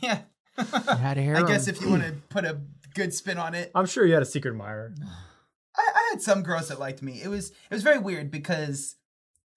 yeah. 0.00 0.20
You 0.58 0.64
had 0.64 1.18
a 1.18 1.36
I 1.36 1.42
guess 1.42 1.66
harem. 1.66 1.76
if 1.76 1.80
you 1.80 1.90
want 1.90 2.02
to 2.02 2.12
put 2.28 2.44
a 2.44 2.60
good 2.94 3.14
spin 3.14 3.38
on 3.38 3.54
it, 3.54 3.70
I'm 3.74 3.86
sure 3.86 4.04
you 4.04 4.14
had 4.14 4.22
a 4.22 4.26
secret 4.26 4.52
admirer. 4.52 4.94
I, 5.76 5.90
I 5.94 6.08
had 6.10 6.22
some 6.22 6.42
girls 6.42 6.68
that 6.68 6.78
liked 6.78 7.02
me. 7.02 7.22
It 7.22 7.28
was 7.28 7.50
it 7.50 7.74
was 7.74 7.82
very 7.82 7.98
weird 7.98 8.30
because 8.30 8.96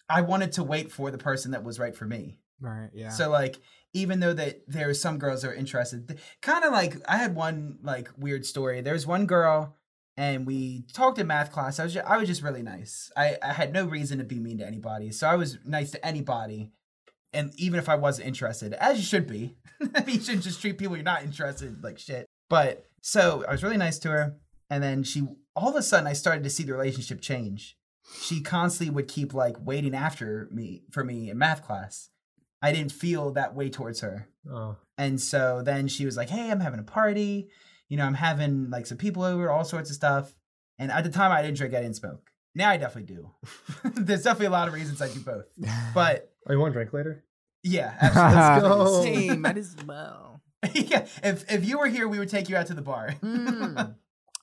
I 0.09 0.21
wanted 0.21 0.53
to 0.53 0.63
wait 0.63 0.91
for 0.91 1.11
the 1.11 1.17
person 1.17 1.51
that 1.51 1.63
was 1.63 1.79
right 1.79 1.95
for 1.95 2.05
me. 2.05 2.37
right, 2.61 2.89
yeah. 2.93 3.09
So 3.09 3.29
like 3.29 3.59
even 3.93 4.19
though 4.19 4.33
that 4.33 4.61
there 4.67 4.89
are 4.89 4.93
some 4.93 5.17
girls 5.17 5.41
that 5.41 5.49
are 5.49 5.53
interested, 5.53 6.19
kind 6.41 6.63
of 6.63 6.71
like 6.71 6.97
I 7.07 7.17
had 7.17 7.35
one 7.35 7.79
like 7.81 8.09
weird 8.17 8.45
story. 8.45 8.81
There 8.81 8.93
was 8.93 9.07
one 9.07 9.25
girl 9.25 9.75
and 10.17 10.47
we 10.47 10.85
talked 10.93 11.17
in 11.19 11.27
math 11.27 11.51
class. 11.51 11.79
I 11.79 11.83
was 11.83 11.93
just, 11.93 12.07
I 12.07 12.17
was 12.17 12.27
just 12.27 12.41
really 12.41 12.61
nice. 12.61 13.11
I 13.17 13.37
I 13.43 13.53
had 13.53 13.73
no 13.73 13.85
reason 13.85 14.19
to 14.19 14.23
be 14.23 14.39
mean 14.39 14.59
to 14.59 14.65
anybody. 14.65 15.11
So 15.11 15.27
I 15.27 15.35
was 15.35 15.57
nice 15.65 15.91
to 15.91 16.05
anybody. 16.05 16.71
And 17.35 17.51
even 17.57 17.79
if 17.79 17.89
I 17.89 17.95
wasn't 17.95 18.27
interested, 18.27 18.73
as 18.73 18.97
you 18.97 19.03
should 19.03 19.27
be. 19.27 19.55
You 20.07 20.21
shouldn't 20.21 20.43
just 20.43 20.61
treat 20.61 20.77
people 20.77 20.95
you're 20.95 21.03
not 21.03 21.23
interested 21.23 21.83
like 21.83 21.99
shit. 21.99 22.25
But 22.49 22.85
so 23.01 23.43
I 23.47 23.51
was 23.51 23.61
really 23.61 23.77
nice 23.77 23.99
to 23.99 24.09
her. 24.09 24.37
And 24.69 24.81
then 24.81 25.03
she, 25.03 25.27
all 25.55 25.69
of 25.69 25.75
a 25.75 25.81
sudden, 25.81 26.07
I 26.07 26.13
started 26.13 26.43
to 26.45 26.49
see 26.49 26.63
the 26.63 26.71
relationship 26.71 27.19
change. 27.21 27.77
She 28.21 28.41
constantly 28.41 28.95
would 28.95 29.09
keep 29.09 29.33
like 29.33 29.57
waiting 29.59 29.93
after 29.93 30.47
me 30.51 30.83
for 30.91 31.03
me 31.03 31.29
in 31.29 31.37
math 31.37 31.61
class. 31.65 32.09
I 32.61 32.71
didn't 32.71 32.93
feel 32.93 33.31
that 33.31 33.53
way 33.53 33.69
towards 33.69 33.99
her. 33.99 34.29
Oh, 34.49 34.77
And 34.97 35.19
so 35.19 35.61
then 35.63 35.87
she 35.89 36.05
was 36.05 36.15
like, 36.15 36.29
Hey, 36.29 36.49
I'm 36.49 36.61
having 36.61 36.79
a 36.79 36.83
party. 36.83 37.49
You 37.89 37.97
know, 37.97 38.05
I'm 38.05 38.13
having 38.15 38.69
like 38.69 38.85
some 38.85 38.97
people 38.97 39.23
over, 39.23 39.51
all 39.51 39.65
sorts 39.65 39.89
of 39.89 39.95
stuff. 39.97 40.33
And 40.79 40.89
at 40.91 41.03
the 41.03 41.09
time, 41.09 41.31
I 41.31 41.41
didn't 41.41 41.57
drink, 41.57 41.73
I 41.73 41.81
didn't 41.81 41.97
smoke. 41.97 42.31
Now 42.55 42.69
I 42.69 42.77
definitely 42.77 43.13
do. 43.13 43.31
There's 43.83 44.23
definitely 44.23 44.47
a 44.47 44.51
lot 44.51 44.67
of 44.69 44.73
reasons 44.73 45.01
I 45.01 45.09
do 45.09 45.19
both. 45.19 45.45
But 45.93 46.31
oh, 46.47 46.53
you 46.53 46.59
want 46.59 46.71
to 46.73 46.77
drink 46.77 46.93
later? 46.93 47.23
yeah, 47.63 47.95
absolutely. 48.01 48.79
Let's 48.79 48.91
go. 48.91 49.03
Hey, 49.03 49.35
might 49.37 49.57
as 49.57 49.75
well. 49.85 50.41
yeah, 50.73 51.05
if 51.23 51.51
if 51.51 51.65
you 51.65 51.79
were 51.79 51.87
here, 51.87 52.07
we 52.07 52.19
would 52.19 52.29
take 52.29 52.49
you 52.49 52.55
out 52.57 52.67
to 52.67 52.73
the 52.73 52.81
bar. 52.81 53.15
Mm. 53.21 53.95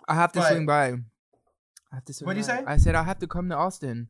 I 0.09 0.15
have 0.15 0.33
to 0.33 0.41
But- 0.41 0.49
swing 0.51 0.67
by. 0.67 0.89
I 0.89 1.95
have 1.97 2.05
to 2.07 2.13
swing 2.15 2.27
What 2.27 2.33
do 2.35 2.39
you 2.39 2.45
say? 2.45 2.63
I 2.67 2.77
said 2.79 2.95
I'll 2.95 3.05
have 3.05 3.19
to 3.21 3.27
come 3.27 3.49
to 3.51 3.55
Austin. 3.57 4.09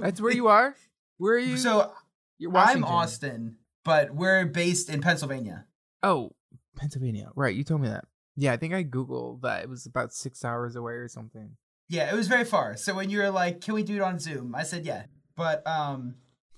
That's 0.00 0.20
where 0.20 0.32
you 0.32 0.48
are. 0.48 0.74
Where 1.18 1.34
are 1.34 1.38
you? 1.38 1.56
so 1.56 1.92
You're 2.38 2.56
I'm 2.56 2.84
Austin, 2.84 3.56
but 3.84 4.14
we're 4.14 4.44
based 4.46 4.90
in 4.90 5.00
Pennsylvania. 5.00 5.66
Oh, 6.02 6.32
Pennsylvania. 6.76 7.30
Right, 7.34 7.54
you 7.54 7.64
told 7.64 7.80
me 7.82 7.88
that. 7.88 8.04
Yeah, 8.36 8.52
I 8.52 8.56
think 8.58 8.74
I 8.74 8.84
googled 8.84 9.42
that. 9.42 9.62
It 9.62 9.68
was 9.70 9.86
about 9.86 10.12
six 10.12 10.44
hours 10.44 10.76
away 10.76 10.94
or 10.94 11.08
something. 11.08 11.56
Yeah, 11.88 12.10
it 12.12 12.16
was 12.16 12.28
very 12.28 12.44
far. 12.44 12.76
So 12.76 12.94
when 12.94 13.08
you 13.10 13.18
were 13.20 13.30
like, 13.30 13.60
"Can 13.60 13.74
we 13.74 13.82
do 13.82 13.96
it 13.96 14.02
on 14.02 14.18
Zoom?" 14.18 14.54
I 14.54 14.62
said, 14.64 14.84
"Yeah." 14.84 15.04
But 15.36 15.66
um, 15.66 16.16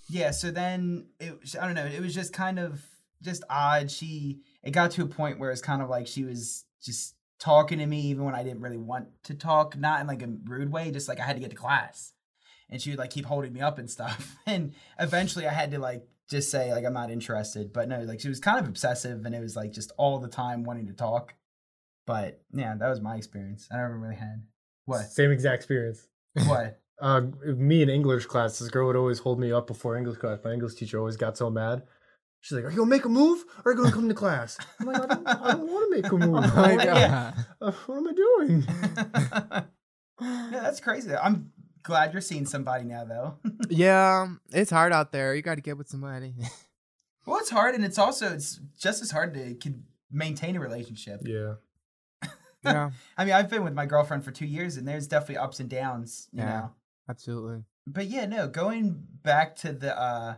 yeah. 0.08 0.30
So 0.30 0.50
then 0.50 1.06
it, 1.20 1.38
I 1.60 1.66
don't 1.66 1.74
know. 1.74 1.86
It 1.86 2.00
was 2.00 2.14
just 2.14 2.32
kind 2.32 2.58
of 2.58 2.82
just 3.22 3.44
odd. 3.50 3.90
She 3.90 4.40
it 4.62 4.70
got 4.72 4.90
to 4.92 5.02
a 5.02 5.06
point 5.06 5.38
where 5.38 5.50
it's 5.50 5.62
kind 5.62 5.82
of 5.82 5.88
like 5.88 6.06
she 6.06 6.24
was 6.24 6.64
just 6.82 7.14
talking 7.38 7.78
to 7.78 7.86
me 7.86 8.00
even 8.02 8.24
when 8.24 8.34
I 8.34 8.42
didn't 8.42 8.60
really 8.60 8.78
want 8.78 9.08
to 9.24 9.34
talk, 9.34 9.76
not 9.76 10.00
in 10.00 10.06
like 10.06 10.22
a 10.22 10.28
rude 10.44 10.72
way, 10.72 10.90
just 10.90 11.08
like 11.08 11.20
I 11.20 11.24
had 11.24 11.36
to 11.36 11.40
get 11.40 11.50
to 11.50 11.56
class, 11.56 12.12
and 12.68 12.80
she 12.80 12.90
would 12.90 12.98
like 12.98 13.10
keep 13.10 13.26
holding 13.26 13.52
me 13.52 13.60
up 13.60 13.78
and 13.78 13.88
stuff. 13.90 14.36
And 14.46 14.72
eventually, 14.98 15.46
I 15.46 15.52
had 15.52 15.70
to 15.72 15.78
like 15.78 16.06
just 16.30 16.50
say 16.50 16.72
like 16.72 16.84
I'm 16.84 16.94
not 16.94 17.10
interested. 17.10 17.72
But 17.72 17.88
no, 17.88 18.00
like 18.00 18.20
she 18.20 18.28
was 18.28 18.40
kind 18.40 18.58
of 18.58 18.66
obsessive, 18.66 19.24
and 19.24 19.34
it 19.34 19.40
was 19.40 19.56
like 19.56 19.72
just 19.72 19.92
all 19.98 20.18
the 20.18 20.28
time 20.28 20.64
wanting 20.64 20.86
to 20.86 20.94
talk. 20.94 21.34
But 22.06 22.40
yeah, 22.52 22.74
that 22.74 22.88
was 22.88 23.02
my 23.02 23.16
experience. 23.16 23.68
I 23.70 23.76
never 23.76 23.98
really 23.98 24.16
had 24.16 24.42
what 24.86 25.10
Same 25.10 25.30
exact 25.30 25.56
experience. 25.56 26.06
what. 26.46 26.80
Uh, 27.00 27.22
me 27.44 27.82
in 27.82 27.88
English 27.88 28.26
class, 28.26 28.58
this 28.58 28.68
girl 28.70 28.86
would 28.88 28.96
always 28.96 29.20
hold 29.20 29.38
me 29.38 29.52
up 29.52 29.66
before 29.66 29.96
English 29.96 30.18
class. 30.18 30.38
My 30.44 30.52
English 30.52 30.74
teacher 30.74 30.98
always 30.98 31.16
got 31.16 31.36
so 31.36 31.48
mad. 31.50 31.82
She's 32.40 32.56
like, 32.56 32.64
"Are 32.64 32.70
you 32.70 32.76
gonna 32.78 32.90
make 32.90 33.04
a 33.04 33.08
move, 33.08 33.44
or 33.64 33.70
are 33.72 33.74
you 33.74 33.82
gonna 33.82 33.94
come 33.94 34.08
to 34.08 34.14
class?" 34.14 34.58
I'm 34.80 34.86
like, 34.86 35.00
"I 35.02 35.06
don't, 35.06 35.26
I 35.28 35.52
don't 35.52 35.70
want 35.72 35.92
to 35.92 36.02
make 36.02 36.12
a 36.12 36.16
move. 36.26 36.44
Oh 36.44 36.56
my 36.56 36.76
wanna- 36.76 36.84
Yeah. 36.84 37.32
uh, 37.60 37.72
what 37.86 37.96
am 37.98 38.08
I 38.08 38.12
doing?" 38.12 38.66
yeah, 40.20 40.60
that's 40.60 40.80
crazy. 40.80 41.14
I'm 41.14 41.52
glad 41.82 42.12
you're 42.12 42.20
seeing 42.22 42.46
somebody 42.46 42.84
now, 42.84 43.04
though. 43.04 43.38
yeah, 43.70 44.28
it's 44.52 44.70
hard 44.70 44.92
out 44.92 45.12
there. 45.12 45.34
You 45.34 45.42
got 45.42 45.56
to 45.56 45.60
get 45.60 45.76
with 45.78 45.88
somebody. 45.88 46.34
well, 47.26 47.38
it's 47.38 47.50
hard, 47.50 47.74
and 47.74 47.84
it's 47.84 47.98
also 47.98 48.32
it's 48.32 48.60
just 48.78 49.02
as 49.02 49.10
hard 49.10 49.34
to 49.34 49.54
can 49.54 49.84
maintain 50.10 50.56
a 50.56 50.60
relationship. 50.60 51.20
Yeah. 51.24 51.54
yeah, 52.64 52.90
I 53.16 53.24
mean, 53.24 53.34
I've 53.34 53.48
been 53.50 53.62
with 53.64 53.74
my 53.74 53.86
girlfriend 53.86 54.24
for 54.24 54.30
two 54.32 54.46
years, 54.46 54.76
and 54.76 54.86
there's 54.86 55.06
definitely 55.06 55.36
ups 55.38 55.60
and 55.60 55.68
downs, 55.68 56.28
you 56.32 56.42
Yeah. 56.42 56.46
know. 56.60 56.70
Absolutely. 57.08 57.64
But 57.86 58.06
yeah, 58.06 58.26
no. 58.26 58.48
Going 58.48 59.02
back 59.22 59.56
to 59.56 59.72
the 59.72 59.98
uh 59.98 60.34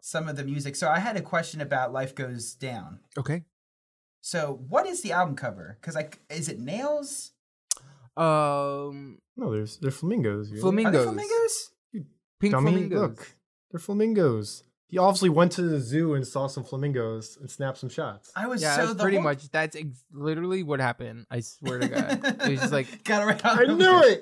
some 0.00 0.28
of 0.28 0.36
the 0.36 0.44
music. 0.44 0.76
So 0.76 0.88
I 0.88 0.98
had 0.98 1.16
a 1.16 1.20
question 1.22 1.60
about 1.60 1.92
"Life 1.92 2.14
Goes 2.14 2.54
Down." 2.54 3.00
Okay. 3.16 3.44
So 4.20 4.60
what 4.68 4.86
is 4.86 5.02
the 5.02 5.12
album 5.12 5.36
cover? 5.36 5.78
Because 5.80 5.94
like, 5.94 6.20
is 6.30 6.48
it 6.48 6.58
nails? 6.58 7.32
Um, 8.16 9.18
No, 9.36 9.52
there's 9.52 9.76
they're 9.78 9.90
flamingos. 9.90 10.50
you 10.50 10.56
know? 10.60 10.68
Are 10.68 10.72
they 10.72 10.82
Flamingos. 10.82 11.04
flamingos? 11.04 11.70
pink 12.40 12.52
Dummy, 12.52 12.70
flamingos. 12.72 13.00
look, 13.00 13.36
they're 13.70 13.78
flamingos. 13.80 14.64
He 14.88 14.96
obviously 14.98 15.28
went 15.28 15.52
to 15.52 15.62
the 15.62 15.80
zoo 15.80 16.14
and 16.14 16.26
saw 16.26 16.46
some 16.46 16.64
flamingos 16.64 17.36
and 17.40 17.50
snapped 17.50 17.78
some 17.78 17.90
shots. 17.90 18.32
I 18.34 18.46
was 18.46 18.62
Yeah, 18.62 18.76
so 18.76 18.94
the 18.94 19.02
pretty 19.02 19.18
whole- 19.18 19.24
much. 19.24 19.50
That's 19.50 19.76
ex- 19.76 20.02
literally 20.12 20.62
what 20.62 20.80
happened. 20.80 21.26
I 21.30 21.40
swear 21.40 21.78
to 21.78 21.88
God. 21.88 22.24
it 22.42 22.50
was 22.52 22.60
just 22.60 22.72
like, 22.78 23.04
got 23.04 23.22
it 23.22 23.26
right 23.26 23.40
I 23.44 23.64
knew 23.64 23.74
list. 23.74 24.20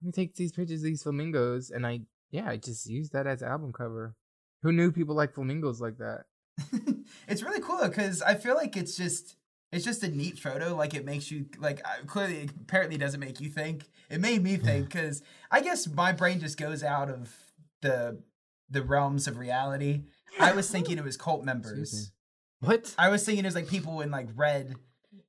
Let 0.00 0.06
me 0.06 0.12
take 0.12 0.34
these 0.34 0.52
pictures 0.52 0.80
of 0.80 0.84
these 0.84 1.02
flamingos, 1.02 1.70
and 1.70 1.86
I, 1.86 2.00
yeah, 2.30 2.48
I 2.48 2.56
just 2.56 2.86
used 2.86 3.12
that 3.12 3.26
as 3.26 3.42
album 3.42 3.72
cover. 3.72 4.14
Who 4.62 4.72
knew 4.72 4.92
people 4.92 5.14
like 5.14 5.34
flamingos 5.34 5.80
like 5.80 5.98
that? 5.98 6.24
it's 7.28 7.42
really 7.42 7.60
cool 7.60 7.86
because 7.86 8.22
I 8.22 8.34
feel 8.34 8.54
like 8.54 8.76
it's 8.76 8.96
just 8.96 9.36
it's 9.72 9.84
just 9.84 10.02
a 10.02 10.08
neat 10.08 10.38
photo. 10.38 10.74
Like 10.74 10.94
it 10.94 11.04
makes 11.04 11.30
you 11.30 11.46
like 11.58 11.82
clearly 12.06 12.42
it 12.42 12.50
apparently 12.50 12.98
doesn't 12.98 13.20
make 13.20 13.40
you 13.40 13.48
think. 13.48 13.84
It 14.10 14.20
made 14.20 14.42
me 14.42 14.56
think 14.56 14.86
because 14.92 15.22
I 15.50 15.60
guess 15.60 15.86
my 15.86 16.12
brain 16.12 16.40
just 16.40 16.58
goes 16.58 16.82
out 16.82 17.08
of 17.08 17.34
the 17.80 18.22
the 18.68 18.82
realms 18.82 19.26
of 19.26 19.38
reality. 19.38 20.02
I 20.38 20.52
was 20.52 20.70
thinking 20.70 20.98
it 20.98 21.04
was 21.04 21.16
cult 21.16 21.44
members. 21.44 22.12
What? 22.60 22.94
I 22.98 23.08
was 23.08 23.24
thinking 23.24 23.44
it 23.44 23.48
was 23.48 23.54
like 23.54 23.68
people 23.68 24.00
in 24.02 24.10
like 24.10 24.28
red 24.34 24.76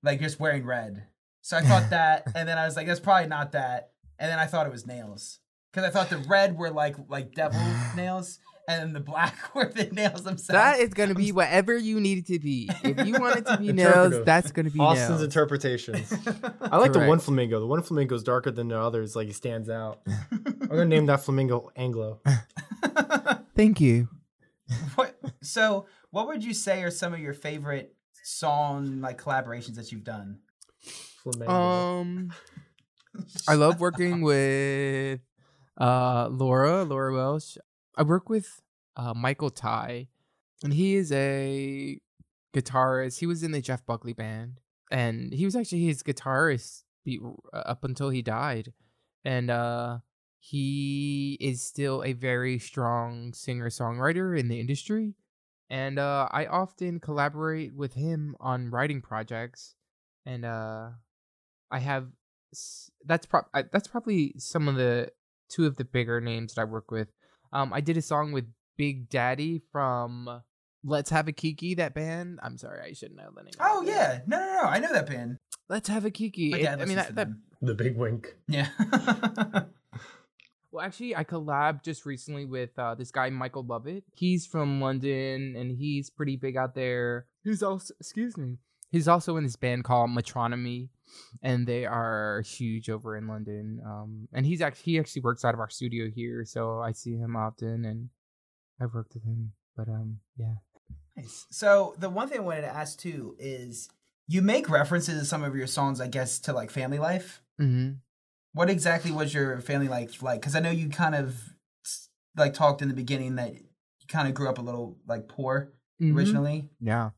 like 0.03 0.19
just 0.19 0.39
wearing 0.39 0.65
red. 0.65 1.03
So 1.41 1.57
I 1.57 1.61
thought 1.67 1.89
that, 1.89 2.27
and 2.35 2.47
then 2.47 2.57
I 2.57 2.65
was 2.65 2.75
like, 2.75 2.87
that's 2.87 2.99
probably 2.99 3.27
not 3.27 3.53
that. 3.53 3.90
And 4.21 4.29
then 4.29 4.37
I 4.37 4.45
thought 4.45 4.67
it 4.67 4.71
was 4.71 4.85
nails 4.85 5.39
because 5.73 5.83
I 5.83 5.89
thought 5.89 6.11
the 6.11 6.23
red 6.29 6.55
were 6.55 6.69
like 6.69 6.95
like 7.09 7.33
devil 7.33 7.59
nails, 7.95 8.37
and 8.67 8.79
then 8.83 8.93
the 8.93 8.99
black 8.99 9.35
were 9.55 9.65
the 9.65 9.85
nails 9.85 10.23
themselves. 10.23 10.49
That 10.49 10.79
is 10.79 10.93
gonna 10.93 11.15
be 11.15 11.31
whatever 11.31 11.75
you 11.75 11.99
need 11.99 12.19
it 12.19 12.27
to 12.27 12.37
be. 12.37 12.69
If 12.83 13.07
you 13.07 13.19
want 13.19 13.37
it 13.37 13.47
to 13.47 13.57
be 13.57 13.73
nails, 13.73 14.23
that's 14.23 14.51
gonna 14.51 14.69
be 14.69 14.79
Austin's 14.79 15.09
nails. 15.09 15.23
interpretations. 15.23 16.13
I 16.61 16.77
like 16.77 16.93
the 16.93 17.07
one 17.07 17.17
flamingo. 17.17 17.59
The 17.59 17.65
one 17.65 17.81
flamingo 17.81 18.13
is 18.13 18.21
darker 18.21 18.51
than 18.51 18.67
the 18.67 18.79
others. 18.79 19.15
Like 19.15 19.25
he 19.25 19.33
stands 19.33 19.69
out. 19.69 20.01
I'm 20.31 20.67
gonna 20.67 20.85
name 20.85 21.07
that 21.07 21.21
flamingo 21.21 21.71
Ang 21.75 21.93
Low. 21.93 22.19
Thank 23.55 23.81
you. 23.81 24.07
what, 24.93 25.19
so, 25.41 25.87
what 26.11 26.27
would 26.27 26.43
you 26.43 26.53
say 26.53 26.83
are 26.83 26.91
some 26.91 27.13
of 27.13 27.19
your 27.19 27.33
favorite 27.33 27.95
song 28.23 29.01
like 29.01 29.19
collaborations 29.19 29.75
that 29.75 29.91
you've 29.91 30.03
done? 30.03 30.37
Flamingo. 31.23 31.51
Um, 31.51 32.33
I 33.47 33.55
love 33.55 33.79
working 33.87 34.21
with 34.21 35.21
uh 35.79 36.27
Laura, 36.31 36.83
Laura 36.83 37.13
Welsh. 37.13 37.57
I 37.97 38.03
work 38.03 38.29
with 38.29 38.61
uh 38.95 39.13
Michael 39.13 39.51
Tighe, 39.51 40.07
and 40.63 40.73
he 40.73 40.95
is 40.95 41.11
a 41.11 41.99
guitarist. 42.53 43.19
He 43.19 43.25
was 43.25 43.43
in 43.43 43.51
the 43.51 43.61
Jeff 43.61 43.85
Buckley 43.85 44.13
band, 44.13 44.59
and 44.89 45.33
he 45.33 45.45
was 45.45 45.55
actually 45.55 45.85
his 45.85 46.03
guitarist 46.03 46.83
up 47.53 47.83
until 47.83 48.09
he 48.09 48.21
died, 48.21 48.73
and 49.23 49.49
uh 49.49 49.99
he 50.43 51.37
is 51.39 51.61
still 51.61 52.03
a 52.03 52.13
very 52.13 52.57
strong 52.57 53.31
singer 53.31 53.69
songwriter 53.69 54.37
in 54.37 54.47
the 54.47 54.59
industry. 54.59 55.13
And 55.69 55.99
uh, 55.99 56.27
I 56.31 56.47
often 56.47 56.99
collaborate 56.99 57.75
with 57.75 57.93
him 57.93 58.35
on 58.39 58.71
writing 58.71 59.01
projects, 59.01 59.75
and 60.25 60.43
uh, 60.43 60.89
I 61.69 61.79
have 61.79 62.07
that's 63.05 63.25
pro- 63.25 63.47
I, 63.53 63.63
that's 63.63 63.87
probably 63.87 64.33
some 64.37 64.67
of 64.67 64.75
the 64.75 65.11
two 65.49 65.65
of 65.65 65.77
the 65.77 65.85
bigger 65.85 66.21
names 66.21 66.53
that 66.53 66.61
I 66.61 66.65
work 66.65 66.91
with. 66.91 67.09
Um, 67.53 67.73
I 67.73 67.81
did 67.81 67.97
a 67.97 68.01
song 68.01 68.31
with 68.31 68.45
Big 68.77 69.09
Daddy 69.09 69.61
from 69.71 70.41
Let's 70.83 71.09
Have 71.09 71.27
a 71.27 71.31
Kiki, 71.33 71.75
that 71.75 71.93
band. 71.93 72.39
I'm 72.41 72.57
sorry, 72.57 72.81
I 72.81 72.93
shouldn't 72.93 73.17
know 73.17 73.29
the 73.35 73.43
name. 73.43 73.53
Oh 73.59 73.81
it. 73.83 73.87
yeah, 73.87 74.19
no, 74.27 74.37
no, 74.39 74.45
no. 74.45 74.69
I 74.69 74.79
know 74.79 74.93
that 74.93 75.07
band. 75.07 75.37
Let's 75.69 75.89
Have 75.89 76.05
a 76.05 76.11
Kiki. 76.11 76.53
It- 76.53 76.67
I 76.67 76.85
mean, 76.85 76.95
that, 76.95 77.15
that 77.15 77.27
the 77.61 77.75
big 77.75 77.97
wink. 77.97 78.35
Yeah. 78.47 78.67
Well, 80.71 80.85
actually, 80.85 81.15
I 81.17 81.25
collabed 81.25 81.83
just 81.83 82.05
recently 82.05 82.45
with 82.45 82.69
uh, 82.79 82.95
this 82.95 83.11
guy 83.11 83.29
Michael 83.29 83.65
Lovett. 83.65 84.05
He's 84.15 84.45
from 84.45 84.79
London, 84.79 85.55
and 85.57 85.69
he's 85.77 86.09
pretty 86.09 86.37
big 86.37 86.55
out 86.55 86.75
there. 86.75 87.25
He's 87.43 87.61
also, 87.61 87.93
excuse 87.99 88.37
me, 88.37 88.57
he's 88.89 89.07
also 89.09 89.35
in 89.35 89.43
this 89.43 89.57
band 89.57 89.83
called 89.83 90.11
Metronomy, 90.11 90.87
and 91.41 91.67
they 91.67 91.85
are 91.85 92.41
huge 92.41 92.89
over 92.89 93.15
in 93.15 93.27
London. 93.27 93.81
Um, 93.85 94.27
and 94.33 94.45
he's 94.45 94.61
actually 94.61 94.93
he 94.93 94.99
actually 94.99 95.21
works 95.21 95.45
out 95.45 95.53
of 95.53 95.59
our 95.59 95.69
studio 95.69 96.09
here, 96.13 96.45
so 96.45 96.79
I 96.79 96.91
see 96.91 97.15
him 97.15 97.35
often, 97.35 97.85
and 97.85 98.09
I've 98.81 98.93
worked 98.93 99.13
with 99.13 99.23
him. 99.23 99.53
But 99.75 99.87
um, 99.87 100.19
yeah. 100.37 100.55
Nice. 101.15 101.45
So 101.51 101.95
the 101.97 102.09
one 102.09 102.29
thing 102.29 102.39
I 102.39 102.43
wanted 102.43 102.61
to 102.61 102.75
ask 102.75 102.97
too 102.97 103.35
is 103.39 103.89
you 104.27 104.41
make 104.41 104.69
references 104.69 105.19
in 105.19 105.25
some 105.25 105.43
of 105.43 105.55
your 105.55 105.67
songs, 105.67 105.99
I 105.99 106.07
guess, 106.07 106.39
to 106.39 106.53
like 106.53 106.71
family 106.71 106.99
life. 106.99 107.41
Mm-hmm. 107.59 107.93
What 108.53 108.69
exactly 108.69 109.11
was 109.11 109.33
your 109.33 109.59
family 109.61 109.87
life 109.87 110.21
like? 110.23 110.41
Because 110.41 110.55
I 110.55 110.59
know 110.59 110.71
you 110.71 110.89
kind 110.89 111.15
of 111.15 111.53
like 112.37 112.53
talked 112.53 112.81
in 112.81 112.87
the 112.87 112.93
beginning 112.93 113.35
that 113.35 113.53
you 113.53 113.61
kind 114.07 114.27
of 114.27 114.33
grew 114.33 114.49
up 114.49 114.57
a 114.57 114.61
little 114.61 114.97
like 115.07 115.27
poor 115.27 115.73
originally. 116.01 116.69
Yeah. 116.79 117.11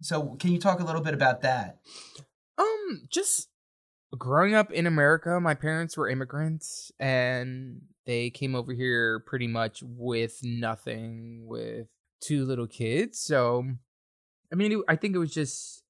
So 0.00 0.36
can 0.38 0.52
you 0.52 0.58
talk 0.58 0.80
a 0.80 0.84
little 0.84 1.00
bit 1.00 1.14
about 1.14 1.42
that? 1.42 1.78
Um, 2.58 3.06
just 3.08 3.48
growing 4.16 4.54
up 4.54 4.70
in 4.72 4.86
America, 4.86 5.38
my 5.40 5.54
parents 5.54 5.96
were 5.96 6.08
immigrants 6.08 6.90
and 6.98 7.80
they 8.06 8.30
came 8.30 8.54
over 8.54 8.72
here 8.72 9.20
pretty 9.20 9.46
much 9.46 9.82
with 9.82 10.40
nothing, 10.42 11.46
with 11.46 11.86
two 12.20 12.44
little 12.44 12.66
kids. 12.66 13.20
So, 13.20 13.64
I 14.52 14.56
mean, 14.56 14.72
it, 14.72 14.78
I 14.88 14.96
think 14.96 15.14
it 15.14 15.18
was 15.18 15.32
just 15.32 15.82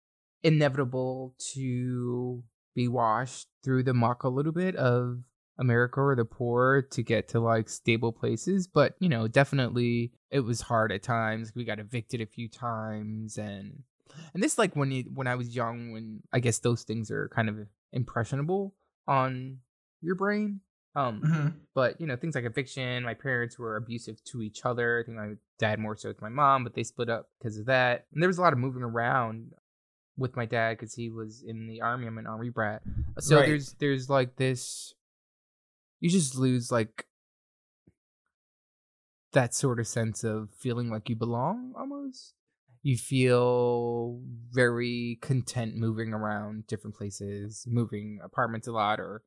inevitable 0.43 1.35
to 1.55 2.43
be 2.75 2.89
washed 2.89 3.49
through 3.64 3.85
the 3.85 3.95
muck 3.95 4.23
a 4.23 4.29
little 4.29 4.53
bit 4.53 4.77
of 4.77 5.19
America 5.59 6.01
or 6.01 6.14
the 6.14 6.25
poor 6.25 6.83
to 6.83 7.03
get 7.03 7.29
to 7.29 7.41
like 7.41 7.69
stable 7.69 8.12
places. 8.12 8.66
But, 8.66 8.95
you 9.01 9.09
know, 9.09 9.27
definitely 9.27 10.12
it 10.31 10.41
was 10.41 10.61
hard 10.61 10.93
at 10.93 11.03
times. 11.03 11.53
We 11.55 11.64
got 11.64 11.81
evicted 11.81 12.21
a 12.21 12.27
few 12.27 12.49
times 12.49 13.39
and 13.39 13.83
and 14.35 14.43
this 14.43 14.59
like 14.59 14.75
when 14.77 14.91
you 14.91 15.05
when 15.15 15.27
I 15.27 15.35
was 15.35 15.55
young 15.55 15.93
when 15.93 16.23
I 16.33 16.41
guess 16.41 16.59
those 16.59 16.83
things 16.83 17.11
are 17.11 17.29
kind 17.29 17.49
of 17.49 17.57
impressionable 17.93 18.75
on 19.07 19.59
your 20.01 20.15
brain. 20.15 20.61
Um 20.95 21.21
hmm 21.21 21.49
but 21.75 22.01
you 22.01 22.07
know 22.07 22.17
things 22.17 22.35
like 22.35 22.45
eviction 22.45 23.05
my 23.05 23.15
parents 23.15 23.59
were 23.59 23.77
abusive 23.77 24.17
to 24.25 24.41
each 24.43 24.65
other 24.65 25.01
i 25.01 25.05
think 25.05 25.17
my 25.17 25.35
dad 25.59 25.79
more 25.79 25.95
so 25.97 26.09
with 26.09 26.21
my 26.23 26.29
mom 26.31 26.65
but 26.65 26.75
they 26.75 26.83
split 26.83 27.09
up 27.11 27.29
because 27.39 27.59
of 27.59 27.67
that 27.67 28.07
and 28.13 28.21
there 28.23 28.29
was 28.29 28.39
a 28.39 28.41
lot 28.41 28.53
of 28.55 28.59
moving 28.59 28.83
around 28.83 29.53
with 30.17 30.35
my 30.35 30.47
dad 30.47 30.71
because 30.77 30.95
he 30.95 31.09
was 31.11 31.45
in 31.47 31.69
the 31.69 31.81
army 31.83 32.07
i'm 32.07 32.19
an 32.19 32.27
army 32.27 32.49
brat 32.49 32.83
so 33.21 33.37
Right. 33.37 33.47
there's 33.47 33.75
there's 33.75 34.09
like 34.11 34.35
this 34.37 34.95
you 36.01 36.09
just 36.11 36.35
lose 36.35 36.73
like 36.73 37.05
that 39.33 39.55
sort 39.55 39.79
of 39.79 39.87
sense 39.87 40.25
of 40.25 40.49
feeling 40.59 40.91
like 40.91 41.09
you 41.09 41.17
belong 41.17 41.75
almost 41.79 42.33
you 42.89 42.97
feel 42.97 44.20
very 44.51 45.18
content 45.20 45.76
moving 45.76 46.11
around 46.14 46.66
different 46.66 46.97
places 46.97 47.64
moving 47.68 48.18
apartments 48.24 48.66
a 48.66 48.72
lot 48.72 48.99
or 48.99 49.22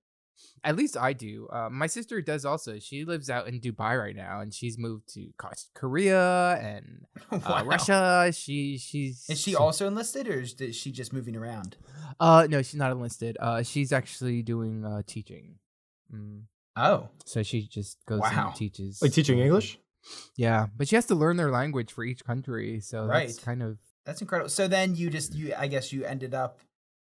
at 0.63 0.75
least 0.75 0.97
I 0.97 1.13
do. 1.13 1.47
Uh, 1.53 1.69
my 1.69 1.85
sister 1.85 2.19
does 2.19 2.45
also. 2.45 2.79
She 2.79 3.05
lives 3.05 3.29
out 3.29 3.47
in 3.47 3.59
Dubai 3.59 3.93
right 4.03 4.15
now, 4.15 4.41
and 4.41 4.51
she's 4.51 4.75
moved 4.75 5.13
to 5.13 5.21
Korea 5.75 6.57
and 6.59 7.05
uh, 7.31 7.39
Wow. 7.47 7.63
Russia. 7.65 8.31
She 8.33 8.79
she's 8.79 9.25
Is 9.29 9.39
she 9.39 9.53
also 9.55 9.85
enlisted, 9.85 10.27
or 10.27 10.39
is 10.41 10.75
she 10.75 10.91
just 10.91 11.13
moving 11.13 11.35
around? 11.35 11.77
Uh, 12.19 12.47
no, 12.49 12.63
she's 12.63 12.79
not 12.79 12.91
enlisted. 12.91 13.37
Uh, 13.39 13.61
she's 13.61 13.91
actually 13.93 14.41
doing 14.41 14.83
uh 14.83 15.01
teaching. 15.05 15.59
Mm. 16.11 16.43
Oh, 16.75 17.09
So 17.25 17.43
she 17.43 17.67
just 17.67 17.97
goes 18.07 18.21
Wow. 18.21 18.47
and 18.47 18.55
teaches. 18.55 18.99
Like 19.01 19.13
teaching 19.13 19.37
English? 19.39 19.77
Yeah, 20.35 20.67
but 20.75 20.87
she 20.87 20.95
has 20.95 21.05
to 21.07 21.15
learn 21.15 21.37
their 21.37 21.51
language 21.51 21.91
for 21.91 22.03
each 22.03 22.23
country. 22.25 22.79
So 22.79 23.07
that's 23.07 23.39
kind 23.39 23.61
of 23.61 23.77
that's 24.05 24.21
incredible. 24.21 24.49
So 24.49 24.67
then 24.67 24.95
you 24.95 25.09
just 25.09 25.35
you, 25.35 25.53
I 25.57 25.67
guess 25.67 25.93
you 25.93 26.03
ended 26.05 26.33
up 26.33 26.59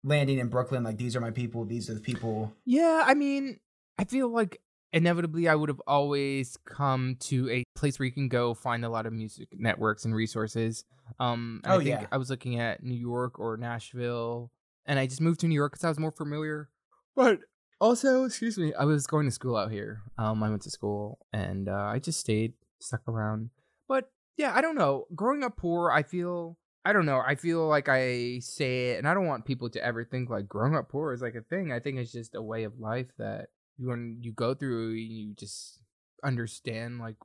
landing 0.03 0.39
in 0.39 0.47
Brooklyn. 0.49 0.83
Like 0.83 0.97
these 0.97 1.15
are 1.15 1.21
my 1.21 1.31
people. 1.31 1.65
These 1.65 1.89
are 1.89 1.93
the 1.93 1.99
people. 2.01 2.53
Yeah, 2.65 3.03
I 3.05 3.13
mean, 3.13 3.59
I 3.97 4.03
feel 4.03 4.27
like 4.29 4.59
inevitably 4.91 5.47
I 5.47 5.55
would 5.55 5.69
have 5.69 5.81
always 5.87 6.57
come 6.65 7.15
to 7.21 7.49
a 7.49 7.63
place 7.75 7.97
where 7.97 8.05
you 8.05 8.11
can 8.11 8.27
go 8.27 8.53
find 8.53 8.85
a 8.85 8.89
lot 8.89 9.05
of 9.07 9.13
music 9.13 9.47
networks 9.57 10.05
and 10.05 10.13
resources. 10.13 10.85
Um, 11.19 11.61
and 11.63 11.73
Oh, 11.73 11.75
I 11.79 11.83
think 11.83 12.01
yeah. 12.01 12.07
I 12.11 12.17
was 12.17 12.29
looking 12.29 12.59
at 12.59 12.83
New 12.83 12.93
York 12.95 13.39
or 13.39 13.57
Nashville, 13.57 14.51
and 14.85 14.99
I 14.99 15.07
just 15.07 15.19
moved 15.21 15.39
to 15.41 15.47
New 15.47 15.55
York 15.55 15.71
because 15.71 15.83
I 15.83 15.89
was 15.89 15.99
more 15.99 16.11
familiar. 16.11 16.69
But 17.15 17.39
also, 17.81 18.23
excuse 18.23 18.57
me, 18.57 18.73
I 18.75 18.85
was 18.85 19.07
going 19.07 19.25
to 19.25 19.31
school 19.31 19.57
out 19.57 19.71
here. 19.71 20.01
Um, 20.17 20.43
I 20.43 20.49
went 20.49 20.61
to 20.61 20.69
school, 20.69 21.17
and 21.33 21.67
uh, 21.67 21.73
I 21.73 21.99
just 21.99 22.19
stayed 22.19 22.53
stuck 22.83 23.07
around. 23.07 23.49
But 23.87 24.11
yeah, 24.37 24.53
I 24.55 24.61
don't 24.61 24.75
know. 24.75 25.05
Growing 25.15 25.43
up 25.43 25.57
poor, 25.57 25.91
I 25.91 26.03
feel. 26.03 26.57
I 26.85 26.91
don't 26.91 27.05
know. 27.05 27.21
I 27.25 27.35
feel 27.35 27.67
like 27.67 27.87
I 27.87 28.39
say 28.39 28.91
it, 28.91 28.97
and 28.97 29.07
I 29.07 29.13
don't 29.13 29.27
want 29.27 29.45
people 29.45 29.69
to 29.69 29.83
ever 29.83 30.03
think 30.03 30.29
like 30.29 30.49
growing 30.49 30.75
up 30.75 30.89
poor 30.89 31.13
is 31.13 31.21
like 31.21 31.35
a 31.35 31.41
thing. 31.41 31.71
I 31.71 31.79
think 31.79 31.97
it's 31.97 32.11
just 32.11 32.35
a 32.35 32.41
way 32.41 32.65
of 32.65 32.79
life 32.79 33.07
that 33.17 33.47
you 33.77 33.87
when 33.87 34.17
you 34.21 34.33
go 34.33 34.53
through, 34.53 34.91
you 34.91 35.33
just 35.33 35.79
understand. 36.23 36.99
Like 36.99 37.15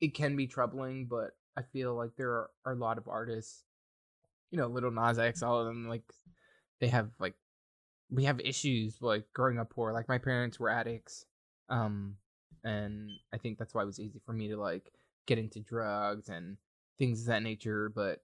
it 0.00 0.14
can 0.14 0.36
be 0.36 0.46
troubling, 0.46 1.06
but 1.08 1.30
I 1.56 1.62
feel 1.72 1.94
like 1.94 2.10
there 2.16 2.30
are, 2.30 2.50
are 2.64 2.72
a 2.72 2.78
lot 2.78 2.98
of 2.98 3.08
artists, 3.08 3.64
you 4.50 4.58
know, 4.58 4.66
Lil 4.66 4.90
Nas 4.90 5.18
X, 5.18 5.42
all 5.42 5.60
of 5.60 5.66
them, 5.66 5.88
like 5.88 6.02
they 6.80 6.88
have 6.88 7.10
like 7.18 7.34
we 8.10 8.24
have 8.24 8.40
issues 8.40 8.98
like 9.00 9.24
growing 9.32 9.58
up 9.58 9.70
poor. 9.70 9.92
Like 9.92 10.08
my 10.08 10.18
parents 10.18 10.58
were 10.60 10.70
addicts, 10.70 11.24
um, 11.68 12.16
and 12.66 13.10
I 13.32 13.38
think 13.38 13.58
that's 13.58 13.72
why 13.74 13.82
it 13.82 13.86
was 13.86 14.00
easy 14.00 14.20
for 14.26 14.32
me 14.32 14.48
to 14.48 14.56
like 14.56 14.92
get 15.26 15.38
into 15.38 15.60
drugs 15.60 16.28
and 16.28 16.56
things 16.98 17.20
of 17.22 17.26
that 17.28 17.42
nature. 17.42 17.88
But 17.94 18.20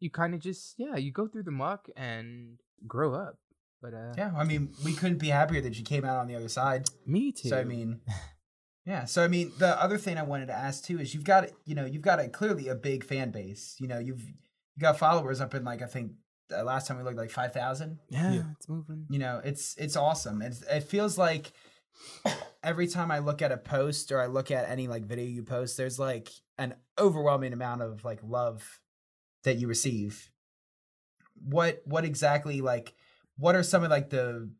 you 0.00 0.10
kind 0.10 0.34
of 0.34 0.40
just 0.40 0.74
yeah, 0.78 0.96
you 0.96 1.10
go 1.12 1.26
through 1.26 1.42
the 1.44 1.50
muck 1.50 1.88
and 1.96 2.58
grow 2.86 3.14
up. 3.14 3.38
But 3.82 3.94
uh, 3.94 4.12
Yeah, 4.16 4.32
I 4.36 4.44
mean, 4.44 4.70
we 4.84 4.92
couldn't 4.94 5.18
be 5.18 5.28
happier 5.28 5.60
that 5.60 5.78
you 5.78 5.84
came 5.84 6.04
out 6.04 6.16
on 6.18 6.26
the 6.28 6.34
other 6.34 6.48
side. 6.48 6.88
me 7.06 7.32
too. 7.32 7.48
So 7.48 7.58
I 7.58 7.64
mean, 7.64 8.00
yeah. 8.86 9.04
So 9.04 9.22
I 9.24 9.28
mean, 9.28 9.52
the 9.58 9.80
other 9.82 9.98
thing 9.98 10.18
I 10.18 10.22
wanted 10.22 10.46
to 10.46 10.54
ask 10.54 10.84
too 10.84 10.98
is 11.00 11.14
you've 11.14 11.24
got 11.24 11.48
you 11.64 11.74
know 11.74 11.84
you've 11.84 12.02
got 12.02 12.20
a 12.20 12.28
clearly 12.28 12.68
a 12.68 12.74
big 12.74 13.04
fan 13.04 13.30
base. 13.30 13.76
You 13.78 13.88
know 13.88 13.98
you've 13.98 14.22
you 14.22 14.80
got 14.80 14.98
followers 14.98 15.40
up 15.40 15.54
in 15.54 15.64
like 15.64 15.82
I 15.82 15.86
think 15.86 16.12
uh, 16.56 16.62
last 16.64 16.86
time 16.86 16.96
we 16.98 17.02
looked 17.04 17.18
like 17.18 17.30
five 17.30 17.52
thousand. 17.52 17.98
yeah, 18.08 18.32
Yeah. 18.34 18.42
it's 18.56 18.68
moving. 18.68 19.06
You 19.10 19.18
know 19.18 19.40
it's 19.44 19.74
it's 19.78 19.96
awesome. 19.96 20.42
It's, 20.42 20.62
it 20.62 20.82
feels 20.84 21.16
like 21.18 21.52
every 22.62 22.86
time 22.86 23.10
I 23.10 23.18
look 23.20 23.42
at 23.42 23.52
a 23.52 23.56
post 23.56 24.12
or 24.12 24.20
I 24.20 24.26
look 24.26 24.50
at 24.50 24.68
any 24.68 24.88
like 24.88 25.04
video 25.04 25.26
you 25.26 25.42
post, 25.42 25.76
there's 25.76 25.98
like 25.98 26.28
an 26.56 26.74
overwhelming 26.98 27.52
amount 27.52 27.82
of 27.82 28.04
like 28.04 28.20
love 28.22 28.80
that 29.44 29.56
you 29.56 29.68
receive. 29.68 30.30
what 31.44 31.82
what 31.84 32.04
exactly 32.04 32.60
like 32.60 32.94
what 33.36 33.54
are 33.54 33.62
some 33.62 33.84
of 33.84 33.90
like 33.90 34.10
the 34.10 34.50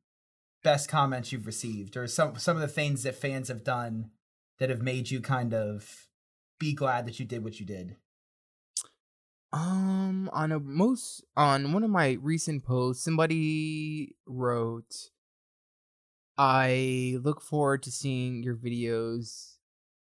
best 0.62 0.88
comments 0.88 1.32
you've 1.32 1.46
received 1.46 1.96
or 1.96 2.06
some 2.06 2.38
some 2.38 2.56
of 2.56 2.60
the 2.62 2.68
things 2.68 3.02
that 3.02 3.14
fans 3.14 3.48
have 3.48 3.64
done 3.64 4.10
that 4.58 4.70
have 4.70 4.82
made 4.82 5.10
you 5.10 5.20
kind 5.20 5.54
of 5.54 6.08
be 6.58 6.72
glad 6.72 7.06
that 7.06 7.18
you 7.20 7.26
did 7.26 7.44
what 7.44 7.60
you 7.60 7.66
did? 7.66 7.96
Um, 9.52 10.28
on 10.32 10.52
a 10.52 10.60
most 10.60 11.24
on 11.36 11.72
one 11.72 11.82
of 11.82 11.90
my 11.90 12.18
recent 12.20 12.64
posts, 12.64 13.04
somebody 13.04 14.14
wrote, 14.26 15.10
"I 16.38 17.18
look 17.22 17.40
forward 17.42 17.82
to 17.82 17.90
seeing 17.90 18.42
your 18.42 18.54
videos 18.56 19.56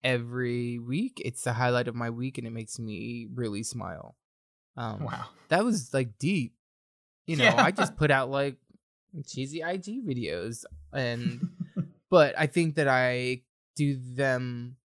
every 0.04 0.78
week. 0.78 1.20
It's 1.24 1.42
the 1.44 1.52
highlight 1.54 1.88
of 1.88 1.94
my 1.94 2.10
week, 2.10 2.38
and 2.38 2.46
it 2.46 2.50
makes 2.52 2.78
me 2.78 3.26
really 3.34 3.62
smile." 3.62 4.16
Um, 4.76 5.04
Wow. 5.04 5.26
that 5.48 5.64
was 5.64 5.92
like 5.92 6.18
deep. 6.18 6.54
You 7.26 7.36
know, 7.36 7.44
Yeah. 7.44 7.56
I 7.56 7.70
just 7.72 7.96
put 7.96 8.10
out 8.10 8.30
like 8.30 8.56
cheesy 9.26 9.60
IG 9.62 10.06
videos, 10.06 10.64
and 10.92 11.40
but 12.10 12.34
I 12.38 12.46
think 12.46 12.76
that 12.76 12.88
I 12.88 13.42
do 13.76 13.96
them 13.96 14.76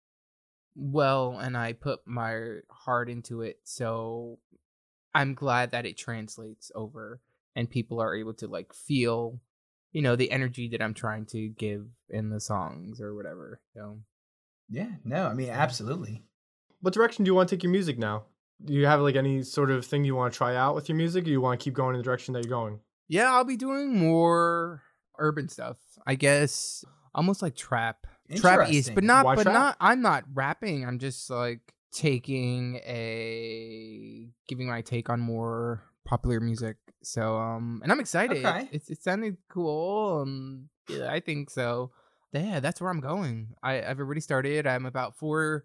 well 0.76 1.38
and 1.38 1.57
I 1.57 1.72
put 1.72 2.07
my 2.07 2.59
heart 2.70 3.09
into 3.09 3.42
it. 3.42 3.61
So 3.64 4.38
I'm 5.14 5.34
glad 5.34 5.70
that 5.70 5.86
it 5.86 5.97
translates 5.97 6.72
over 6.74 7.20
and 7.55 7.70
people 7.70 8.01
are 8.01 8.14
able 8.14 8.34
to 8.34 8.49
like 8.49 8.72
feel, 8.72 9.40
you 9.95 10.03
know, 10.03 10.16
the 10.16 10.30
energy 10.30 10.68
that 10.68 10.82
I'm 10.82 10.92
trying 10.92 11.24
to 11.26 11.49
give 11.49 11.86
in 12.11 12.28
the 12.28 12.40
songs 12.40 13.01
or 13.01 13.14
whatever. 13.14 13.61
So 13.74 14.01
yeah, 14.68 14.90
no, 15.05 15.26
I 15.26 15.32
mean 15.32 15.49
absolutely. 15.49 16.22
What 16.82 16.92
direction 16.92 17.24
do 17.24 17.30
you 17.30 17.34
want 17.34 17.49
to 17.49 17.57
take 17.57 17.62
your 17.62 17.72
music 17.72 17.99
now? 17.99 18.24
Do 18.62 18.74
you 18.74 18.84
have 18.84 19.01
like 19.01 19.16
any 19.16 19.42
sort 19.42 19.70
of 19.70 19.86
thing 19.86 20.05
you 20.05 20.14
want 20.14 20.34
to 20.34 20.36
try 20.36 20.55
out 20.55 20.74
with 20.74 20.88
your 20.88 20.97
music, 20.97 21.24
or 21.24 21.30
you 21.30 21.40
want 21.40 21.59
to 21.59 21.64
keep 21.64 21.72
going 21.72 21.95
in 21.95 21.99
the 21.99 22.05
direction 22.05 22.34
that 22.34 22.45
you're 22.45 22.51
going? 22.51 22.80
yeah, 23.09 23.32
I'll 23.32 23.45
be 23.45 23.57
doing 23.57 23.97
more 23.97 24.82
urban 25.18 25.49
stuff. 25.49 25.76
I 26.07 26.14
guess 26.14 26.84
almost 27.14 27.42
like 27.42 27.55
trap. 27.55 28.07
Trap 28.36 28.70
east, 28.70 28.95
but 28.95 29.05
not 29.05 29.24
Why 29.24 29.34
but 29.34 29.42
trap? 29.42 29.55
not 29.55 29.76
I'm 29.80 30.01
not 30.03 30.24
rapping. 30.32 30.86
I'm 30.86 30.99
just 30.99 31.28
like 31.30 31.61
taking 31.92 32.76
a 32.76 34.28
giving 34.49 34.66
my 34.66 34.80
take 34.80 35.11
on 35.11 35.20
more 35.20 35.82
popular 36.05 36.40
music. 36.40 36.76
So 37.07 37.37
um 37.37 37.81
and 37.83 37.93
I'm 37.93 38.01
excited. 38.01 38.45
Okay. 38.45 38.69
It's 38.73 38.91
it 38.91 39.03
sounded 39.03 39.37
cool. 39.49 40.23
Um 40.23 40.69
yeah, 40.89 41.11
I 41.11 41.21
think 41.21 41.51
so. 41.51 41.91
Yeah, 42.33 42.61
that's 42.61 42.81
where 42.81 42.91
I'm 42.91 43.01
going. 43.01 43.55
I, 43.63 43.83
I've 43.83 44.01
already 44.01 44.21
started. 44.21 44.67
I'm 44.67 44.87
about 44.87 45.17
four 45.17 45.65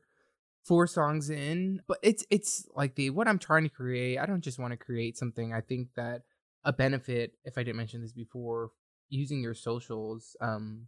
four 0.64 0.88
songs 0.88 1.30
in. 1.30 1.82
But 1.88 1.98
it's 2.04 2.26
it's 2.30 2.68
like 2.76 2.96
the 2.96 3.10
what 3.10 3.28
I'm 3.28 3.40
trying 3.40 3.64
to 3.64 3.70
create. 3.70 4.20
I 4.20 4.26
don't 4.26 4.44
just 4.44 4.60
want 4.60 4.72
to 4.72 4.78
create 4.78 5.18
something. 5.18 5.54
I 5.54 5.62
think 5.62 5.90
that 5.96 6.24
a 6.64 6.74
benefit, 6.74 7.34
if 7.44 7.58
I 7.58 7.64
didn't 7.64 7.78
mention 7.78 8.02
this 8.02 8.14
before, 8.14 8.72
using 9.10 9.42
your 9.42 9.56
socials 9.56 10.36
um 10.42 10.88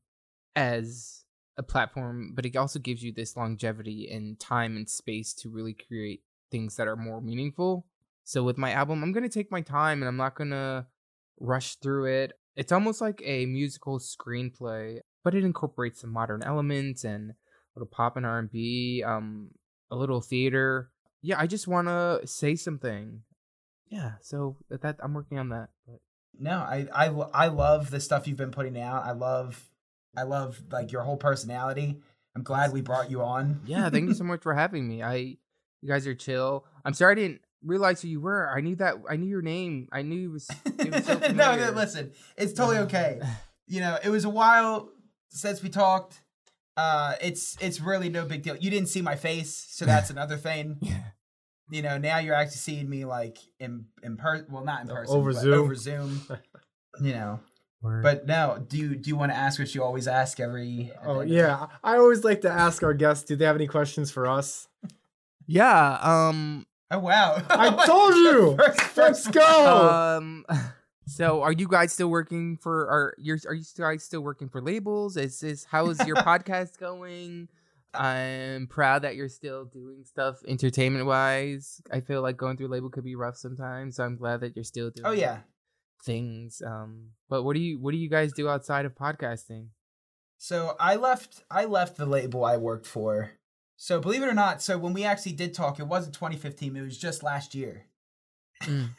as 0.56 1.24
a 1.58 1.64
platform, 1.64 2.34
but 2.36 2.46
it 2.46 2.56
also 2.56 2.80
gives 2.80 3.04
you 3.04 3.12
this 3.12 3.36
longevity 3.36 4.10
and 4.12 4.40
time 4.40 4.76
and 4.78 4.90
space 4.90 5.34
to 5.34 5.50
really 5.50 5.74
create 5.74 6.22
things 6.50 6.76
that 6.76 6.88
are 6.88 6.96
more 6.96 7.22
meaningful. 7.22 7.86
So 8.24 8.44
with 8.44 8.58
my 8.58 8.72
album, 8.72 9.04
I'm 9.04 9.12
gonna 9.12 9.30
take 9.30 9.52
my 9.52 9.62
time 9.62 10.02
and 10.02 10.08
I'm 10.08 10.18
not 10.18 10.36
gonna 10.36 10.88
rush 11.40 11.76
through 11.76 12.06
it. 12.06 12.34
It's 12.56 12.72
almost 12.72 13.02
like 13.02 13.22
a 13.26 13.46
musical 13.46 14.00
screenplay, 14.00 15.00
but 15.24 15.36
it 15.36 15.44
incorporates 15.44 16.02
some 16.02 16.12
modern 16.12 16.44
elements 16.44 17.04
and 17.04 17.32
a 17.32 17.36
little 17.76 17.90
pop 17.90 18.18
and 18.18 18.26
R&B, 18.26 19.04
um, 19.06 19.52
a 19.90 19.96
little 19.96 20.22
theater. 20.22 20.92
Yeah, 21.22 21.40
I 21.40 21.48
just 21.48 21.68
want 21.68 21.88
to 21.88 22.22
say 22.26 22.56
something. 22.56 23.22
Yeah, 23.90 24.14
so 24.22 24.58
that, 24.70 24.82
that 24.82 24.98
I'm 25.02 25.14
working 25.14 25.38
on 25.40 25.50
that. 25.50 25.70
But 25.88 26.00
No, 26.40 26.60
I, 26.60 26.88
I 26.94 27.08
I 27.08 27.48
love 27.48 27.92
the 27.92 28.00
stuff 28.00 28.28
you've 28.28 28.38
been 28.38 28.52
putting 28.52 28.80
out. 28.80 29.06
I 29.06 29.12
love 29.12 29.70
I 30.16 30.24
love 30.24 30.62
like 30.72 30.92
your 30.92 31.02
whole 31.04 31.18
personality. 31.18 32.00
I'm 32.36 32.44
glad 32.44 32.72
we 32.72 32.82
brought 32.82 33.12
you 33.12 33.22
on. 33.22 33.62
yeah, 33.66 33.90
thank 33.90 34.08
you 34.08 34.14
so 34.14 34.24
much 34.32 34.42
for 34.42 34.54
having 34.54 34.88
me. 34.88 35.04
I, 35.04 35.16
you 35.82 35.88
guys 35.88 36.08
are 36.08 36.16
chill. 36.16 36.66
I'm 36.86 36.94
sorry 36.94 37.12
I 37.12 37.16
didn't 37.16 37.42
realize 37.64 38.02
who 38.02 38.08
you 38.08 38.22
were. 38.22 38.50
I 38.50 38.62
knew 38.62 38.76
that. 38.78 38.96
I 39.10 39.16
knew 39.16 39.28
your 39.30 39.42
name. 39.42 39.88
I 39.92 40.02
knew 40.02 40.30
it 40.30 40.32
was. 40.32 40.50
It 40.66 40.92
was 40.94 41.06
so 41.06 41.14
no, 41.20 41.28
familiar. 41.28 41.66
no, 41.66 41.72
listen, 41.72 42.12
it's 42.38 42.54
totally 42.54 42.78
okay. 42.80 43.20
You 43.68 43.80
know, 43.80 43.98
it 44.04 44.10
was 44.10 44.26
a 44.26 44.30
while 44.30 44.90
since 45.30 45.64
we 45.64 45.70
talked. 45.70 46.20
Uh, 46.76 47.14
it's 47.22 47.56
it's 47.62 47.80
really 47.80 48.10
no 48.10 48.26
big 48.26 48.42
deal. 48.42 48.58
You 48.58 48.70
didn't 48.70 48.90
see 48.90 49.02
my 49.02 49.16
face, 49.16 49.66
so 49.70 49.86
that's 49.86 50.10
another 50.16 50.36
thing. 50.36 50.78
Yeah. 50.82 51.04
You 51.70 51.82
know, 51.82 51.98
now 51.98 52.18
you're 52.18 52.36
actually 52.36 52.58
seeing 52.58 52.90
me 52.90 53.06
like 53.06 53.38
in 53.62 53.86
in 54.04 54.18
person. 54.18 54.48
Well, 54.50 54.66
not 54.66 54.82
in 54.82 54.88
person, 54.90 55.16
over 55.16 55.32
Zoom. 55.32 55.54
Over 55.54 55.76
Zoom. 55.76 56.22
you 57.02 57.14
know, 57.14 57.40
Word. 57.82 58.04
but 58.04 58.28
no. 58.28 58.62
Do 58.68 58.78
you 58.78 58.96
do 58.96 59.10
you 59.10 59.16
want 59.16 59.32
to 59.32 59.38
ask 59.38 59.58
what 59.58 59.74
you 59.74 59.84
always 59.84 60.06
ask 60.06 60.42
every? 60.42 60.92
Oh 61.06 61.22
end 61.22 61.30
yeah, 61.32 61.68
I 61.82 61.96
always 61.96 62.26
like 62.26 62.42
to 62.42 62.52
ask 62.52 62.84
our 62.84 62.94
guests, 62.94 63.24
do 63.24 63.38
they 63.38 63.46
have 63.46 63.56
any 63.56 63.68
questions 63.68 64.12
for 64.12 64.28
us? 64.28 64.68
yeah. 65.48 65.98
Um. 66.02 66.66
Oh 66.92 67.00
wow! 67.00 67.42
I 67.50 67.86
told 67.88 68.14
you. 68.16 68.56
First- 68.58 68.98
Let's 68.98 69.28
go. 69.28 69.90
Um. 69.90 70.46
So, 71.08 71.42
are 71.42 71.52
you 71.52 71.68
guys 71.68 71.92
still 71.92 72.08
working 72.08 72.56
for? 72.56 72.88
Are 72.88 73.16
you 73.18 73.36
are 73.46 73.54
you 73.54 73.66
guys 73.78 74.02
still 74.04 74.22
working 74.22 74.48
for 74.48 74.62
labels? 74.62 75.18
Is 75.18 75.42
this 75.42 75.66
how 75.66 75.90
is 75.90 76.00
your 76.08 76.16
podcast 76.16 76.78
going? 76.78 77.50
I'm 77.94 78.68
proud 78.68 79.02
that 79.02 79.16
you're 79.18 79.28
still 79.28 79.66
doing 79.66 80.06
stuff 80.06 80.38
entertainment 80.48 81.06
wise. 81.06 81.82
I 81.92 82.00
feel 82.00 82.22
like 82.22 82.38
going 82.38 82.56
through 82.56 82.70
label 82.70 82.90
could 82.90 83.04
be 83.04 83.16
rough 83.16 83.36
sometimes, 83.36 83.98
so 83.98 84.06
I'm 84.06 84.16
glad 84.16 84.40
that 84.42 84.56
you're 84.56 84.64
still 84.64 84.90
doing. 84.90 85.06
Oh 85.06 85.12
yeah. 85.12 85.40
things. 86.06 86.62
Um, 86.66 87.08
but 87.28 87.44
what 87.44 87.56
do 87.56 87.60
you 87.62 87.78
what 87.78 87.92
do 87.92 87.98
you 87.98 88.10
guys 88.10 88.32
do 88.32 88.48
outside 88.48 88.86
of 88.86 88.96
podcasting? 88.96 89.66
So 90.38 90.78
I 90.80 90.96
left 90.96 91.44
I 91.52 91.66
left 91.66 91.98
the 91.98 92.06
label 92.06 92.46
I 92.46 92.56
worked 92.56 92.88
for. 92.88 93.32
So 93.84 94.00
believe 94.00 94.22
it 94.22 94.28
or 94.28 94.36
not, 94.36 94.62
so 94.62 94.78
when 94.78 94.94
we 94.94 95.04
actually 95.06 95.32
did 95.32 95.56
talk, 95.56 95.80
it 95.80 95.88
wasn't 95.88 96.14
2015. 96.14 96.76
It 96.78 96.82
was 96.84 97.00
just 97.00 97.24
last 97.24 97.56
year. 97.56 97.88
Mm. 98.62 98.90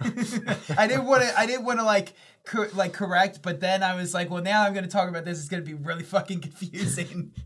I 0.77 0.89
didn't 0.89 1.05
want 1.05 1.23
to. 1.23 1.39
I 1.39 1.47
didn't 1.47 1.65
want 1.65 1.79
to 1.79 1.85
like 1.85 2.15
cor- 2.45 2.69
like 2.75 2.93
correct, 2.93 3.43
but 3.43 3.61
then 3.61 3.85
I 3.85 3.95
was 3.95 4.13
like, 4.13 4.29
well, 4.29 4.43
now 4.43 4.65
I'm 4.65 4.73
going 4.73 4.83
to 4.85 4.91
talk 4.91 5.09
about 5.09 5.25
this. 5.25 5.39
It's 5.39 5.49
going 5.49 5.65
to 5.65 5.67
be 5.67 5.75
really 5.75 6.03
fucking 6.03 6.41
confusing. 6.41 7.33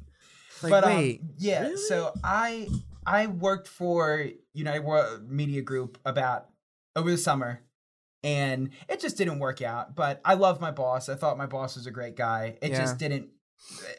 Like, 0.62 0.70
but 0.70 0.87
wait, 0.87 1.20
um, 1.20 1.28
yeah. 1.37 1.61
really? 1.64 1.76
So 1.76 2.14
I 2.24 2.66
I 3.07 3.26
worked 3.26 3.68
for 3.68 4.26
United 4.55 4.82
World 4.84 5.30
Media 5.30 5.61
Group 5.61 5.99
about 6.07 6.47
over 6.97 7.11
the 7.11 7.18
summer, 7.18 7.61
and 8.24 8.70
it 8.89 9.01
just 9.01 9.18
didn't 9.18 9.39
work 9.41 9.61
out. 9.61 9.95
But 9.95 10.22
I 10.24 10.32
love 10.32 10.59
my 10.62 10.70
boss. 10.70 11.11
I 11.11 11.14
thought 11.16 11.37
my 11.37 11.45
boss 11.45 11.76
was 11.76 11.87
a 11.87 11.91
great 11.91 12.16
guy. 12.16 12.57
It 12.62 12.70
Yeah. 12.70 12.78
just 12.78 12.97
didn't. 12.97 13.28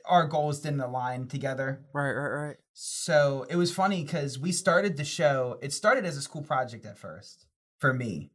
Our 0.06 0.28
goals 0.28 0.60
didn't 0.62 0.82
align 0.82 1.28
together. 1.28 1.86
right, 1.94 2.12
right, 2.14 2.46
right. 2.48 2.56
So 2.74 3.46
it 3.50 3.56
was 3.56 3.74
funny 3.74 4.04
because 4.04 4.38
we 4.40 4.52
started 4.52 4.98
the 4.98 5.04
show. 5.04 5.58
It 5.62 5.74
started 5.74 6.06
as 6.06 6.16
a 6.18 6.22
school 6.22 6.44
project 6.44 6.86
at 6.86 6.98
first 6.98 7.46
for 7.80 7.94
me, 7.94 8.32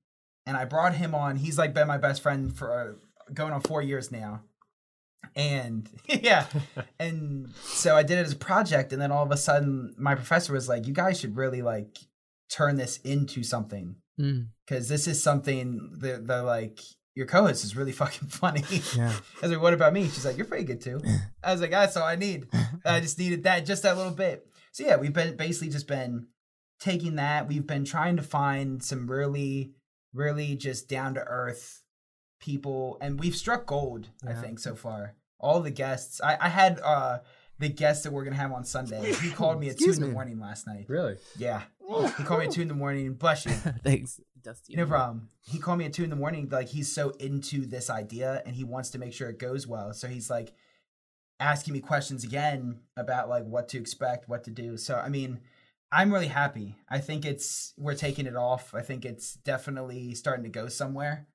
and 0.47 0.57
I 0.57 0.65
brought 0.65 0.95
him 0.95 1.15
on. 1.15 1.37
He's 1.37 1.59
like 1.59 1.75
been 1.75 1.89
my 1.89 1.99
best 1.99 2.23
friend 2.23 2.57
for 2.57 2.73
uh, 2.73 3.33
going 3.33 3.53
on 3.53 3.61
four 3.61 3.83
years 3.83 4.11
now, 4.11 4.43
and 5.37 5.89
yeah, 6.07 6.47
and 6.99 7.53
so 7.63 7.97
I 7.97 8.03
did 8.03 8.19
it 8.19 8.27
as 8.27 8.33
a 8.33 8.37
project. 8.37 8.93
And 8.93 9.01
then 9.01 9.13
all 9.13 9.25
of 9.25 9.31
a 9.31 9.37
sudden, 9.37 9.95
my 9.97 10.15
professor 10.15 10.53
was 10.53 10.69
like, 10.69 10.87
"You 10.87 10.93
guys 10.95 11.21
should 11.21 11.37
really 11.37 11.63
like 11.63 11.99
turn 12.51 12.77
this 12.77 12.99
into 12.99 13.43
something 13.43 13.97
Mm, 14.21 14.49
because 14.67 14.89
this 14.89 15.07
is 15.07 15.23
something 15.23 15.93
that 16.01 16.27
the 16.27 16.43
like." 16.43 16.81
Your 17.15 17.27
co-host 17.27 17.65
is 17.65 17.77
really 17.77 17.93
fucking 18.03 18.29
funny. 18.29 18.65
yeah. 18.97 19.13
I 19.39 19.47
was 19.47 19.51
like, 19.53 19.63
"What 19.63 19.75
about 19.75 19.93
me?" 19.93 20.05
She's 20.05 20.25
like, 20.25 20.37
"You're 20.37 20.47
pretty 20.47 20.65
good 20.65 20.81
too." 20.81 21.01
I 21.45 21.53
was 21.53 21.61
like, 21.61 21.71
"That's 21.71 21.97
all 21.97 22.05
I 22.07 22.17
need." 22.17 22.47
I 22.85 23.01
just 23.01 23.19
needed 23.19 23.45
that, 23.45 23.67
just 23.67 23.83
that 23.83 23.97
little 23.97 24.13
bit. 24.13 24.47
So 24.73 24.85
yeah, 24.85 24.97
we've 24.97 25.13
been 25.13 25.37
basically 25.37 25.69
just 25.69 25.87
been 25.87 26.29
taking 26.81 27.17
that. 27.17 27.49
We've 27.49 27.67
been 27.67 27.85
trying 27.85 28.17
to 28.17 28.23
find 28.23 28.83
some 28.83 29.07
really, 29.11 29.73
really 30.15 30.57
just 30.57 30.89
down 30.89 31.15
to 31.15 31.21
earth 31.21 31.83
people, 32.41 32.97
and 33.01 33.21
we've 33.21 33.37
struck 33.37 33.67
gold. 33.67 34.09
I 34.27 34.33
think 34.35 34.59
so 34.59 34.75
far. 34.75 35.15
All 35.39 35.61
the 35.61 35.71
guests. 35.71 36.21
I, 36.23 36.37
I 36.41 36.49
had 36.49 36.81
uh 36.81 37.19
the 37.63 37.69
guest 37.69 38.05
that 38.05 38.13
we're 38.13 38.25
gonna 38.25 38.37
have 38.37 38.53
on 38.53 38.65
Sunday. 38.65 39.13
He 39.15 39.31
called 39.33 39.61
me 39.61 39.69
at 39.69 39.79
two 39.79 39.85
Excuse 39.85 39.99
in 39.99 40.05
the 40.05 40.11
morning 40.11 40.39
last 40.39 40.67
night. 40.67 40.87
Really? 40.89 41.17
Yeah, 41.39 41.63
he 42.19 42.25
called 42.25 42.41
me 42.41 42.47
at 42.47 42.53
two 42.53 42.63
in 42.63 42.69
the 42.69 42.75
morning. 42.75 43.15
Bless 43.15 43.47
you. 43.47 43.53
Thanks, 43.85 44.21
Dusty. 44.43 44.75
No 44.75 44.87
problem. 44.87 45.29
He 45.41 45.59
called 45.59 45.79
me 45.79 45.87
at 45.87 45.93
two 45.93 46.05
in 46.05 46.11
the 46.11 46.17
morning. 46.17 46.49
Like 46.51 46.69
he's 46.69 46.93
so 46.93 47.11
into 47.21 47.67
this 47.67 47.89
idea 47.89 48.43
and 48.45 48.55
he 48.55 48.65
wants 48.65 48.91
to 48.91 48.99
make 48.99 49.13
sure 49.13 49.31
it 49.31 49.39
goes 49.39 49.67
well. 49.67 49.93
So 49.95 50.09
he's 50.09 50.29
like 50.29 50.53
asking 51.41 51.75
me 51.75 51.81
questions 51.81 52.25
again 52.25 52.81
about 52.97 53.29
like 53.29 53.45
what 53.45 53.69
to 53.71 53.79
expect, 53.79 54.29
what 54.29 54.45
to 54.45 54.51
do. 54.51 54.77
So 54.77 54.97
I 54.97 55.09
mean, 55.09 55.41
I'm 55.91 56.13
really 56.13 56.29
happy. 56.29 56.77
I 56.89 56.99
think 56.99 57.25
it's 57.25 57.75
we're 57.79 57.95
taking 57.95 58.27
it 58.27 58.37
off. 58.37 58.75
I 58.75 58.83
think 58.83 59.05
it's 59.05 59.35
definitely 59.35 60.15
starting 60.15 60.45
to 60.45 60.51
go 60.51 60.69
somewhere. 60.69 61.29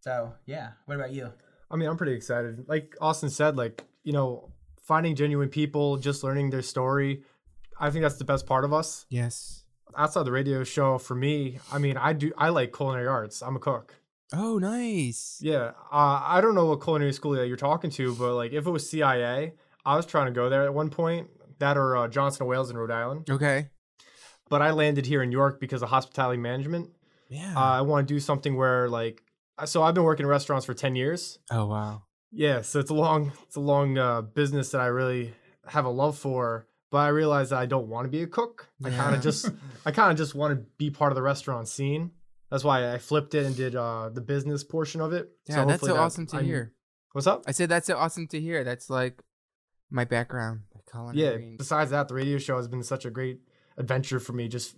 So 0.00 0.34
yeah. 0.46 0.70
What 0.86 0.94
about 0.94 1.12
you? 1.12 1.32
I 1.70 1.76
mean, 1.76 1.88
I'm 1.88 1.96
pretty 1.96 2.14
excited. 2.14 2.68
Like 2.68 2.96
Austin 3.00 3.28
said, 3.28 3.56
like, 3.56 3.84
you 4.04 4.12
know, 4.12 4.52
finding 4.86 5.14
genuine 5.14 5.48
people, 5.48 5.96
just 5.96 6.22
learning 6.24 6.50
their 6.50 6.62
story. 6.62 7.22
I 7.78 7.90
think 7.90 8.02
that's 8.02 8.16
the 8.16 8.24
best 8.24 8.46
part 8.46 8.64
of 8.64 8.72
us. 8.72 9.04
Yes. 9.10 9.64
Outside 9.96 10.24
the 10.24 10.32
radio 10.32 10.64
show, 10.64 10.98
for 10.98 11.14
me, 11.14 11.58
I 11.72 11.78
mean, 11.78 11.96
I 11.96 12.12
do, 12.12 12.32
I 12.38 12.48
like 12.50 12.72
culinary 12.74 13.06
arts. 13.06 13.42
I'm 13.42 13.56
a 13.56 13.58
cook. 13.58 13.94
Oh, 14.32 14.58
nice. 14.58 15.38
Yeah, 15.40 15.72
uh, 15.92 16.20
I 16.24 16.40
don't 16.40 16.54
know 16.54 16.66
what 16.66 16.82
culinary 16.82 17.12
school 17.12 17.32
that 17.32 17.46
you're 17.48 17.56
talking 17.56 17.90
to, 17.90 18.14
but 18.16 18.34
like 18.34 18.52
if 18.52 18.66
it 18.66 18.70
was 18.70 18.88
CIA, 18.88 19.54
I 19.84 19.96
was 19.96 20.04
trying 20.06 20.26
to 20.26 20.32
go 20.32 20.48
there 20.48 20.64
at 20.64 20.74
one 20.74 20.90
point. 20.90 21.28
That 21.58 21.76
or 21.78 21.96
uh, 21.96 22.08
Johnson 22.08 22.46
Wales 22.46 22.68
in 22.70 22.76
Rhode 22.76 22.90
Island, 22.90 23.30
Okay. 23.30 23.68
but 24.50 24.60
I 24.62 24.72
landed 24.72 25.06
here 25.06 25.22
in 25.22 25.32
York 25.32 25.58
because 25.60 25.80
of 25.82 25.88
hospitality 25.88 26.38
management. 26.40 26.90
Yeah. 27.30 27.54
Uh, 27.56 27.60
I 27.60 27.80
want 27.82 28.06
to 28.06 28.14
do 28.14 28.20
something 28.20 28.56
where 28.56 28.88
like, 28.88 29.22
so 29.64 29.82
I've 29.82 29.94
been 29.94 30.04
working 30.04 30.24
in 30.24 30.30
restaurants 30.30 30.66
for 30.66 30.74
ten 30.74 30.96
years. 30.96 31.38
oh 31.50 31.66
wow. 31.66 32.02
Yeah, 32.36 32.60
so 32.62 32.78
it's 32.80 32.90
a 32.90 32.94
long, 32.94 33.32
it's 33.42 33.56
a 33.56 33.60
long 33.60 33.98
uh, 33.98 34.22
business 34.22 34.70
that 34.70 34.80
I 34.80 34.86
really 34.86 35.34
have 35.66 35.84
a 35.84 35.90
love 35.90 36.18
for. 36.18 36.66
But 36.90 36.98
I 36.98 37.08
realized 37.08 37.50
that 37.50 37.58
I 37.58 37.66
don't 37.66 37.88
want 37.88 38.04
to 38.04 38.10
be 38.10 38.22
a 38.22 38.26
cook. 38.26 38.68
I 38.84 38.90
kind 38.90 39.16
of 39.16 39.20
just, 39.22 39.50
I 39.84 39.90
kind 39.90 40.12
of 40.12 40.16
just 40.16 40.34
want 40.34 40.56
to 40.56 40.64
be 40.78 40.90
part 40.90 41.10
of 41.10 41.16
the 41.16 41.22
restaurant 41.22 41.66
scene. 41.66 42.12
That's 42.50 42.62
why 42.62 42.92
I 42.92 42.98
flipped 42.98 43.34
it 43.34 43.44
and 43.44 43.56
did 43.56 43.74
uh, 43.74 44.10
the 44.10 44.20
business 44.20 44.62
portion 44.62 45.00
of 45.00 45.12
it. 45.12 45.30
Yeah, 45.48 45.64
that's 45.64 45.80
so 45.80 45.88
that 45.88 45.96
awesome 45.96 46.26
to 46.28 46.36
I'm- 46.36 46.44
hear. 46.44 46.72
What's 47.12 47.26
up? 47.26 47.44
I 47.46 47.52
said 47.52 47.70
that's 47.70 47.86
so 47.86 47.96
awesome 47.96 48.28
to 48.28 48.40
hear. 48.40 48.62
That's 48.62 48.90
like 48.90 49.22
my 49.90 50.04
background. 50.04 50.60
like 50.72 51.14
yeah 51.14 51.30
culinary 51.30 51.56
besides 51.58 51.90
that 51.90 52.08
the 52.08 52.14
radio 52.14 52.38
show 52.38 52.56
has 52.56 52.68
been 52.68 52.82
such 52.82 53.04
a 53.04 53.10
great 53.10 53.40
adventure 53.76 54.18
for 54.18 54.32
me 54.32 54.48
just 54.48 54.76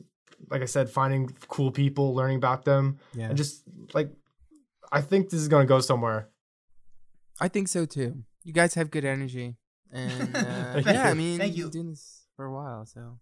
like 0.50 0.62
i 0.62 0.64
said 0.64 0.90
finding 0.90 1.28
cool 1.48 1.70
people 1.70 2.14
learning 2.14 2.36
about 2.36 2.64
them 2.64 2.98
yeah. 3.14 3.26
and 3.26 3.36
just 3.36 3.62
like 3.94 4.10
i 4.92 5.00
think 5.00 5.30
this 5.30 5.40
is 5.40 5.48
going 5.48 5.64
to 5.64 5.68
go 5.68 5.80
somewhere 5.80 6.28
I 7.40 7.48
think 7.48 7.68
so 7.68 7.86
too. 7.86 8.24
You 8.44 8.52
guys 8.52 8.74
have 8.74 8.90
good 8.90 9.04
energy, 9.04 9.56
and 9.92 10.34
uh, 10.36 10.82
yeah, 10.84 11.08
I 11.08 11.14
mean, 11.14 11.38
Thank 11.38 11.56
you. 11.56 11.64
been 11.64 11.72
doing 11.72 11.90
this 11.90 12.26
for 12.36 12.46
a 12.46 12.52
while, 12.52 12.86
so 12.86 13.18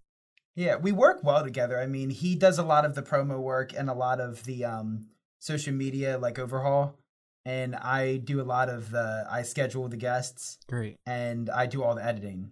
Yeah, 0.54 0.76
we 0.76 0.92
work 0.92 1.22
well 1.24 1.42
together. 1.42 1.78
I 1.80 1.86
mean, 1.86 2.10
he 2.10 2.34
does 2.34 2.58
a 2.58 2.62
lot 2.62 2.84
of 2.84 2.94
the 2.94 3.02
promo 3.02 3.38
work 3.40 3.72
and 3.76 3.88
a 3.90 3.94
lot 3.94 4.20
of 4.20 4.44
the 4.44 4.64
um 4.64 5.08
social 5.38 5.72
media 5.74 6.18
like 6.18 6.38
overhaul, 6.38 6.98
and 7.44 7.74
I 7.76 8.16
do 8.16 8.40
a 8.40 8.44
lot 8.44 8.68
of 8.68 8.90
the 8.90 9.26
I 9.30 9.42
schedule 9.42 9.88
the 9.88 9.96
guests 9.96 10.58
great, 10.68 10.98
and 11.06 11.50
I 11.50 11.66
do 11.66 11.82
all 11.82 11.94
the 11.94 12.04
editing. 12.04 12.50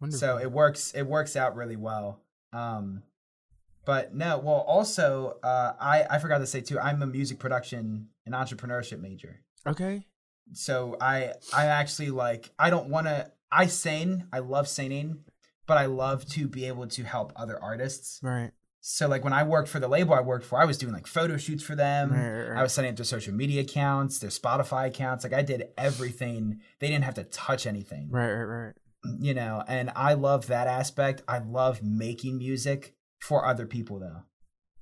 wonderful. 0.00 0.18
So 0.20 0.38
it 0.38 0.50
works 0.52 0.92
it 0.92 1.02
works 1.02 1.36
out 1.36 1.56
really 1.56 1.76
well. 1.76 2.20
Um 2.52 3.02
but 3.86 4.14
no, 4.14 4.38
well 4.38 4.64
also 4.66 5.38
uh 5.42 5.72
I 5.80 6.04
I 6.10 6.18
forgot 6.18 6.38
to 6.38 6.46
say 6.46 6.60
too, 6.60 6.78
I'm 6.78 7.02
a 7.02 7.06
music 7.06 7.38
production 7.38 8.08
and 8.26 8.34
entrepreneurship 8.34 9.00
major. 9.00 9.40
okay, 9.66 10.06
So 10.52 10.96
I 11.00 11.32
I 11.54 11.66
actually 11.66 12.10
like 12.10 12.50
I 12.58 12.70
don't 12.70 12.88
want 12.88 13.06
to 13.06 13.30
I 13.52 13.66
sing, 13.66 14.24
I 14.32 14.38
love 14.40 14.68
singing, 14.68 15.24
but 15.66 15.76
I 15.78 15.86
love 15.86 16.24
to 16.30 16.46
be 16.48 16.66
able 16.66 16.86
to 16.88 17.02
help 17.04 17.32
other 17.36 17.60
artists. 17.60 18.20
right, 18.22 18.52
So 18.80 19.08
like 19.08 19.24
when 19.24 19.32
I 19.32 19.42
worked 19.42 19.68
for 19.68 19.80
the 19.80 19.88
label 19.88 20.14
I 20.14 20.20
worked 20.20 20.44
for, 20.46 20.60
I 20.60 20.64
was 20.64 20.78
doing 20.78 20.92
like 20.92 21.06
photo 21.08 21.36
shoots 21.36 21.62
for 21.64 21.74
them. 21.74 22.12
right, 22.12 22.48
right, 22.50 22.58
I 22.58 22.62
was 22.62 22.72
setting 22.72 22.90
up 22.90 22.96
their 22.96 23.04
social 23.04 23.34
media 23.34 23.62
accounts, 23.62 24.18
their 24.18 24.30
Spotify 24.30 24.86
accounts. 24.86 25.24
Like 25.24 25.32
I 25.32 25.42
did 25.42 25.68
everything. 25.76 26.60
They 26.78 26.88
didn't 26.88 27.04
have 27.04 27.14
to 27.14 27.24
touch 27.24 27.66
anything. 27.66 28.08
right, 28.10 28.32
right, 28.32 28.44
right. 28.44 28.74
You 29.18 29.32
know, 29.34 29.64
and 29.66 29.90
I 29.96 30.12
love 30.14 30.46
that 30.48 30.66
aspect. 30.66 31.22
I 31.26 31.38
love 31.38 31.82
making 31.82 32.38
music 32.38 32.94
for 33.18 33.46
other 33.46 33.66
people 33.66 33.98
though. 33.98 34.22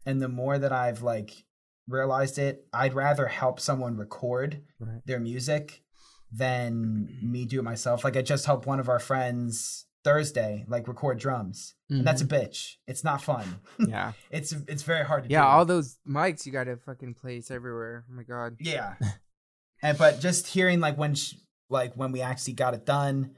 And 0.04 0.20
the 0.20 0.28
more 0.28 0.58
that 0.58 0.72
I've 0.72 1.02
like 1.02 1.44
realized 1.88 2.38
it, 2.38 2.66
I'd 2.72 2.94
rather 2.94 3.26
help 3.26 3.60
someone 3.60 3.96
record 3.96 4.62
Right. 4.78 5.00
their 5.06 5.20
music 5.20 5.82
than 6.30 7.08
me 7.22 7.44
do 7.46 7.60
it 7.60 7.62
myself. 7.62 8.04
Like 8.04 8.16
I 8.16 8.22
just 8.22 8.46
helped 8.46 8.66
one 8.66 8.80
of 8.80 8.88
our 8.88 8.98
friends 8.98 9.86
Thursday 10.04 10.64
like 10.68 10.86
record 10.86 11.18
drums. 11.18 11.74
And 11.90 12.06
that's 12.06 12.22
a 12.22 12.26
mm-hmm. 12.26 12.46
bitch. 12.46 12.74
It's 12.86 13.02
not 13.02 13.22
fun. 13.22 13.60
Yeah, 13.88 14.12
It's 14.30 14.52
it's 14.52 14.82
very 14.82 15.04
hard 15.04 15.24
to 15.24 15.28
do. 15.28 15.32
yeah. 15.32 15.42
do. 15.42 15.48
All 15.48 15.64
those 15.64 15.98
mics 16.06 16.44
you 16.46 16.52
gotta 16.52 16.76
fucking 16.76 17.14
place 17.14 17.50
everywhere. 17.50 18.04
Oh 18.10 18.14
my 18.14 18.22
god. 18.22 18.56
Yeah. 18.60 18.94
and 19.82 19.96
but 19.98 20.20
just 20.20 20.48
hearing 20.48 20.80
like 20.80 20.96
when 20.98 21.14
she, 21.14 21.38
like 21.70 21.94
when 21.94 22.12
we 22.12 22.20
actually 22.20 22.54
got 22.54 22.74
it 22.74 22.84
done 22.86 23.34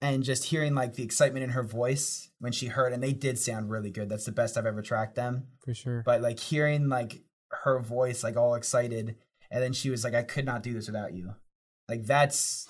and 0.00 0.22
just 0.22 0.44
hearing 0.44 0.74
like 0.74 0.94
the 0.94 1.02
excitement 1.02 1.42
in 1.44 1.50
her 1.50 1.62
voice 1.64 2.30
when 2.38 2.52
she 2.52 2.66
heard 2.66 2.92
and 2.92 3.02
they 3.02 3.12
did 3.12 3.38
sound 3.38 3.70
really 3.70 3.90
good. 3.90 4.08
That's 4.08 4.24
the 4.24 4.32
best 4.32 4.56
I've 4.56 4.66
ever 4.66 4.82
tracked 4.82 5.16
them. 5.16 5.48
For 5.64 5.74
sure. 5.74 6.02
But 6.04 6.20
like 6.22 6.38
hearing 6.38 6.88
like 6.88 7.22
her 7.64 7.78
voice 7.80 8.22
like 8.22 8.36
all 8.36 8.54
excited 8.54 9.16
and 9.50 9.62
then 9.62 9.72
she 9.72 9.90
was 9.90 10.04
like 10.04 10.14
I 10.14 10.22
could 10.22 10.44
not 10.44 10.62
do 10.62 10.72
this 10.74 10.86
without 10.86 11.14
you. 11.14 11.34
Like 11.88 12.04
that's 12.04 12.66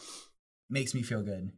makes 0.71 0.95
me 0.95 1.03
feel 1.03 1.23
good. 1.23 1.53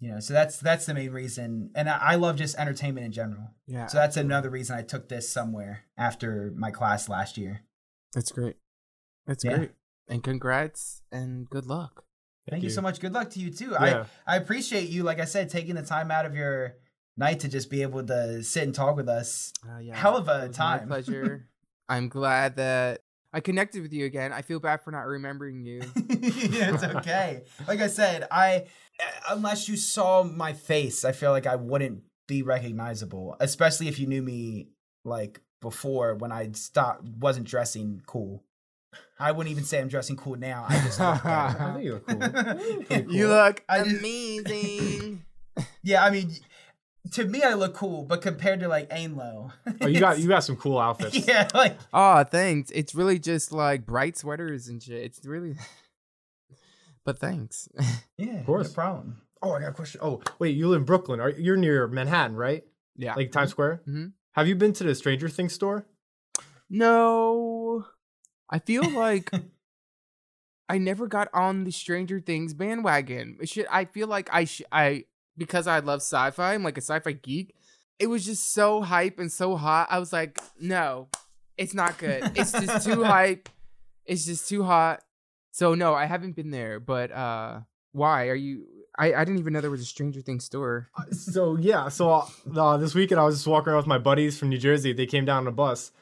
You 0.00 0.12
know, 0.12 0.20
so 0.20 0.32
that's 0.32 0.58
that's 0.58 0.86
the 0.86 0.94
main 0.94 1.10
reason. 1.10 1.70
And 1.74 1.88
I, 1.88 1.98
I 1.98 2.14
love 2.14 2.36
just 2.36 2.56
entertainment 2.58 3.04
in 3.04 3.12
general. 3.12 3.48
yeah, 3.66 3.86
So 3.86 3.98
that's 3.98 4.16
another 4.16 4.48
reason 4.48 4.76
I 4.78 4.82
took 4.82 5.08
this 5.10 5.28
somewhere 5.30 5.82
after 5.98 6.52
my 6.56 6.70
class 6.70 7.08
last 7.08 7.36
year. 7.36 7.62
that's 8.14 8.32
great. 8.32 8.56
That's 9.26 9.44
Yeah. 9.44 9.56
great. 9.58 9.70
And 10.08 10.24
congrats 10.24 11.02
and 11.12 11.48
good 11.50 11.66
luck. 11.66 12.04
Thank, 12.48 12.62
you. 12.62 12.68
you. 12.70 12.74
so 12.74 12.80
much. 12.80 12.98
Good 12.98 13.12
luck 13.12 13.28
to 13.30 13.40
you 13.40 13.50
too. 13.50 13.72
Yeah. 13.72 14.06
I 14.26 14.34
I 14.34 14.36
appreciate 14.38 14.88
you, 14.88 15.02
like 15.02 15.20
I 15.20 15.26
said, 15.26 15.50
taking 15.50 15.74
the 15.74 15.82
time 15.82 16.10
out 16.10 16.24
of 16.24 16.34
your 16.34 16.76
night 17.18 17.40
to 17.40 17.48
just 17.48 17.68
be 17.70 17.82
able 17.82 18.02
to 18.06 18.42
sit 18.42 18.62
and 18.64 18.74
talk 18.74 18.96
with 18.96 19.08
us. 19.08 19.52
Uh, 19.68 19.78
yeah, 19.80 19.94
Hell 19.94 20.16
of 20.16 20.28
a 20.28 20.46
it 20.46 20.48
my 20.48 20.52
time. 20.78 20.88
pleasure. 20.88 21.46
I'm 21.90 22.08
glad 22.08 22.56
that 22.56 23.00
I 23.32 23.40
connected 23.40 23.82
with 23.82 23.92
you 23.92 24.06
again. 24.06 24.32
I 24.32 24.42
feel 24.42 24.60
bad 24.60 24.80
for 24.82 24.90
not 24.92 25.06
remembering 25.06 25.62
you. 25.66 25.82
yeah, 26.08 26.72
it's 26.74 26.82
okay. 26.96 27.42
Like 27.68 27.80
I 27.80 27.88
said, 27.88 28.26
I 28.30 28.64
unless 29.28 29.68
you 29.68 29.76
saw 29.76 30.22
my 30.22 30.52
face, 30.54 31.04
I 31.04 31.12
feel 31.12 31.32
like 31.32 31.46
I 31.46 31.56
wouldn't 31.56 32.02
be 32.28 32.42
recognizable, 32.42 33.36
especially 33.40 33.88
if 33.88 33.98
you 33.98 34.06
knew 34.06 34.22
me 34.22 34.68
like 35.04 35.40
before 35.60 36.14
when 36.14 36.32
I 36.32 36.50
stopped 36.52 37.04
wasn't 37.04 37.46
dressing 37.46 38.00
cool. 38.06 38.44
I 39.18 39.32
wouldn't 39.32 39.50
even 39.52 39.64
say 39.64 39.78
I'm 39.80 39.88
dressing 39.88 40.16
cool 40.16 40.36
now. 40.36 40.64
I 40.68 40.80
just 40.80 40.98
look 40.98 41.24
i 41.26 41.72
think 41.74 41.84
you 41.84 41.92
look 41.94 42.06
cool 42.06 42.18
Pretty 42.86 43.12
You 43.14 43.26
cool. 43.26 43.34
look 43.36 43.64
I 43.68 43.82
just- 43.84 44.00
amazing. 44.00 45.24
yeah, 45.82 46.04
I 46.04 46.10
mean, 46.10 46.30
to 47.12 47.24
me, 47.24 47.42
I 47.42 47.54
look 47.54 47.74
cool, 47.74 48.04
but 48.04 48.22
compared 48.22 48.60
to 48.60 48.68
like 48.68 48.86
Ang 48.90 49.16
Low, 49.16 49.52
oh 49.80 49.86
you 49.86 50.00
got 50.00 50.18
you 50.20 50.28
got 50.28 50.44
some 50.44 50.56
cool 50.56 50.78
outfits 50.78 51.26
yeah, 51.26 51.48
like 51.54 51.76
oh, 51.92 52.24
thanks. 52.24 52.70
It's 52.72 52.94
really 52.94 53.18
just 53.18 53.52
like 53.52 53.86
bright 53.86 54.16
sweaters 54.16 54.68
and 54.68 54.82
shit. 54.82 55.02
It's 55.02 55.24
really. 55.26 55.56
but 57.04 57.18
thanks. 57.18 57.68
yeah, 58.18 58.40
of 58.40 58.46
course. 58.46 58.68
no 58.68 58.74
problem. 58.74 59.22
oh 59.42 59.52
i 59.52 59.60
got 59.60 59.70
a 59.70 59.72
question 59.72 60.00
oh 60.02 60.20
wait 60.38 60.54
you 60.56 60.68
live 60.68 60.80
in 60.80 60.84
brooklyn 60.84 61.18
are 61.18 61.30
you're 61.30 61.56
near 61.56 61.86
manhattan 61.88 62.36
right 62.36 62.62
yeah. 62.96 63.14
like 63.14 63.32
times 63.32 63.50
square 63.50 63.80
Mhm. 63.88 64.12
have 64.32 64.46
you 64.46 64.54
been 64.54 64.74
to 64.74 64.84
the 64.84 64.94
stranger 64.94 65.28
things 65.30 65.54
store 65.54 65.86
No, 66.68 67.86
I 68.48 68.58
feel 68.58 68.88
like 68.90 69.30
I 70.68 70.78
never 70.78 71.06
got 71.08 71.28
on 71.34 71.64
the 71.64 71.72
Stranger 71.72 72.20
Things 72.20 72.54
bandwagon. 72.54 73.38
Shit, 73.44 73.66
I 73.70 73.86
feel 73.86 74.06
like 74.06 74.28
I 74.32 74.44
sh- 74.44 74.62
I 74.70 75.04
because 75.36 75.66
I 75.66 75.78
love 75.80 76.00
sci-fi. 76.00 76.54
I'm 76.54 76.62
like 76.62 76.78
a 76.78 76.82
sci-fi 76.82 77.12
geek. 77.12 77.54
It 77.98 78.06
was 78.08 78.24
just 78.24 78.52
so 78.52 78.80
hype 78.82 79.18
and 79.18 79.30
so 79.30 79.56
hot. 79.56 79.88
I 79.90 79.98
was 79.98 80.12
like, 80.12 80.40
no, 80.58 81.08
it's 81.58 81.74
not 81.74 81.98
good. 81.98 82.32
It's 82.34 82.52
just 82.52 82.86
too 82.86 83.04
hype. 83.16 83.48
It's 84.06 84.24
just 84.24 84.48
too 84.48 84.62
hot. 84.62 85.02
So 85.52 85.74
no, 85.74 85.94
I 85.94 86.06
haven't 86.06 86.36
been 86.36 86.50
there. 86.50 86.80
But 86.80 87.12
uh, 87.12 87.60
why 87.92 88.28
are 88.28 88.34
you? 88.34 88.66
I 88.98 89.12
I 89.14 89.24
didn't 89.24 89.38
even 89.40 89.52
know 89.52 89.60
there 89.60 89.70
was 89.70 89.80
a 89.82 89.84
Stranger 89.84 90.20
Things 90.20 90.44
store. 90.44 90.88
so 91.12 91.56
yeah 91.56 91.88
so 91.88 92.24
uh, 92.56 92.76
this 92.76 92.94
weekend 92.94 93.20
i 93.20 93.24
was 93.24 93.36
just 93.36 93.46
walking 93.46 93.68
around 93.68 93.78
with 93.78 93.86
my 93.86 93.98
buddies 93.98 94.38
from 94.38 94.48
new 94.48 94.58
jersey 94.58 94.92
they 94.92 95.06
came 95.06 95.24
down 95.24 95.38
on 95.38 95.46
a 95.46 95.52
bus 95.52 95.92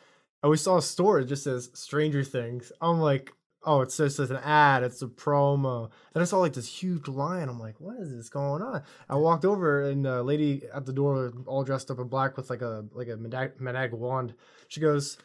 and 0.43 0.51
we 0.51 0.57
saw 0.57 0.79
a 0.79 0.83
store 0.83 1.21
it 1.21 1.27
just 1.27 1.45
says 1.45 1.71
stranger 1.75 2.25
things 2.25 2.73
i'm 2.81 2.99
like 3.01 3.31
oh 3.65 3.81
it's 3.81 3.97
just 3.97 4.19
an 4.19 4.37
ad 4.37 4.83
it's 4.83 5.03
a 5.03 5.07
promo 5.07 5.91
and 6.15 6.23
i 6.23 6.25
saw 6.25 6.39
like 6.39 6.53
this 6.53 6.69
huge 6.69 7.09
line 7.09 7.49
i'm 7.49 7.59
like 7.59 7.79
what 7.81 7.97
is 7.99 8.15
this 8.15 8.29
going 8.29 8.63
on 8.63 8.83
i 9.09 9.17
walked 9.17 9.45
over 9.45 9.83
and 9.83 10.05
the 10.05 10.23
lady 10.23 10.63
at 10.73 10.87
the 10.87 10.93
door 10.93 11.33
all 11.47 11.65
dressed 11.65 11.91
up 11.91 11.99
in 11.99 12.07
black 12.09 12.37
with 12.37 12.51
like 12.51 12.63
a 12.63 12.85
like 12.93 13.09
a 13.09 13.17
medag, 13.17 13.59
medag 13.61 13.93
wand 13.93 14.33
she 14.69 14.81
goes 14.81 15.19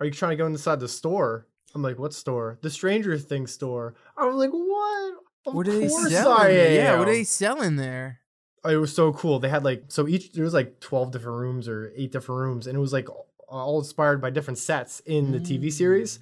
are 0.00 0.06
you 0.06 0.12
trying 0.12 0.30
to 0.30 0.36
go 0.36 0.46
inside 0.46 0.80
the 0.80 0.88
store 0.88 1.46
i'm 1.74 1.82
like 1.82 1.98
what 1.98 2.14
store 2.14 2.58
the 2.62 2.70
stranger 2.70 3.18
things 3.18 3.52
store 3.52 3.94
i 4.16 4.24
was 4.24 4.36
like 4.36 4.50
what 4.50 5.14
of 5.46 5.54
What 5.54 5.68
are 5.68 5.78
they 5.78 5.88
selling? 5.88 6.56
Yeah, 6.56 6.98
what 6.98 7.06
are 7.08 7.12
they 7.12 7.24
selling 7.24 7.76
there? 7.76 8.20
Oh, 8.64 8.70
it 8.70 8.76
was 8.76 8.94
so 8.94 9.12
cool. 9.12 9.40
They 9.40 9.50
had 9.50 9.62
like 9.62 9.84
so 9.88 10.08
each 10.08 10.32
there 10.32 10.44
was 10.44 10.54
like 10.54 10.80
twelve 10.80 11.12
different 11.12 11.38
rooms 11.38 11.68
or 11.68 11.92
eight 11.94 12.12
different 12.12 12.40
rooms, 12.40 12.66
and 12.66 12.74
it 12.74 12.80
was 12.80 12.94
like 12.94 13.08
all 13.46 13.78
inspired 13.78 14.22
by 14.22 14.30
different 14.30 14.56
sets 14.56 15.00
in 15.00 15.32
the 15.32 15.38
TV 15.38 15.70
series. 15.70 16.18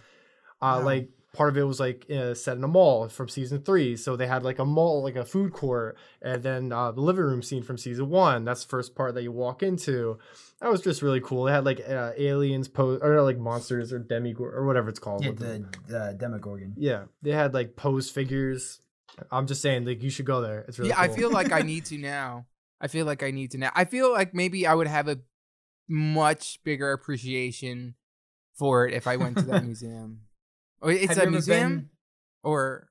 Uh, 0.61 0.79
Wow. 0.79 0.83
Like 0.83 1.09
part 1.33 1.49
of 1.49 1.57
it 1.57 1.63
was 1.63 1.81
like 1.81 2.07
uh, 2.11 2.35
set 2.35 2.57
in 2.57 2.65
a 2.65 2.69
mall 2.69 3.09
from 3.09 3.29
season 3.29 3.63
three, 3.63 3.97
so 3.97 4.17
they 4.17 4.27
had 4.27 4.43
like 4.43 4.59
a 4.59 4.65
mall, 4.65 5.03
like 5.03 5.17
a 5.17 5.25
food 5.25 5.53
court, 5.53 5.97
and 6.21 6.43
then 6.43 6.73
uh, 6.73 6.93
the 6.93 7.01
living 7.01 7.25
room 7.25 7.43
scene 7.43 7.63
from 7.63 7.79
season 7.79 8.11
one. 8.11 8.45
That's 8.45 8.65
the 8.65 8.69
first 8.69 8.95
part 8.95 9.15
that 9.15 9.23
you 9.23 9.33
walk 9.33 9.63
into. 9.63 10.19
That 10.61 10.71
was 10.71 10.83
just 10.83 11.03
really 11.03 11.21
cool. 11.21 11.45
They 11.45 11.53
had 11.53 11.65
like 11.65 11.81
uh, 11.89 12.13
aliens 12.17 12.69
pose 12.69 13.01
or 13.03 13.23
like 13.23 13.39
monsters 13.39 13.93
or 13.93 13.99
demigod 13.99 14.49
or 14.53 14.67
whatever 14.67 14.89
it's 14.89 14.99
called. 14.99 15.25
Yeah, 15.25 15.33
the, 15.33 15.67
the 15.87 16.17
Demogorgon. 16.19 16.75
yeah, 16.77 17.05
they 17.23 17.33
had 17.33 17.55
like 17.55 17.77
pose 17.77 18.11
figures. 18.11 18.81
I'm 19.31 19.47
just 19.47 19.63
saying, 19.63 19.85
like 19.85 20.03
you 20.03 20.11
should 20.11 20.27
go 20.27 20.41
there. 20.41 20.61
It's 20.69 20.79
really 20.79 20.91
yeah, 20.91 21.01
I 21.01 21.09
feel 21.09 21.31
like 21.31 21.53
I 21.53 21.61
need 21.63 21.87
to 21.87 21.99
now. 21.99 22.47
I 22.81 22.89
feel 22.89 23.07
like 23.07 23.23
I 23.23 23.31
need 23.31 23.53
to 23.53 23.59
now. 23.59 23.71
I 23.75 23.85
feel 23.85 24.11
like 24.13 24.35
maybe 24.35 24.67
I 24.67 24.75
would 24.75 24.87
have 24.89 25.09
a 25.09 25.21
much 25.89 26.59
bigger 26.65 26.93
appreciation 26.93 27.95
for 28.55 28.87
it 28.87 28.95
if 28.95 29.07
I 29.07 29.17
went 29.17 29.39
to 29.39 29.45
that 29.45 29.65
museum. 29.65 30.21
Oh, 30.83 30.89
it's 30.89 31.17
Have 31.17 31.29
a 31.29 31.31
museum 31.31 31.77
been- 31.77 31.89
or 32.43 32.89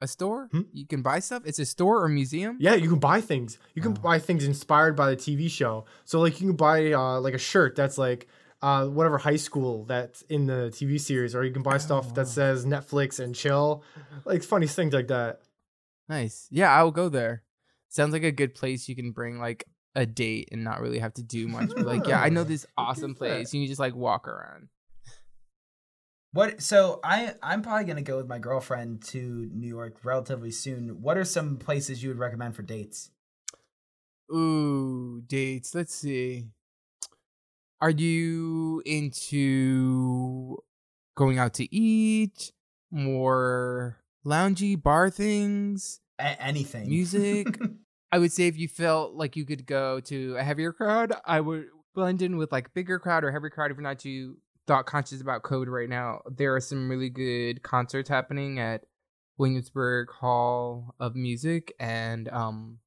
a 0.00 0.08
store. 0.08 0.48
Hmm? 0.50 0.62
You 0.72 0.86
can 0.86 1.02
buy 1.02 1.18
stuff. 1.20 1.42
It's 1.46 1.58
a 1.58 1.64
store 1.66 2.02
or 2.02 2.08
museum. 2.08 2.56
Yeah, 2.60 2.74
you 2.74 2.88
can 2.88 2.98
buy 2.98 3.20
things. 3.20 3.58
You 3.74 3.82
can 3.82 3.92
Oh. 3.92 4.00
buy 4.00 4.18
things 4.18 4.44
inspired 4.44 4.96
by 4.96 5.10
the 5.10 5.16
TV 5.16 5.48
show. 5.50 5.84
So 6.04 6.20
like 6.20 6.40
you 6.40 6.48
can 6.48 6.56
buy 6.56 6.92
uh, 6.92 7.20
like 7.20 7.34
a 7.34 7.38
shirt 7.38 7.76
that's 7.76 7.98
like 7.98 8.26
uh, 8.62 8.86
whatever 8.86 9.18
high 9.18 9.36
school 9.36 9.84
that's 9.84 10.22
in 10.22 10.46
the 10.46 10.70
TV 10.72 10.98
series, 10.98 11.34
or 11.34 11.44
you 11.44 11.52
can 11.52 11.62
buy 11.62 11.76
stuff 11.76 12.06
Oh, 12.10 12.14
that 12.14 12.28
says 12.28 12.64
Netflix 12.64 13.20
and 13.20 13.34
chill, 13.34 13.84
like 14.24 14.42
funny 14.42 14.66
things 14.66 14.94
like 14.94 15.08
that. 15.08 15.40
Nice. 16.08 16.48
Yeah, 16.50 16.70
I 16.70 16.82
will 16.82 16.90
go 16.90 17.08
there. 17.10 17.42
Sounds 17.90 18.12
like 18.12 18.24
a 18.24 18.32
good 18.32 18.54
place 18.54 18.88
you 18.88 18.96
can 18.96 19.12
bring 19.12 19.38
like 19.38 19.64
a 19.94 20.06
date 20.06 20.48
and 20.50 20.64
not 20.64 20.80
really 20.80 20.98
have 20.98 21.14
to 21.14 21.22
do 21.22 21.46
much. 21.46 21.68
But 21.76 21.84
like, 21.86 22.06
yeah, 22.06 22.20
I 22.20 22.30
know 22.30 22.42
this 22.44 22.66
awesome 22.76 23.14
place. 23.14 23.52
You 23.54 23.60
can 23.62 23.68
just 23.68 23.80
like 23.80 23.94
walk 23.94 24.26
around. 24.28 24.68
What? 26.34 26.60
So 26.60 26.98
I 27.04 27.34
I'm 27.44 27.62
probably 27.62 27.84
gonna 27.84 28.02
go 28.02 28.16
with 28.16 28.26
my 28.26 28.40
girlfriend 28.40 29.04
to 29.04 29.48
New 29.52 29.68
York 29.68 30.04
relatively 30.04 30.50
soon. 30.50 31.00
What 31.00 31.16
are 31.16 31.24
some 31.24 31.58
places 31.58 32.02
you 32.02 32.08
would 32.10 32.18
recommend 32.18 32.56
for 32.56 32.62
dates? 32.62 33.12
Ooh, 34.34 35.22
dates. 35.24 35.76
Let's 35.76 35.94
see. 35.94 36.48
Are 37.80 37.90
you 37.90 38.82
into 38.84 40.58
going 41.16 41.38
out 41.38 41.54
to 41.54 41.72
eat? 41.72 42.50
More 42.90 44.00
loungy 44.26 44.82
bar 44.82 45.10
things? 45.10 46.00
A- 46.18 46.42
anything. 46.42 46.88
Music? 46.88 47.60
I 48.12 48.18
would 48.18 48.32
say 48.32 48.48
if 48.48 48.58
you 48.58 48.66
felt 48.66 49.14
like 49.14 49.36
you 49.36 49.44
could 49.44 49.66
go 49.66 50.00
to 50.00 50.36
a 50.36 50.42
heavier 50.42 50.72
crowd, 50.72 51.12
I 51.24 51.40
would 51.40 51.66
blend 51.94 52.22
in 52.22 52.36
with 52.36 52.50
like 52.50 52.74
bigger 52.74 52.98
crowd 52.98 53.22
or 53.22 53.30
heavier 53.30 53.50
crowd 53.50 53.70
if 53.70 53.76
you're 53.76 53.82
not 53.82 54.00
too 54.00 54.38
thought 54.66 54.86
conscious 54.86 55.20
about 55.20 55.42
code 55.42 55.68
right 55.68 55.88
now. 55.88 56.20
There 56.30 56.54
are 56.54 56.60
some 56.60 56.88
really 56.88 57.10
good 57.10 57.62
concerts 57.62 58.08
happening 58.08 58.58
at 58.58 58.82
Williamsburg 59.38 60.10
Hall 60.10 60.94
of 60.98 61.14
Music 61.14 61.74
and 61.78 62.28
um 62.28 62.78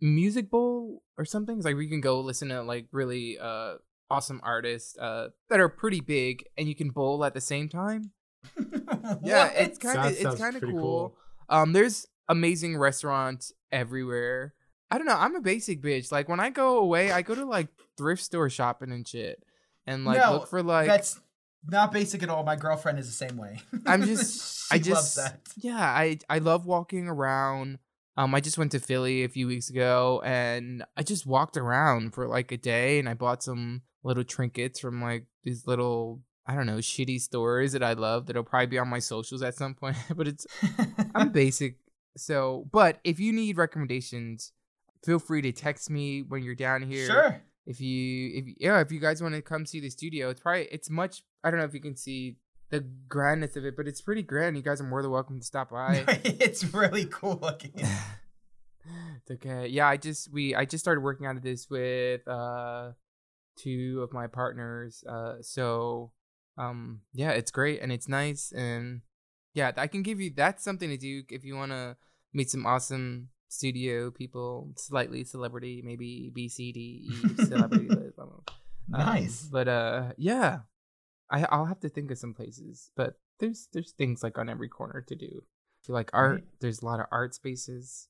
Music 0.00 0.50
Bowl 0.50 1.02
or 1.16 1.24
something. 1.24 1.56
It's 1.56 1.64
like 1.64 1.74
where 1.74 1.82
you 1.82 1.90
can 1.90 2.00
go 2.00 2.20
listen 2.20 2.48
to 2.48 2.62
like 2.62 2.86
really 2.92 3.38
uh 3.38 3.74
awesome 4.10 4.40
artists 4.42 4.96
uh 4.98 5.28
that 5.50 5.60
are 5.60 5.68
pretty 5.68 6.00
big 6.00 6.44
and 6.56 6.66
you 6.66 6.74
can 6.74 6.90
bowl 6.90 7.24
at 7.24 7.34
the 7.34 7.40
same 7.40 7.68
time. 7.68 8.12
Yeah, 9.22 9.46
it's 9.48 9.78
kind 9.78 9.98
of 9.98 10.12
it's 10.12 10.40
kind 10.40 10.56
of 10.56 10.62
cool. 10.62 10.72
cool. 10.72 11.16
Um, 11.48 11.72
there's 11.72 12.06
amazing 12.28 12.76
restaurants 12.76 13.52
everywhere. 13.72 14.54
I 14.90 14.98
don't 14.98 15.06
know. 15.06 15.16
I'm 15.16 15.34
a 15.34 15.40
basic 15.40 15.82
bitch. 15.82 16.12
Like 16.12 16.28
when 16.28 16.40
I 16.40 16.50
go 16.50 16.78
away, 16.78 17.10
I 17.10 17.22
go 17.22 17.34
to 17.34 17.44
like 17.44 17.68
thrift 17.96 18.22
store 18.22 18.48
shopping 18.50 18.92
and 18.92 19.06
shit, 19.06 19.42
and 19.88 20.04
like 20.04 20.18
No, 20.18 20.32
look 20.34 20.48
for 20.48 20.62
like 20.62 20.86
That's 20.86 21.18
not 21.66 21.92
basic 21.92 22.22
at 22.22 22.30
all. 22.30 22.44
My 22.44 22.56
girlfriend 22.56 22.98
is 22.98 23.06
the 23.06 23.12
same 23.26 23.36
way. 23.36 23.58
I'm 23.86 24.02
just- 24.06 24.68
she 24.68 24.74
I 24.74 24.76
loves 24.76 24.86
just 24.86 25.16
that. 25.16 25.40
yeah. 25.56 25.76
I 25.80 26.18
I 26.28 26.38
love 26.38 26.66
walking 26.66 27.08
around. 27.08 27.78
Um, 28.16 28.34
I 28.34 28.40
just 28.40 28.58
went 28.58 28.72
to 28.72 28.80
Philly 28.80 29.22
a 29.24 29.28
few 29.28 29.46
weeks 29.46 29.70
ago, 29.70 30.20
and 30.24 30.84
I 30.96 31.04
just 31.04 31.24
walked 31.24 31.56
around 31.56 32.14
for 32.14 32.26
like 32.26 32.50
a 32.50 32.56
day, 32.56 32.98
and 32.98 33.08
I 33.08 33.14
bought 33.14 33.42
some 33.44 33.82
little 34.02 34.24
trinkets 34.24 34.80
from 34.80 35.00
like 35.00 35.26
these 35.44 35.66
little 35.66 36.20
I 36.46 36.54
don't 36.54 36.66
know 36.66 36.78
shitty 36.78 37.20
stores 37.20 37.72
that 37.72 37.82
I 37.82 37.92
love 37.92 38.26
that'll 38.26 38.42
probably 38.42 38.66
be 38.66 38.78
on 38.78 38.88
my 38.88 38.98
socials 38.98 39.42
at 39.42 39.54
some 39.54 39.74
point. 39.74 39.96
but 40.16 40.26
it's 40.28 40.46
I'm 41.14 41.28
basic. 41.32 41.76
So, 42.16 42.68
but 42.72 42.98
if 43.04 43.20
you 43.20 43.32
need 43.32 43.56
recommendations, 43.56 44.52
feel 45.04 45.18
free 45.20 45.42
to 45.42 45.52
text 45.52 45.88
me 45.88 46.22
when 46.22 46.42
you're 46.42 46.54
down 46.56 46.82
here. 46.82 47.06
Sure. 47.06 47.40
If 47.68 47.82
you, 47.82 48.30
if 48.34 48.44
yeah, 48.58 48.80
if 48.80 48.90
you 48.90 48.98
guys 48.98 49.22
want 49.22 49.34
to 49.34 49.42
come 49.42 49.66
see 49.66 49.78
the 49.78 49.90
studio, 49.90 50.30
it's 50.30 50.40
probably 50.40 50.68
it's 50.72 50.88
much. 50.88 51.22
I 51.44 51.50
don't 51.50 51.60
know 51.60 51.66
if 51.66 51.74
you 51.74 51.80
can 51.80 51.96
see 51.96 52.38
the 52.70 52.80
grandness 52.80 53.56
of 53.56 53.66
it, 53.66 53.76
but 53.76 53.86
it's 53.86 54.00
pretty 54.00 54.22
grand. 54.22 54.56
You 54.56 54.62
guys 54.62 54.80
are 54.80 54.84
more 54.84 55.02
than 55.02 55.10
welcome 55.10 55.38
to 55.38 55.44
stop 55.44 55.70
by. 55.72 56.04
it's 56.24 56.72
really 56.72 57.04
cool 57.04 57.38
looking. 57.42 57.72
it's 59.16 59.30
okay. 59.30 59.66
Yeah, 59.68 59.86
I 59.86 59.98
just 59.98 60.32
we 60.32 60.54
I 60.54 60.64
just 60.64 60.82
started 60.82 61.02
working 61.02 61.26
on 61.26 61.40
this 61.40 61.68
with 61.68 62.26
uh 62.26 62.92
two 63.56 64.00
of 64.02 64.12
my 64.12 64.26
partners. 64.26 65.04
Uh, 65.08 65.36
so 65.42 66.12
um 66.56 67.00
yeah, 67.12 67.30
it's 67.30 67.50
great 67.50 67.82
and 67.82 67.92
it's 67.92 68.08
nice 68.08 68.52
and 68.52 69.02
yeah, 69.54 69.72
I 69.76 69.88
can 69.88 70.02
give 70.02 70.20
you 70.20 70.30
that's 70.34 70.64
something 70.64 70.88
to 70.88 70.96
do 70.96 71.22
if 71.30 71.44
you 71.44 71.54
want 71.54 71.72
to 71.72 71.96
meet 72.32 72.50
some 72.50 72.66
awesome 72.66 73.28
studio 73.48 74.10
people, 74.10 74.72
slightly 74.76 75.24
celebrity, 75.24 75.82
maybe 75.84 76.30
B 76.34 76.48
C 76.48 76.72
D 76.72 77.08
E 77.10 77.44
celebrity. 77.44 77.88
blah. 78.14 78.24
Um, 78.24 78.42
Nice. 78.88 79.42
but 79.50 79.68
uh 79.68 80.12
yeah. 80.16 80.60
I 81.30 81.44
I'll 81.50 81.66
have 81.66 81.80
to 81.80 81.88
think 81.90 82.10
of 82.10 82.18
some 82.18 82.32
places, 82.34 82.90
but 82.96 83.14
there's 83.40 83.68
there's 83.72 83.92
things 83.92 84.22
like 84.22 84.38
on 84.38 84.48
every 84.48 84.68
corner 84.68 85.02
to 85.08 85.14
do. 85.14 85.42
If 85.82 85.88
you 85.88 85.94
like 85.94 86.10
art, 86.12 86.32
Right. 86.36 86.44
there's 86.60 86.80
a 86.82 86.86
lot 86.86 87.00
of 87.00 87.06
art 87.12 87.34
spaces. 87.34 88.08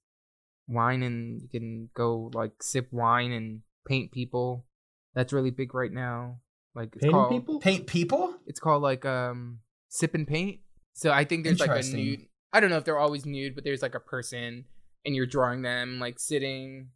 Wine 0.69 1.03
and 1.03 1.41
you 1.43 1.49
can 1.49 1.89
go 1.95 2.31
like 2.35 2.63
sip 2.63 2.89
wine 2.93 3.33
and 3.33 3.63
paint 3.87 4.13
people. 4.13 4.67
That's 5.15 5.33
really 5.33 5.51
big 5.51 5.75
right 5.75 5.91
now. 5.93 6.41
Like 6.75 6.91
it's 6.95 7.03
Painting 7.03 7.13
called 7.13 7.31
people? 7.31 7.59
Paint 7.61 7.87
people? 7.87 8.35
it's 8.47 8.61
called 8.61 8.83
like 8.83 9.05
um 9.05 9.61
sip 9.89 10.15
and 10.15 10.27
paint. 10.29 10.61
So 10.93 11.11
I 11.11 11.25
think 11.25 11.45
there's 11.45 11.59
like 11.61 11.71
a 11.71 11.83
nude. 11.87 12.27
I 12.53 12.61
don't 12.61 12.71
know 12.71 12.77
if 12.77 12.85
they're 12.85 12.99
always 12.99 13.25
nude, 13.27 13.55
but 13.55 13.65
there's 13.65 13.83
like 13.83 13.95
a 13.95 14.01
person 14.01 14.65
and 15.05 15.15
you're 15.15 15.27
drawing 15.27 15.63
them 15.63 15.99
like 16.01 16.19
sitting 16.19 16.89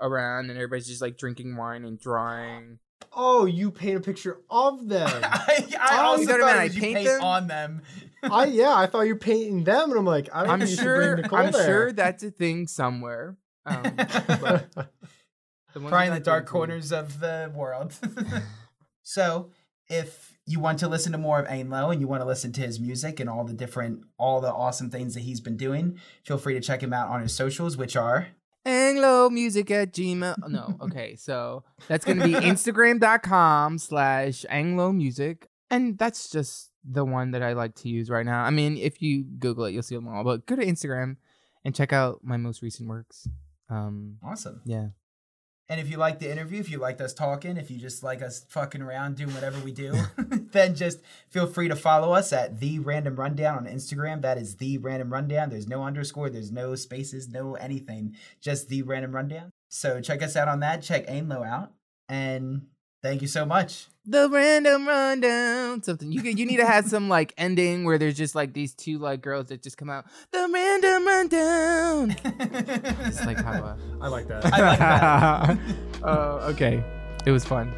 around 0.00 0.50
and 0.50 0.58
everybody's 0.58 0.86
just 0.88 1.02
like 1.02 1.16
drinking 1.18 1.56
wine 1.56 1.84
and 1.84 1.98
drawing. 1.98 2.78
Oh, 3.12 3.44
you 3.46 3.70
paint 3.70 3.96
a 3.96 4.00
picture 4.00 4.38
of 4.50 4.88
them. 4.88 5.08
I, 5.22 5.66
I 5.80 5.98
Oh, 6.00 6.04
also 6.06 6.22
you 6.22 6.26
know 6.28 6.34
what 6.38 6.44
I 6.44 6.46
thought 6.46 6.52
mean? 6.52 6.60
I 6.60 6.64
you 6.74 6.80
paint 6.80 6.96
paint 6.96 7.08
them? 7.08 7.22
on 7.22 7.46
them. 7.46 7.82
I 8.22 8.44
yeah, 8.46 8.74
I 8.74 8.86
thought 8.86 9.02
you 9.02 9.14
were 9.14 9.18
painting 9.20 9.64
them, 9.64 9.90
and 9.90 9.98
I'm 9.98 10.04
like, 10.06 10.28
I 10.34 10.42
don't 10.42 10.50
I'm 10.50 10.58
think 10.60 10.70
you 10.70 10.76
should 10.76 10.82
sure. 10.84 11.20
I'm 11.34 11.52
there. 11.52 11.64
sure 11.66 11.92
that's 11.92 12.22
a 12.24 12.30
thing 12.30 12.66
somewhere. 12.66 13.36
Um, 13.64 13.82
but 13.96 14.72
the 14.74 15.80
Probably 15.80 16.06
in 16.06 16.14
the 16.14 16.20
dark 16.20 16.46
corners 16.46 16.90
of 16.92 17.20
the 17.20 17.52
world. 17.54 17.94
so, 19.02 19.50
if 19.88 20.35
you 20.46 20.60
want 20.60 20.78
to 20.78 20.88
listen 20.88 21.12
to 21.12 21.18
more 21.18 21.40
of 21.40 21.46
Ang 21.46 21.70
Low 21.70 21.90
and 21.90 22.00
you 22.00 22.06
want 22.06 22.22
to 22.22 22.26
listen 22.26 22.52
to 22.52 22.60
his 22.60 22.78
music 22.78 23.18
and 23.18 23.28
all 23.28 23.44
the 23.44 23.52
different, 23.52 24.04
all 24.16 24.40
the 24.40 24.52
awesome 24.52 24.90
things 24.90 25.14
that 25.14 25.20
he's 25.20 25.40
been 25.40 25.56
doing, 25.56 25.98
feel 26.24 26.38
free 26.38 26.54
to 26.54 26.60
check 26.60 26.82
him 26.82 26.92
out 26.92 27.08
on 27.08 27.20
his 27.20 27.34
socials, 27.34 27.76
which 27.76 27.96
are 27.96 28.28
Ang 28.64 28.96
Low 28.98 29.28
music 29.28 29.70
at 29.70 29.92
Gmail. 29.92 30.36
No, 30.48 30.76
okay. 30.82 31.16
So 31.16 31.64
that's 31.88 32.04
going 32.04 32.18
to 32.18 32.24
be 32.24 32.34
Instagram.com 32.34 33.78
slash 33.78 34.44
Ang 34.48 34.76
Low 34.76 34.92
music. 34.92 35.48
And 35.70 35.98
that's 35.98 36.30
just 36.30 36.70
the 36.88 37.04
one 37.04 37.32
that 37.32 37.42
I 37.42 37.54
like 37.54 37.74
to 37.76 37.88
use 37.88 38.08
right 38.08 38.24
now. 38.24 38.44
I 38.44 38.50
mean, 38.50 38.76
if 38.76 39.02
you 39.02 39.24
Google 39.24 39.64
it, 39.64 39.72
you'll 39.72 39.82
see 39.82 39.96
them 39.96 40.06
all. 40.06 40.22
But 40.22 40.46
go 40.46 40.54
to 40.54 40.64
Instagram 40.64 41.16
and 41.64 41.74
check 41.74 41.92
out 41.92 42.20
my 42.22 42.36
most 42.36 42.62
recent 42.62 42.88
works. 42.88 43.28
Um, 43.68 44.18
awesome. 44.24 44.60
yeah. 44.64 44.88
And 45.68 45.80
if 45.80 45.90
you 45.90 45.96
like 45.96 46.20
the 46.20 46.30
interview, 46.30 46.60
if 46.60 46.70
you 46.70 46.78
liked 46.78 47.00
us 47.00 47.12
talking, 47.12 47.56
if 47.56 47.70
you 47.70 47.78
just 47.78 48.02
like 48.04 48.22
us 48.22 48.44
fucking 48.48 48.82
around 48.82 49.16
doing 49.16 49.34
whatever 49.34 49.58
we 49.60 49.72
do, 49.72 49.94
then 50.52 50.74
just 50.74 51.00
feel 51.28 51.46
free 51.46 51.68
to 51.68 51.76
follow 51.76 52.12
us 52.12 52.32
at 52.32 52.60
the 52.60 52.78
Random 52.78 53.16
Rundown 53.16 53.58
on 53.58 53.66
Instagram. 53.66 54.22
That 54.22 54.38
is 54.38 54.56
the 54.56 54.78
Random 54.78 55.12
Rundown. 55.12 55.50
There's 55.50 55.68
no 55.68 55.82
underscore, 55.82 56.30
there's 56.30 56.52
no 56.52 56.74
spaces, 56.76 57.28
no 57.28 57.54
anything, 57.54 58.14
just 58.40 58.68
the 58.68 58.82
Random 58.82 59.12
Rundown. 59.12 59.50
So 59.68 60.00
check 60.00 60.22
us 60.22 60.36
out 60.36 60.48
on 60.48 60.60
that. 60.60 60.82
Check 60.82 61.04
Ang 61.08 61.28
Low 61.28 61.42
out, 61.42 61.72
and 62.08 62.66
thank 63.02 63.20
you 63.20 63.28
so 63.28 63.44
much. 63.44 63.88
The 64.08 64.28
random 64.30 64.86
rundown. 64.86 65.82
Something 65.82 66.12
you 66.12 66.22
could- 66.22 66.38
you 66.38 66.46
need 66.46 66.58
to 66.58 66.66
have 66.66 66.86
some 66.86 67.08
like 67.08 67.34
ending 67.36 67.84
where 67.84 67.98
there's 67.98 68.16
just 68.16 68.34
like 68.36 68.52
these 68.52 68.72
two 68.74 68.98
like 68.98 69.20
girls 69.20 69.46
that 69.48 69.62
just 69.62 69.76
come 69.76 69.90
out. 69.90 70.04
The 70.30 70.48
random 70.52 71.06
rundown. 71.06 72.16
It's 72.24 73.24
like 73.26 73.38
how. 73.38 73.52
Uh, 73.52 73.76
I 74.00 74.08
like 74.08 74.28
that. 74.28 74.46
I 74.46 74.60
like 74.60 74.78
that. 74.78 75.58
uh, 76.04 76.06
okay, 76.52 76.84
it 77.26 77.32
was 77.32 77.44
fun. 77.44 77.72